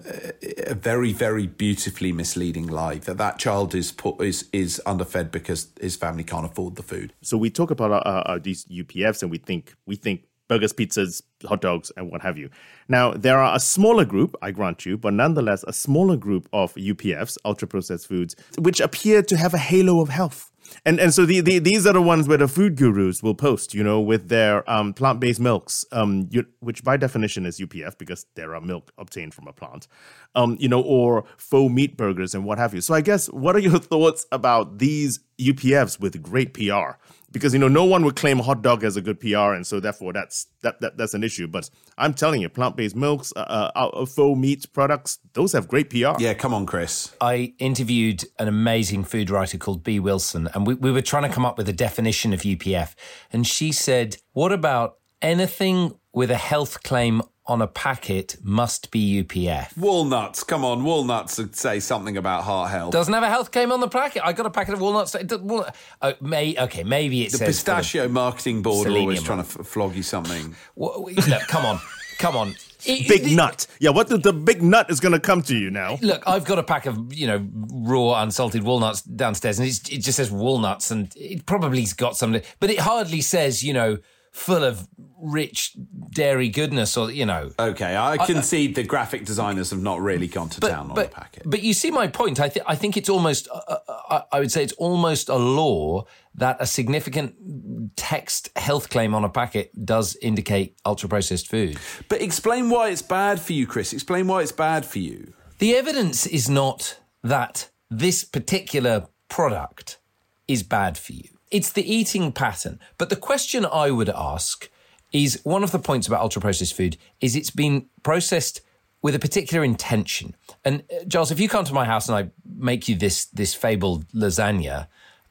a 0.66 0.74
very 0.74 1.14
very 1.14 1.46
beautifully 1.46 2.12
misleading 2.12 2.66
lie 2.66 2.96
that 2.96 3.18
that 3.18 3.38
child 3.38 3.76
is 3.76 3.92
put 3.92 4.20
is 4.20 4.50
is 4.52 4.82
underfed 4.88 5.32
because 5.32 5.68
his 5.80 5.96
family 5.96 6.24
can't 6.24 6.46
afford 6.46 6.76
the 6.76 6.84
food. 6.84 7.14
So 7.22 7.38
we 7.38 7.52
talk 7.52 7.70
about 7.70 7.92
uh, 7.92 7.96
uh, 8.00 8.40
these 8.42 8.66
UPFs, 8.66 9.22
and 9.22 9.30
we 9.30 9.38
think 9.38 9.76
we 9.86 9.96
think 9.96 10.24
burgers, 10.48 10.74
pizzas, 10.74 11.22
hot 11.46 11.62
dogs, 11.62 11.92
and 11.98 12.10
what 12.10 12.24
have 12.24 12.38
you. 12.38 12.50
Now 12.88 13.12
there 13.12 13.38
are 13.38 13.56
a 13.56 13.60
smaller 13.60 14.06
group, 14.06 14.36
I 14.42 14.50
grant 14.50 14.88
you, 14.88 14.98
but 14.98 15.14
nonetheless 15.14 15.64
a 15.68 15.74
smaller 15.74 16.18
group 16.18 16.50
of 16.52 16.74
UPFs, 16.74 17.38
ultra 17.46 17.68
processed 17.68 18.08
foods, 18.08 18.36
which 18.58 18.80
appear 18.80 19.22
to 19.22 19.38
have 19.38 19.54
a 19.54 19.60
halo 19.60 20.02
of 20.02 20.10
health. 20.10 20.50
And 20.86 21.00
and 21.00 21.14
so 21.14 21.26
the, 21.26 21.42
the, 21.42 21.60
these 21.60 21.86
are 21.88 21.94
the 21.94 22.02
ones 22.02 22.28
where 22.28 22.38
the 22.38 22.48
food 22.48 22.76
gurus 22.76 23.22
will 23.24 23.36
post, 23.36 23.74
you 23.74 23.84
know, 23.84 24.00
with 24.00 24.30
their 24.30 24.70
um, 24.70 24.94
plant 24.94 25.20
based 25.20 25.40
milks, 25.40 25.86
um, 25.92 26.28
you, 26.32 26.46
which 26.60 26.84
by 26.84 26.98
definition 26.98 27.46
is 27.46 27.60
UPF 27.60 27.98
because 27.98 28.26
there 28.36 28.56
are 28.56 28.62
milk 28.62 28.92
obtained 28.98 29.34
from 29.34 29.48
a 29.48 29.54
plant, 29.54 29.88
um, 30.36 30.58
you 30.60 30.68
know, 30.68 30.82
or 30.82 31.26
faux 31.38 31.74
meat 31.74 31.98
burgers 31.98 32.36
and 32.36 32.46
what 32.46 32.58
have 32.58 32.74
you. 32.74 32.82
So 32.82 32.94
I 32.94 33.02
guess 33.02 33.28
what 33.28 33.56
are 33.56 33.60
your 33.60 33.80
thoughts 33.94 34.26
about 34.32 34.80
these 34.80 35.20
UPFs 35.40 36.00
with 36.00 36.22
great 36.22 36.54
PR? 36.54 36.98
Because 37.34 37.54
you 37.54 37.60
know 37.60 37.68
no 37.68 37.84
one 37.84 38.06
would 38.06 38.16
claim 38.16 38.40
a 38.40 38.44
hot 38.44 38.62
dog 38.62 38.84
as 38.86 38.96
a 38.96 39.02
good 39.02 39.20
PR, 39.20 39.52
and 39.52 39.68
so 39.68 39.82
therefore 39.82 40.14
that's 40.14 40.48
that, 40.62 40.80
that 40.80 40.98
that's 40.98 41.14
an 41.14 41.24
issue. 41.24 41.48
But 41.48 41.70
I'm 41.98 42.14
telling 42.14 42.42
you, 42.42 42.48
plant 42.48 42.78
based 42.78 42.96
milks, 42.96 43.34
uh, 43.36 43.72
uh, 43.76 44.06
faux 44.06 44.40
meat 44.40 44.72
products, 44.72 45.20
those 45.34 45.52
have 45.52 45.68
great 45.68 45.90
PR. 45.90 46.14
Yeah, 46.20 46.34
come 46.34 46.54
on, 46.54 46.66
Chris. 46.66 47.14
I 47.20 47.54
interviewed 47.60 48.24
an 48.40 48.48
amazing 48.48 49.04
food 49.04 49.30
writer 49.30 49.58
called 49.58 49.84
Bee 49.84 50.00
Wilson, 50.00 50.48
and 50.54 50.66
we, 50.66 50.76
we 50.76 50.92
were 50.92 51.02
trying 51.02 51.24
to 51.24 51.30
come 51.30 51.46
up 51.46 51.58
with 51.58 51.68
a 51.68 51.74
definition 51.74 52.32
of 52.32 52.42
UPF. 52.42 52.96
And 53.32 53.46
she 53.46 53.72
said, 53.74 54.18
What 54.32 54.54
about 54.54 55.00
anything 55.22 55.98
with 56.14 56.30
a 56.30 56.38
health 56.38 56.84
claim 56.84 57.22
on 57.46 57.62
a 57.62 57.68
packet 57.68 58.38
must 58.42 58.90
be 58.92 59.22
UPF? 59.24 59.78
Walnuts, 59.78 60.44
come 60.44 60.64
on, 60.64 60.84
walnuts 60.84 61.38
would 61.38 61.56
say 61.56 61.80
something 61.80 62.16
about 62.18 62.44
heart 62.44 62.72
health. 62.72 62.92
Doesn't 62.94 63.14
have 63.14 63.24
a 63.24 63.30
health 63.30 63.52
claim 63.52 63.72
on 63.72 63.80
the 63.82 63.88
packet. 63.90 64.22
I 64.26 64.32
got 64.34 64.46
a 64.46 64.50
packet 64.50 64.74
of 64.76 64.82
walnuts. 64.82 65.16
Walnut- 65.30 65.76
Oh, 66.02 66.14
may, 66.22 66.56
okay, 66.58 66.84
maybe 66.84 67.24
it 67.24 67.32
the 67.32 67.38
says. 67.38 67.40
for 67.40 67.44
the- 67.46 67.50
pistachio 67.50 68.08
marketing 68.08 68.62
board 68.62 68.88
are 68.88 68.92
always 68.98 69.22
trying 69.24 69.44
to 69.44 69.60
f- 69.60 69.66
flog 69.68 69.96
you 69.96 70.04
something. 70.04 70.56
Wha- 70.76 70.98
Look, 71.28 71.42
come 71.48 71.66
on, 71.66 71.80
come 72.20 72.36
on. 72.36 72.56
It- 72.86 73.08
Big 73.08 73.24
it- 73.32 73.36
nut. 73.36 73.66
Yeah, 73.80 73.92
what 73.92 74.10
the, 74.10 74.18
the 74.18 74.34
big 74.34 74.62
nut 74.62 74.90
is 74.90 75.00
going 75.00 75.14
to 75.14 75.20
come 75.20 75.42
to 75.44 75.56
you 75.58 75.72
now? 75.72 75.98
Look, 76.02 76.22
I've 76.28 76.44
got 76.44 76.60
a 76.60 76.64
pack 76.64 76.86
of 76.86 77.14
you 77.14 77.28
know 77.28 77.48
raw 77.54 78.22
unsalted 78.22 78.62
walnuts 78.64 79.02
downstairs, 79.04 79.58
and 79.58 79.66
it's, 79.66 79.80
it 79.90 80.00
just 80.00 80.18
says 80.18 80.30
walnuts, 80.30 80.92
and 80.92 81.10
it 81.16 81.46
probably's 81.46 81.94
got 81.94 82.18
something, 82.18 82.42
but 82.60 82.70
it 82.70 82.80
hardly 82.80 83.22
says 83.22 83.64
you 83.64 83.72
know 83.74 84.00
full 84.34 84.64
of 84.64 84.88
rich 85.22 85.76
dairy 86.10 86.50
goodness 86.50 86.98
or 86.98 87.12
you 87.12 87.26
know. 87.26 87.52
Okay, 87.58 87.96
I 87.96 88.18
concede 88.18 88.76
the 88.76 88.84
graphic 88.84 89.26
designers 89.26 89.70
have 89.70 89.82
not 89.82 90.02
really 90.02 90.28
gone 90.28 90.50
to 90.50 90.60
town 90.60 90.90
on 90.90 90.96
but, 90.96 91.12
the 91.12 91.16
packet. 91.16 91.44
but 91.46 91.62
you 91.62 91.74
see 91.74 91.92
my 91.92 92.08
point. 92.08 92.40
I, 92.40 92.50
th- 92.50 92.66
I 92.68 92.76
think 92.76 92.98
it's 92.98 93.10
almost, 93.10 93.48
uh, 93.50 93.78
uh, 93.88 94.22
I 94.32 94.40
would 94.40 94.52
say 94.52 94.64
it's 94.64 94.74
almost 94.74 95.30
a 95.30 95.36
law 95.36 96.06
that 96.36 96.58
a 96.60 96.66
significant 96.66 97.96
text 97.96 98.50
health 98.58 98.90
claim 98.90 99.14
on 99.14 99.24
a 99.24 99.30
packet 99.30 99.72
does 99.86 100.18
indicate 100.22 100.78
ultra 100.86 101.08
processed 101.08 101.48
food. 101.48 101.78
But 102.10 102.22
explain 102.22 102.70
why 102.70 102.90
it's 102.90 103.02
bad 103.04 103.40
for 103.40 103.54
you, 103.54 103.68
Chris. 103.68 103.94
Explain 103.94 104.28
why 104.28 104.42
it's 104.42 104.52
bad 104.52 104.86
for 104.86 105.00
you. 105.00 105.34
The 105.60 105.76
evidence 105.76 106.26
is 106.26 106.50
not 106.50 107.00
that 107.24 107.70
this 107.90 108.24
particular 108.24 109.08
product 109.30 110.00
is 110.48 110.64
bad 110.64 110.98
for 110.98 111.14
you. 111.14 111.30
It's 111.54 111.72
the 111.72 111.90
eating 111.90 112.32
pattern. 112.32 112.80
But 112.98 113.10
the 113.10 113.16
question 113.16 113.64
I 113.64 113.92
would 113.92 114.10
ask 114.10 114.70
is 115.12 115.40
one 115.44 115.64
of 115.64 115.72
the 115.72 115.78
points 115.80 116.08
about 116.08 116.22
ultra 116.22 116.42
processed 116.42 116.74
food 116.74 116.98
is 117.22 117.36
it's 117.36 117.52
been 117.52 117.86
processed 118.02 118.62
with 119.04 119.14
a 119.14 119.20
particular 119.20 119.64
intention. 119.64 120.36
And 120.66 120.82
uh, 120.92 121.04
Giles, 121.08 121.30
if 121.30 121.40
you 121.40 121.48
come 121.48 121.66
to 121.66 121.74
my 121.74 121.86
house 121.86 122.10
and 122.10 122.18
I 122.18 122.32
make 122.58 122.90
you 122.90 122.96
this 122.96 123.26
this 123.26 123.54
fabled 123.54 124.08
lasagna, 124.14 124.88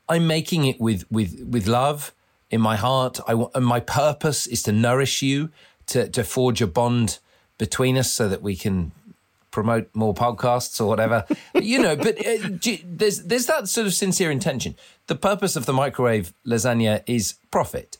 I'm 0.09 0.29
making 0.29 0.65
it 0.67 0.81
with 0.81 1.05
with 1.11 1.43
with 1.43 1.67
love 1.67 2.15
in 2.51 2.61
my 2.61 2.77
heart. 2.77 3.19
I 3.27 3.35
want, 3.35 3.57
and 3.57 3.67
my 3.67 3.81
purpose 3.81 4.47
is 4.47 4.63
to 4.63 4.73
nourish 4.73 5.23
you, 5.23 5.51
to 5.87 6.09
to 6.09 6.23
forge 6.23 6.63
a 6.63 6.69
bond 6.69 7.19
between 7.59 7.99
us, 7.99 8.13
so 8.13 8.29
that 8.29 8.43
we 8.43 8.55
can 8.55 8.93
promote 9.53 9.89
more 9.95 10.15
podcasts 10.15 10.81
or 10.81 10.87
whatever. 10.87 11.25
you 11.55 11.79
know, 11.79 11.95
but 11.95 12.19
uh, 12.27 12.49
g- 12.49 12.85
there's 12.85 13.23
there's 13.23 13.47
that 13.47 13.69
sort 13.69 13.87
of 13.87 13.95
sincere 13.95 14.33
intention. 14.33 14.75
The 15.07 15.15
purpose 15.15 15.55
of 15.55 15.67
the 15.67 15.73
microwave 15.73 16.35
lasagna 16.45 17.03
is 17.07 17.35
profit, 17.53 17.99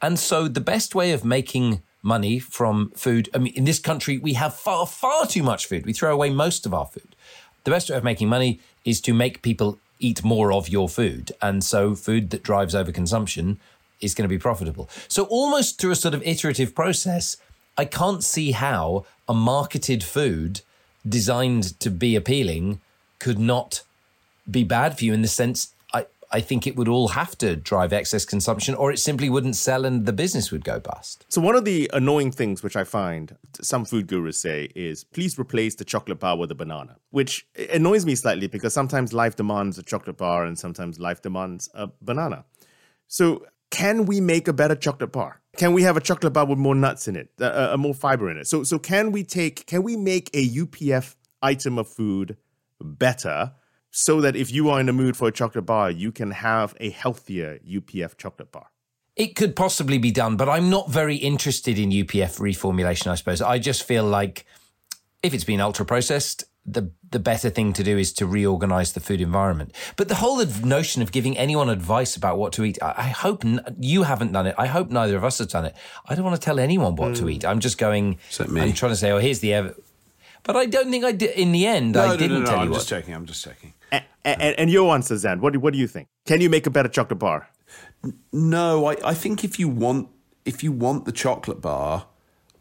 and 0.00 0.18
so 0.18 0.48
the 0.48 0.60
best 0.60 0.94
way 0.94 1.12
of 1.12 1.24
making 1.24 1.82
money 2.02 2.38
from 2.38 2.90
food. 2.96 3.28
I 3.34 3.38
mean, 3.38 3.52
in 3.54 3.64
this 3.64 3.78
country, 3.78 4.16
we 4.16 4.32
have 4.34 4.54
far 4.54 4.86
far 4.86 5.26
too 5.26 5.42
much 5.42 5.66
food. 5.66 5.84
We 5.84 5.92
throw 5.92 6.12
away 6.12 6.30
most 6.30 6.64
of 6.64 6.72
our 6.72 6.86
food. 6.86 7.14
The 7.64 7.70
best 7.70 7.90
way 7.90 7.96
of 7.96 8.04
making 8.04 8.28
money 8.28 8.60
is 8.84 9.00
to 9.02 9.12
make 9.12 9.42
people 9.42 9.78
eat 9.98 10.24
more 10.24 10.52
of 10.52 10.68
your 10.68 10.88
food, 10.88 11.32
and 11.42 11.62
so 11.62 11.94
food 11.94 12.30
that 12.30 12.42
drives 12.42 12.74
overconsumption 12.74 13.58
is 14.00 14.14
going 14.14 14.24
to 14.24 14.34
be 14.34 14.38
profitable. 14.38 14.88
So 15.06 15.24
almost 15.24 15.80
through 15.80 15.92
a 15.92 15.96
sort 15.96 16.14
of 16.14 16.22
iterative 16.24 16.74
process, 16.74 17.36
I 17.78 17.84
can't 17.84 18.22
see 18.22 18.50
how 18.50 19.06
a 19.28 19.34
marketed 19.34 20.02
food 20.02 20.60
designed 21.08 21.78
to 21.80 21.90
be 21.90 22.16
appealing 22.16 22.80
could 23.18 23.38
not 23.38 23.82
be 24.50 24.64
bad 24.64 24.98
for 24.98 25.04
you 25.04 25.12
in 25.12 25.22
the 25.22 25.28
sense 25.28 25.74
I, 25.94 26.06
I 26.30 26.40
think 26.40 26.66
it 26.66 26.76
would 26.76 26.88
all 26.88 27.08
have 27.08 27.36
to 27.38 27.54
drive 27.54 27.92
excess 27.92 28.24
consumption 28.24 28.74
or 28.74 28.90
it 28.90 28.98
simply 28.98 29.30
wouldn't 29.30 29.56
sell 29.56 29.84
and 29.84 30.06
the 30.06 30.12
business 30.12 30.50
would 30.50 30.64
go 30.64 30.80
bust. 30.80 31.24
So 31.28 31.40
one 31.40 31.54
of 31.54 31.64
the 31.64 31.90
annoying 31.92 32.32
things 32.32 32.62
which 32.62 32.76
I 32.76 32.84
find 32.84 33.36
some 33.60 33.84
food 33.84 34.06
gurus 34.06 34.38
say 34.38 34.70
is 34.74 35.04
please 35.04 35.38
replace 35.38 35.74
the 35.74 35.84
chocolate 35.84 36.20
bar 36.20 36.36
with 36.36 36.50
a 36.50 36.54
banana, 36.56 36.96
which 37.10 37.46
annoys 37.72 38.04
me 38.04 38.14
slightly 38.14 38.46
because 38.46 38.72
sometimes 38.72 39.12
life 39.12 39.36
demands 39.36 39.78
a 39.78 39.82
chocolate 39.82 40.16
bar 40.16 40.44
and 40.44 40.58
sometimes 40.58 40.98
life 40.98 41.22
demands 41.22 41.70
a 41.74 41.90
banana. 42.00 42.44
So 43.06 43.46
can 43.72 44.04
we 44.04 44.20
make 44.20 44.46
a 44.46 44.52
better 44.52 44.76
chocolate 44.76 45.10
bar? 45.10 45.40
Can 45.56 45.72
we 45.72 45.82
have 45.82 45.96
a 45.96 46.00
chocolate 46.00 46.32
bar 46.32 46.46
with 46.46 46.58
more 46.58 46.74
nuts 46.74 47.08
in 47.08 47.16
it, 47.16 47.30
uh, 47.40 47.72
uh, 47.72 47.76
more 47.76 47.94
fiber 47.94 48.30
in 48.30 48.36
it? 48.36 48.46
So 48.46 48.62
so 48.62 48.78
can 48.78 49.10
we 49.10 49.24
take 49.24 49.66
can 49.66 49.82
we 49.82 49.96
make 49.96 50.30
a 50.32 50.46
UPF 50.46 51.16
item 51.42 51.78
of 51.78 51.88
food 51.88 52.36
better 52.80 53.52
so 53.90 54.20
that 54.20 54.36
if 54.36 54.52
you 54.52 54.70
are 54.70 54.78
in 54.78 54.86
the 54.86 54.92
mood 54.92 55.16
for 55.16 55.28
a 55.28 55.32
chocolate 55.32 55.66
bar, 55.66 55.90
you 55.90 56.12
can 56.12 56.30
have 56.30 56.74
a 56.78 56.90
healthier 56.90 57.58
UPF 57.68 58.16
chocolate 58.16 58.52
bar? 58.52 58.68
It 59.16 59.36
could 59.36 59.56
possibly 59.56 59.98
be 59.98 60.10
done, 60.10 60.36
but 60.36 60.48
I'm 60.48 60.70
not 60.70 60.90
very 60.90 61.16
interested 61.16 61.78
in 61.78 61.90
UPF 61.90 62.38
reformulation, 62.38 63.08
I 63.08 63.16
suppose. 63.16 63.42
I 63.42 63.58
just 63.58 63.82
feel 63.82 64.04
like 64.04 64.46
if 65.22 65.34
it's 65.34 65.44
been 65.44 65.60
ultra 65.60 65.84
processed, 65.84 66.44
the 66.64 66.90
the 67.10 67.18
better 67.18 67.50
thing 67.50 67.72
to 67.74 67.82
do 67.82 67.98
is 67.98 68.12
to 68.14 68.26
reorganize 68.26 68.92
the 68.92 69.00
food 69.00 69.20
environment. 69.20 69.74
But 69.96 70.08
the 70.08 70.16
whole 70.16 70.44
notion 70.64 71.02
of 71.02 71.12
giving 71.12 71.36
anyone 71.36 71.68
advice 71.68 72.16
about 72.16 72.38
what 72.38 72.52
to 72.54 72.64
eat, 72.64 72.78
I, 72.80 72.94
I 72.96 73.08
hope 73.08 73.44
n- 73.44 73.76
you 73.80 74.04
haven't 74.04 74.32
done 74.32 74.46
it. 74.46 74.54
I 74.56 74.66
hope 74.66 74.90
neither 74.90 75.16
of 75.16 75.24
us 75.24 75.38
have 75.38 75.48
done 75.48 75.64
it. 75.64 75.74
I 76.06 76.14
don't 76.14 76.24
want 76.24 76.40
to 76.40 76.44
tell 76.44 76.58
anyone 76.58 76.96
what 76.96 77.16
to 77.16 77.22
hmm. 77.22 77.30
eat. 77.30 77.44
I'm 77.44 77.60
just 77.60 77.78
going. 77.78 78.18
Except 78.28 78.50
me. 78.50 78.60
I'm 78.60 78.72
trying 78.72 78.92
to 78.92 78.96
say, 78.96 79.10
oh, 79.10 79.18
here's 79.18 79.40
the. 79.40 79.54
Ev-. 79.54 79.78
But 80.44 80.56
I 80.56 80.66
don't 80.66 80.90
think 80.90 81.04
I 81.04 81.12
did. 81.12 81.36
In 81.36 81.52
the 81.52 81.66
end, 81.66 81.92
No, 81.92 82.02
I 82.02 82.06
no, 82.08 82.16
didn't 82.16 82.38
no, 82.38 82.40
no, 82.40 82.46
tell 82.46 82.60
I'm 82.60 82.68
you 82.68 82.74
just 82.74 82.88
checking. 82.88 83.14
I'm 83.14 83.26
just 83.26 83.44
checking. 83.44 83.74
And, 83.90 84.04
and, 84.24 84.58
and 84.58 84.70
your 84.70 84.94
answer, 84.94 85.14
Suzanne, 85.14 85.40
what 85.40 85.52
do, 85.52 85.60
what 85.60 85.72
do 85.72 85.78
you 85.78 85.86
think? 85.86 86.08
Can 86.26 86.40
you 86.40 86.48
make 86.48 86.66
a 86.66 86.70
better 86.70 86.88
chocolate 86.88 87.18
bar? 87.18 87.48
No, 88.32 88.86
I, 88.86 88.96
I 89.04 89.14
think 89.14 89.44
if 89.44 89.58
you 89.58 89.68
want 89.68 90.08
if 90.44 90.64
you 90.64 90.72
want 90.72 91.04
the 91.04 91.12
chocolate 91.12 91.60
bar, 91.60 92.06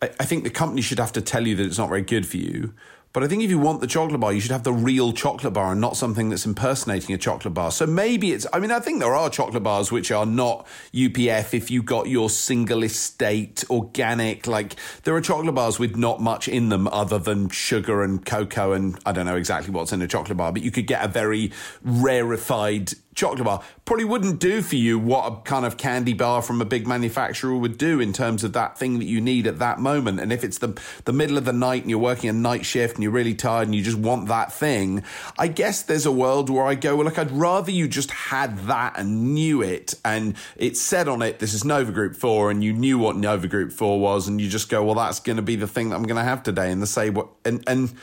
I, 0.02 0.10
I 0.20 0.26
think 0.26 0.44
the 0.44 0.50
company 0.50 0.82
should 0.82 1.00
have 1.00 1.14
to 1.14 1.22
tell 1.22 1.48
you 1.48 1.56
that 1.56 1.66
it's 1.66 1.78
not 1.78 1.90
very 1.90 2.02
good 2.02 2.28
for 2.28 2.38
you. 2.38 2.74
But 3.14 3.24
I 3.24 3.28
think 3.28 3.44
if 3.44 3.50
you 3.50 3.60
want 3.60 3.82
the 3.82 3.88
chocolate 3.88 4.22
bar, 4.22 4.32
you 4.32 4.40
should 4.40 4.52
have 4.52 4.64
the 4.64 4.72
real 4.72 5.12
chocolate 5.12 5.54
bar 5.54 5.74
and 5.74 5.82
not 5.82 5.98
something 5.98 6.30
that's 6.30 6.46
impersonating 6.46 7.14
a 7.14 7.18
chocolate 7.18 7.54
bar. 7.54 7.70
So 7.72 7.86
maybe 7.86 8.32
it's, 8.32 8.48
I 8.54 8.60
mean, 8.60 8.72
I 8.72 8.80
think 8.80 9.02
there 9.02 9.14
are 9.14 9.30
chocolate 9.30 9.64
bars 9.64 9.92
which 9.92 10.12
are 10.12 10.26
not 10.26 10.66
UPF 10.94 11.54
if 11.54 11.70
you 11.70 11.84
got 11.84 12.08
your 12.08 12.30
single 12.30 12.84
estate 12.84 13.66
organic. 13.70 14.48
Like 14.48 14.78
there 15.04 15.14
are 15.14 15.22
chocolate 15.22 15.56
bars 15.56 15.78
with 15.78 15.98
not 15.98 16.22
much 16.22 16.48
in 16.48 16.70
them 16.70 16.88
other 16.88 17.20
than 17.20 17.50
sugar 17.50 18.02
and 18.02 18.26
cocoa 18.26 18.72
and 18.72 18.98
I 19.06 19.12
don't 19.12 19.26
know 19.26 19.36
exactly 19.36 19.74
what's 19.74 19.92
in 19.92 20.02
a 20.02 20.08
chocolate 20.08 20.38
bar, 20.38 20.54
but 20.54 20.62
you 20.62 20.72
could 20.72 20.88
get 20.88 21.04
a 21.04 21.10
very 21.10 21.52
rarefied 21.84 22.94
chocolate 23.14 23.44
bar 23.44 23.62
probably 23.86 24.06
wouldn't 24.06 24.40
do 24.40 24.62
for 24.62 24.78
you 24.78 24.98
what 24.98 25.32
a 25.32 25.36
kind 25.42 25.66
of 25.66 25.76
candy 25.78 26.14
bar 26.14 26.42
from 26.42 26.62
a 26.62 26.66
big 26.66 26.88
manufacturer 26.88 27.56
would 27.56 27.78
do 27.78 28.00
in 28.00 28.14
terms 28.14 28.44
of 28.44 28.54
that 28.54 28.78
thing 28.78 29.00
that 29.00 29.06
you 29.06 29.20
need 29.20 29.46
at 29.46 29.60
that 29.60 29.80
moment. 29.80 30.20
And 30.20 30.32
if 30.32 30.44
it's 30.44 30.60
the 30.60 30.80
the 31.06 31.14
middle 31.14 31.38
of 31.38 31.46
the 31.46 31.54
night 31.54 31.82
and 31.82 31.90
you're 31.90 32.00
working 32.00 32.30
a 32.30 32.34
night 32.34 32.66
shift 32.66 32.96
and 32.96 33.04
you're 33.04 33.12
really 33.12 33.36
tired 33.36 33.68
and 33.68 33.76
you 33.76 33.84
just 33.84 33.98
want 33.98 34.28
that 34.30 34.54
thing, 34.54 35.04
I 35.38 35.48
guess 35.48 35.82
there's 35.82 36.06
a 36.06 36.12
world 36.12 36.50
where 36.50 36.66
I 36.66 36.76
go, 36.76 36.96
well, 36.96 37.06
look, 37.06 37.20
I'd 37.20 37.32
rather 37.32 37.72
you 37.72 37.88
just 37.88 38.12
had 38.12 38.58
that 38.60 38.98
and 38.98 39.34
knew 39.34 39.62
it 39.62 39.94
and 40.06 40.36
it 40.56 40.78
said 40.78 41.08
on 41.08 41.22
it, 41.22 41.40
this 41.40 41.54
is 41.54 41.66
Nova 41.66 41.92
Group 41.92 42.16
4 42.16 42.52
and 42.52 42.64
you 42.64 42.72
knew 42.72 42.98
what 42.98 43.16
Nova 43.18 43.48
Group 43.48 43.72
4 43.72 44.00
was 44.00 44.28
and 44.28 44.40
you 44.40 44.48
just 44.48 44.70
go, 44.70 44.84
well, 44.84 44.96
that's 44.96 45.20
going 45.20 45.36
to 45.36 45.42
be 45.42 45.56
the 45.56 45.68
thing 45.68 45.90
that 45.90 45.96
I'm 45.96 46.04
going 46.04 46.16
to 46.18 46.24
have 46.24 46.44
today 46.44 46.72
and 46.72 46.82
the 46.82 46.88
say 46.88 47.10
what 47.10 47.28
and 47.44 47.64
and 47.68 47.94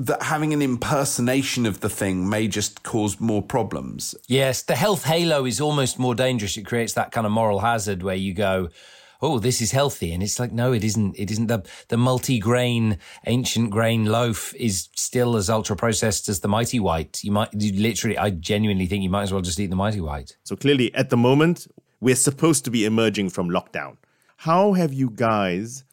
that 0.00 0.22
having 0.22 0.54
an 0.54 0.62
impersonation 0.62 1.66
of 1.66 1.80
the 1.80 1.90
thing 1.90 2.26
may 2.28 2.48
just 2.48 2.82
cause 2.82 3.20
more 3.20 3.42
problems. 3.42 4.14
Yes, 4.26 4.62
the 4.62 4.74
health 4.74 5.04
halo 5.04 5.44
is 5.44 5.60
almost 5.60 5.98
more 5.98 6.14
dangerous. 6.14 6.56
It 6.56 6.64
creates 6.64 6.94
that 6.94 7.12
kind 7.12 7.26
of 7.26 7.32
moral 7.32 7.60
hazard 7.60 8.02
where 8.02 8.16
you 8.16 8.32
go, 8.32 8.70
"Oh, 9.20 9.38
this 9.38 9.60
is 9.60 9.72
healthy," 9.72 10.14
and 10.14 10.22
it's 10.22 10.40
like, 10.40 10.52
no, 10.52 10.72
it 10.72 10.82
isn't. 10.82 11.18
It 11.18 11.30
isn't. 11.30 11.48
The 11.48 11.62
the 11.88 11.98
multi-grain 11.98 12.98
ancient 13.26 13.70
grain 13.70 14.06
loaf 14.06 14.54
is 14.54 14.88
still 14.96 15.36
as 15.36 15.50
ultra 15.50 15.76
processed 15.76 16.30
as 16.30 16.40
the 16.40 16.48
mighty 16.48 16.80
white. 16.80 17.22
You 17.22 17.32
might 17.32 17.50
you 17.52 17.72
literally, 17.72 18.16
I 18.16 18.30
genuinely 18.30 18.86
think 18.86 19.02
you 19.02 19.10
might 19.10 19.24
as 19.24 19.32
well 19.32 19.42
just 19.42 19.60
eat 19.60 19.68
the 19.68 19.76
mighty 19.76 20.00
white. 20.00 20.36
So 20.44 20.56
clearly, 20.56 20.94
at 20.94 21.10
the 21.10 21.18
moment, 21.18 21.66
we're 22.00 22.16
supposed 22.16 22.64
to 22.64 22.70
be 22.70 22.86
emerging 22.86 23.30
from 23.30 23.50
lockdown. 23.50 23.98
How 24.38 24.72
have 24.72 24.94
you 24.94 25.10
guys 25.10 25.84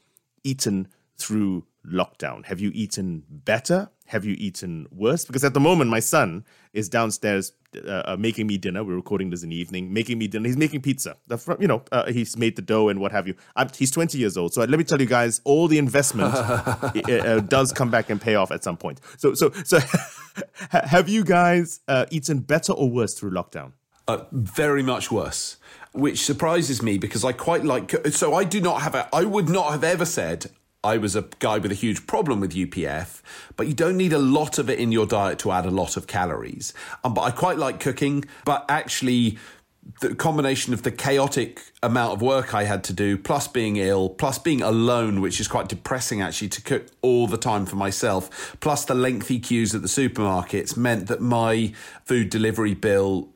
eaten 0.46 0.88
through 1.18 1.66
lockdown? 1.86 2.46
Have 2.46 2.62
you 2.62 2.72
eaten 2.74 3.24
better? 3.30 3.90
Have 4.08 4.26
you 4.26 4.36
eaten 4.38 4.88
worse? 4.92 5.26
Because 5.26 5.44
at 5.44 5.54
the 5.54 5.60
moment, 5.60 5.90
my 5.90 6.00
son 6.00 6.46
is 6.74 6.88
downstairs 6.88 7.52
uh, 7.76 8.04
uh, 8.06 8.18
making 8.18 8.48
me 8.48 8.58
dinner. 8.58 8.84
We're 8.84 8.96
recording 8.96 9.30
this 9.30 9.44
in 9.44 9.50
the 9.50 9.56
evening, 9.56 9.92
making 9.94 10.18
me 10.18 10.28
dinner. 10.28 10.48
He's 10.48 10.58
making 10.58 10.82
pizza. 10.82 11.18
The 11.28 11.58
you 11.60 11.68
know, 11.68 11.84
uh, 11.92 12.12
he's 12.12 12.38
made 12.38 12.56
the 12.56 12.62
dough 12.62 12.88
and 12.88 13.00
what 13.00 13.12
have 13.12 13.28
you. 13.28 13.36
I'm, 13.56 13.68
he's 13.76 13.92
20 13.92 14.18
years 14.18 14.38
old. 14.38 14.54
So 14.54 14.62
let 14.62 14.78
me 14.78 14.84
tell 14.84 15.00
you 15.00 15.08
guys, 15.08 15.42
all 15.44 15.68
the 15.68 15.78
investment 15.78 16.34
uh, 16.36 17.42
does 17.42 17.74
come 17.74 17.92
back 17.92 18.10
and 18.10 18.22
pay 18.22 18.36
off 18.36 18.52
at 18.52 18.64
some 18.64 18.78
point. 18.78 19.02
So, 19.18 19.34
so, 19.34 19.52
so 19.66 19.80
have 20.70 21.10
you 21.10 21.24
guys 21.24 21.82
uh, 21.88 22.06
eaten 22.10 22.40
better 22.40 22.74
or 22.74 22.90
worse 22.90 23.14
through 23.14 23.32
lockdown? 23.32 23.74
Uh, 24.08 24.24
very 24.32 24.84
much 24.84 25.12
worse 25.12 25.58
which 25.98 26.24
surprises 26.24 26.82
me 26.82 26.98
because 26.98 27.24
I 27.26 27.32
quite 27.32 27.66
like. 27.66 28.08
So 28.12 28.36
I 28.36 28.44
do 28.44 28.62
not 28.62 28.82
have 28.82 28.94
a. 28.94 29.10
I 29.14 29.24
would 29.24 29.50
not 29.50 29.72
have 29.72 29.84
ever 29.84 30.06
said 30.06 30.52
I 30.88 30.98
was 30.98 31.18
a 31.18 31.26
guy 31.40 31.58
with 31.58 31.72
a 31.72 31.76
huge 31.76 32.08
problem 32.08 32.40
with 32.40 32.54
UPF, 32.54 33.22
but 33.58 33.68
you 33.68 33.74
don't 33.74 33.98
need 33.98 34.14
a 34.14 34.20
lot 34.20 34.58
of 34.58 34.70
it 34.70 34.80
in 34.80 34.94
your 34.94 35.06
diet 35.06 35.38
to 35.40 35.52
add 35.52 35.66
a 35.66 35.72
lot 35.72 35.98
of 35.98 36.08
calories. 36.08 36.74
Um, 37.04 37.14
but 37.14 37.22
I 37.22 37.32
quite 37.32 37.58
like 37.58 37.82
cooking, 37.82 38.24
but 38.46 38.64
actually, 38.70 39.38
the 40.00 40.16
combination 40.16 40.74
of 40.74 40.84
the 40.84 40.92
chaotic 40.92 41.62
amount 41.84 42.14
of 42.14 42.22
work 42.22 42.54
I 42.54 42.64
had 42.64 42.86
to 42.86 42.94
do, 42.94 43.18
plus 43.18 43.50
being 43.50 43.76
ill, 43.76 44.08
plus 44.08 44.40
being 44.40 44.62
alone, 44.62 45.20
which 45.20 45.42
is 45.42 45.50
quite 45.50 45.68
depressing 45.68 46.22
actually 46.22 46.50
to 46.50 46.62
cook 46.62 46.88
all 47.02 47.28
the 47.28 47.38
time 47.38 47.66
for 47.66 47.76
myself, 47.76 48.56
plus 48.62 48.86
the 48.86 48.96
lengthy 48.96 49.40
queues 49.40 49.76
at 49.76 49.82
the 49.82 49.90
supermarkets 49.90 50.78
meant 50.78 51.08
that 51.08 51.20
my 51.20 51.74
food 52.06 52.30
delivery 52.30 52.74
bill 52.74 53.28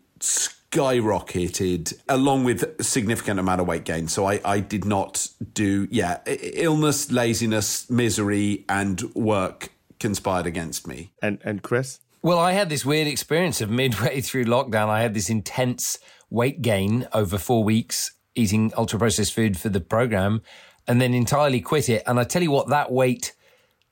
skyrocketed 0.71 1.93
along 2.07 2.45
with 2.45 2.63
a 2.79 2.83
significant 2.83 3.39
amount 3.39 3.61
of 3.61 3.67
weight 3.67 3.83
gain. 3.83 4.07
So 4.07 4.25
I, 4.25 4.39
I 4.45 4.59
did 4.59 4.85
not 4.85 5.27
do, 5.53 5.87
yeah, 5.91 6.19
illness, 6.25 7.11
laziness, 7.11 7.89
misery, 7.89 8.65
and 8.69 9.01
work 9.13 9.71
conspired 9.99 10.45
against 10.45 10.87
me. 10.87 11.11
And, 11.21 11.39
and 11.43 11.61
Chris? 11.61 11.99
Well, 12.21 12.39
I 12.39 12.53
had 12.53 12.69
this 12.69 12.85
weird 12.85 13.07
experience 13.07 13.61
of 13.61 13.69
midway 13.69 14.21
through 14.21 14.45
lockdown. 14.45 14.87
I 14.87 15.01
had 15.01 15.13
this 15.13 15.29
intense 15.29 15.99
weight 16.29 16.61
gain 16.61 17.07
over 17.13 17.37
four 17.37 17.63
weeks 17.63 18.11
eating 18.33 18.71
ultra 18.77 18.97
processed 18.97 19.33
food 19.33 19.57
for 19.57 19.67
the 19.67 19.81
program 19.81 20.41
and 20.87 21.01
then 21.01 21.13
entirely 21.13 21.59
quit 21.59 21.89
it. 21.89 22.03
And 22.07 22.19
I 22.19 22.23
tell 22.23 22.41
you 22.41 22.51
what, 22.51 22.69
that 22.69 22.91
weight 22.91 23.33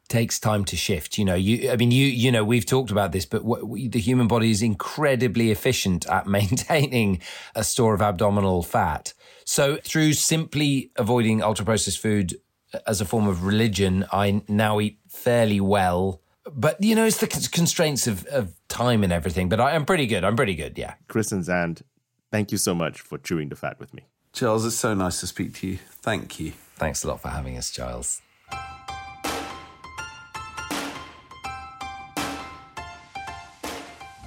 takes 0.10 0.40
time 0.40 0.66
to 0.66 0.76
shift. 0.76 1.18
You 1.18 1.26
know, 1.26 1.36
you, 1.36 1.72
I 1.72 1.78
mean, 1.78 1.92
you, 1.92 2.06
you 2.06 2.32
know, 2.32 2.44
we've 2.44 2.66
talked 2.66 2.92
about 2.92 3.12
this, 3.12 3.26
but 3.26 3.44
the 3.44 4.00
human 4.00 4.28
body 4.28 4.52
is 4.52 4.62
incredibly 4.62 5.52
efficient 5.52 6.06
at 6.08 6.28
maintaining 6.38 7.22
a 7.56 7.64
store 7.64 7.94
of 7.94 8.02
abdominal 8.02 8.64
fat. 8.64 9.14
So 9.46 9.78
through 9.78 10.14
simply 10.14 10.92
avoiding 10.96 11.42
ultra 11.42 11.66
processed 11.66 12.00
food 12.00 12.40
uh, 12.74 12.80
as 12.86 13.02
a 13.02 13.06
form 13.06 13.28
of 13.28 13.46
religion, 13.46 14.06
I 14.12 14.42
now 14.48 14.80
eat 14.80 15.00
fairly 15.08 15.62
well. 15.62 16.22
But, 16.52 16.84
you 16.84 16.96
know, 16.96 17.06
it's 17.06 17.20
the 17.20 17.28
constraints 17.28 18.08
of, 18.08 18.26
of 18.26 18.54
time 18.68 19.04
and 19.04 19.14
everything. 19.14 19.50
But 19.50 19.60
I, 19.60 19.72
am 19.72 19.86
pretty 19.86 20.08
good. 20.08 20.24
I'm 20.24 20.36
pretty 20.36 20.56
good. 20.56 20.78
Yeah. 20.78 20.96
Chris 21.08 21.32
and 21.32 21.44
Xand, 21.44 21.84
thank 22.32 22.52
you 22.52 22.58
so 22.58 22.74
much 22.74 23.02
for 23.02 23.18
chewing 23.18 23.50
the 23.50 23.56
fat 23.56 23.80
with 23.80 23.94
me. 23.94 24.04
Charles, 24.34 24.66
it's 24.66 24.76
so 24.76 24.94
nice 24.94 25.20
to 25.20 25.28
speak 25.28 25.54
to 25.56 25.68
you. 25.68 25.80
Thank 26.02 26.40
you. 26.40 26.54
Thanks 26.76 27.04
a 27.04 27.08
lot 27.08 27.22
for 27.22 27.30
having 27.30 27.58
us, 27.58 27.72
Giles. 27.72 28.22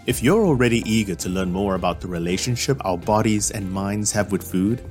If 0.05 0.21
you're 0.21 0.45
already 0.45 0.83
eager 0.85 1.15
to 1.15 1.29
learn 1.29 1.53
more 1.53 1.77
about 1.77 2.01
the 2.01 2.09
relationship 2.09 2.85
our 2.85 2.99
bodies 2.99 3.53
and 3.53 3.71
minds 3.71 4.11
have 4.11 4.33
with 4.33 4.43
food, 4.43 4.85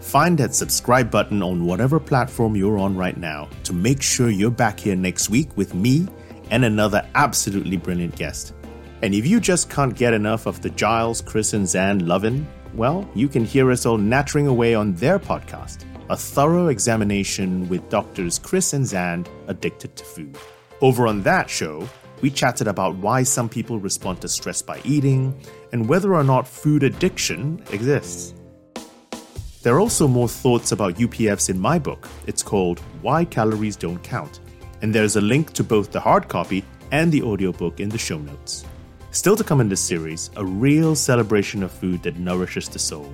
find 0.00 0.36
that 0.38 0.56
subscribe 0.56 1.08
button 1.08 1.40
on 1.40 1.64
whatever 1.64 2.00
platform 2.00 2.56
you're 2.56 2.78
on 2.78 2.96
right 2.96 3.16
now 3.16 3.48
to 3.62 3.72
make 3.72 4.02
sure 4.02 4.28
you're 4.28 4.50
back 4.50 4.80
here 4.80 4.96
next 4.96 5.30
week 5.30 5.56
with 5.56 5.72
me 5.72 6.08
and 6.50 6.64
another 6.64 7.06
absolutely 7.14 7.76
brilliant 7.76 8.16
guest. 8.16 8.54
And 9.02 9.14
if 9.14 9.24
you 9.24 9.38
just 9.38 9.70
can't 9.70 9.94
get 9.94 10.12
enough 10.12 10.46
of 10.46 10.60
the 10.62 10.70
Giles, 10.70 11.20
Chris, 11.20 11.52
and 11.52 11.64
Xand 11.64 12.04
lovin', 12.04 12.44
well, 12.74 13.08
you 13.14 13.28
can 13.28 13.44
hear 13.44 13.70
us 13.70 13.86
all 13.86 13.98
nattering 13.98 14.48
away 14.48 14.74
on 14.74 14.94
their 14.94 15.20
podcast, 15.20 15.84
a 16.10 16.16
thorough 16.16 16.68
examination 16.68 17.68
with 17.68 17.88
doctors 17.88 18.40
Chris 18.40 18.72
and 18.72 18.84
Xand 18.84 19.28
addicted 19.46 19.94
to 19.94 20.04
food. 20.04 20.36
Over 20.80 21.06
on 21.06 21.22
that 21.22 21.48
show, 21.48 21.88
we 22.20 22.30
chatted 22.30 22.68
about 22.68 22.96
why 22.96 23.22
some 23.22 23.48
people 23.48 23.78
respond 23.78 24.20
to 24.20 24.28
stress 24.28 24.62
by 24.62 24.80
eating 24.84 25.38
and 25.72 25.88
whether 25.88 26.14
or 26.14 26.24
not 26.24 26.48
food 26.48 26.82
addiction 26.82 27.62
exists. 27.72 28.34
There 29.62 29.74
are 29.74 29.80
also 29.80 30.06
more 30.06 30.28
thoughts 30.28 30.72
about 30.72 30.94
UPFs 30.94 31.50
in 31.50 31.58
my 31.58 31.78
book. 31.78 32.08
It's 32.26 32.42
called 32.42 32.78
Why 33.02 33.24
Calories 33.24 33.76
Don't 33.76 34.02
Count, 34.02 34.40
and 34.80 34.94
there's 34.94 35.16
a 35.16 35.20
link 35.20 35.52
to 35.54 35.64
both 35.64 35.90
the 35.90 36.00
hard 36.00 36.28
copy 36.28 36.64
and 36.92 37.10
the 37.10 37.22
audiobook 37.22 37.80
in 37.80 37.88
the 37.88 37.98
show 37.98 38.18
notes. 38.18 38.64
Still 39.10 39.34
to 39.34 39.44
come 39.44 39.60
in 39.60 39.68
this 39.68 39.80
series, 39.80 40.30
a 40.36 40.44
real 40.44 40.94
celebration 40.94 41.62
of 41.62 41.72
food 41.72 42.02
that 42.04 42.18
nourishes 42.18 42.68
the 42.68 42.78
soul. 42.78 43.12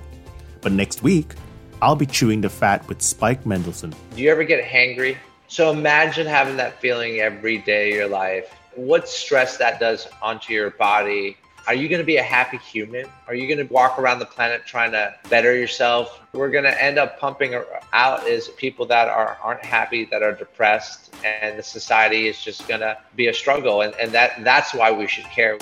But 0.61 0.73
next 0.73 1.01
week, 1.01 1.33
I'll 1.81 1.95
be 1.95 2.05
chewing 2.05 2.41
the 2.41 2.49
fat 2.49 2.87
with 2.87 3.01
Spike 3.01 3.45
Mendelsohn. 3.45 3.93
Do 4.15 4.21
you 4.21 4.29
ever 4.29 4.43
get 4.43 4.63
hangry? 4.63 5.17
So 5.47 5.71
imagine 5.71 6.27
having 6.27 6.57
that 6.57 6.79
feeling 6.79 7.19
every 7.19 7.57
day 7.59 7.91
of 7.91 7.95
your 7.95 8.07
life 8.07 8.53
what 8.75 9.07
stress 9.07 9.57
that 9.57 9.79
does 9.79 10.07
onto 10.21 10.53
your 10.53 10.71
body. 10.71 11.37
Are 11.65 11.73
you 11.73 11.87
going 11.87 12.01
to 12.01 12.05
be 12.05 12.17
a 12.17 12.23
happy 12.23 12.57
human? 12.57 13.05
Are 13.25 13.33
you 13.33 13.47
going 13.47 13.65
to 13.65 13.73
walk 13.73 13.97
around 13.97 14.19
the 14.19 14.25
planet 14.25 14.65
trying 14.65 14.91
to 14.91 15.15
better 15.29 15.55
yourself? 15.55 16.19
We're 16.33 16.49
going 16.49 16.65
to 16.65 16.83
end 16.83 16.97
up 16.97 17.19
pumping 17.19 17.55
out 17.93 18.27
is 18.27 18.49
people 18.49 18.85
that 18.87 19.07
are 19.07 19.37
aren't 19.41 19.63
happy, 19.63 20.03
that 20.05 20.21
are 20.21 20.33
depressed, 20.33 21.15
and 21.23 21.57
the 21.57 21.63
society 21.63 22.27
is 22.27 22.43
just 22.43 22.67
going 22.67 22.81
to 22.81 22.97
be 23.15 23.27
a 23.27 23.33
struggle. 23.33 23.81
And, 23.81 23.93
and 23.95 24.11
that 24.11 24.43
that's 24.43 24.73
why 24.73 24.91
we 24.91 25.07
should 25.07 25.25
care. 25.25 25.57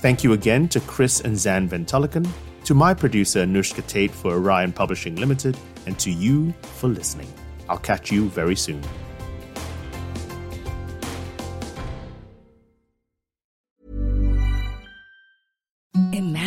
Thank 0.00 0.24
you 0.24 0.32
again 0.32 0.68
to 0.68 0.80
Chris 0.80 1.20
and 1.20 1.34
Xand 1.34 1.68
Van 1.68 1.84
to 2.64 2.74
my 2.74 2.92
producer 2.92 3.44
Anushka 3.44 3.86
Tate 3.86 4.10
for 4.10 4.32
Orion 4.32 4.72
Publishing 4.72 5.16
Limited, 5.16 5.56
and 5.86 5.96
to 6.00 6.10
you 6.10 6.52
for 6.78 6.88
listening. 6.88 7.32
I'll 7.68 7.78
catch 7.78 8.10
you 8.10 8.28
very 8.30 8.56
soon. 8.56 8.82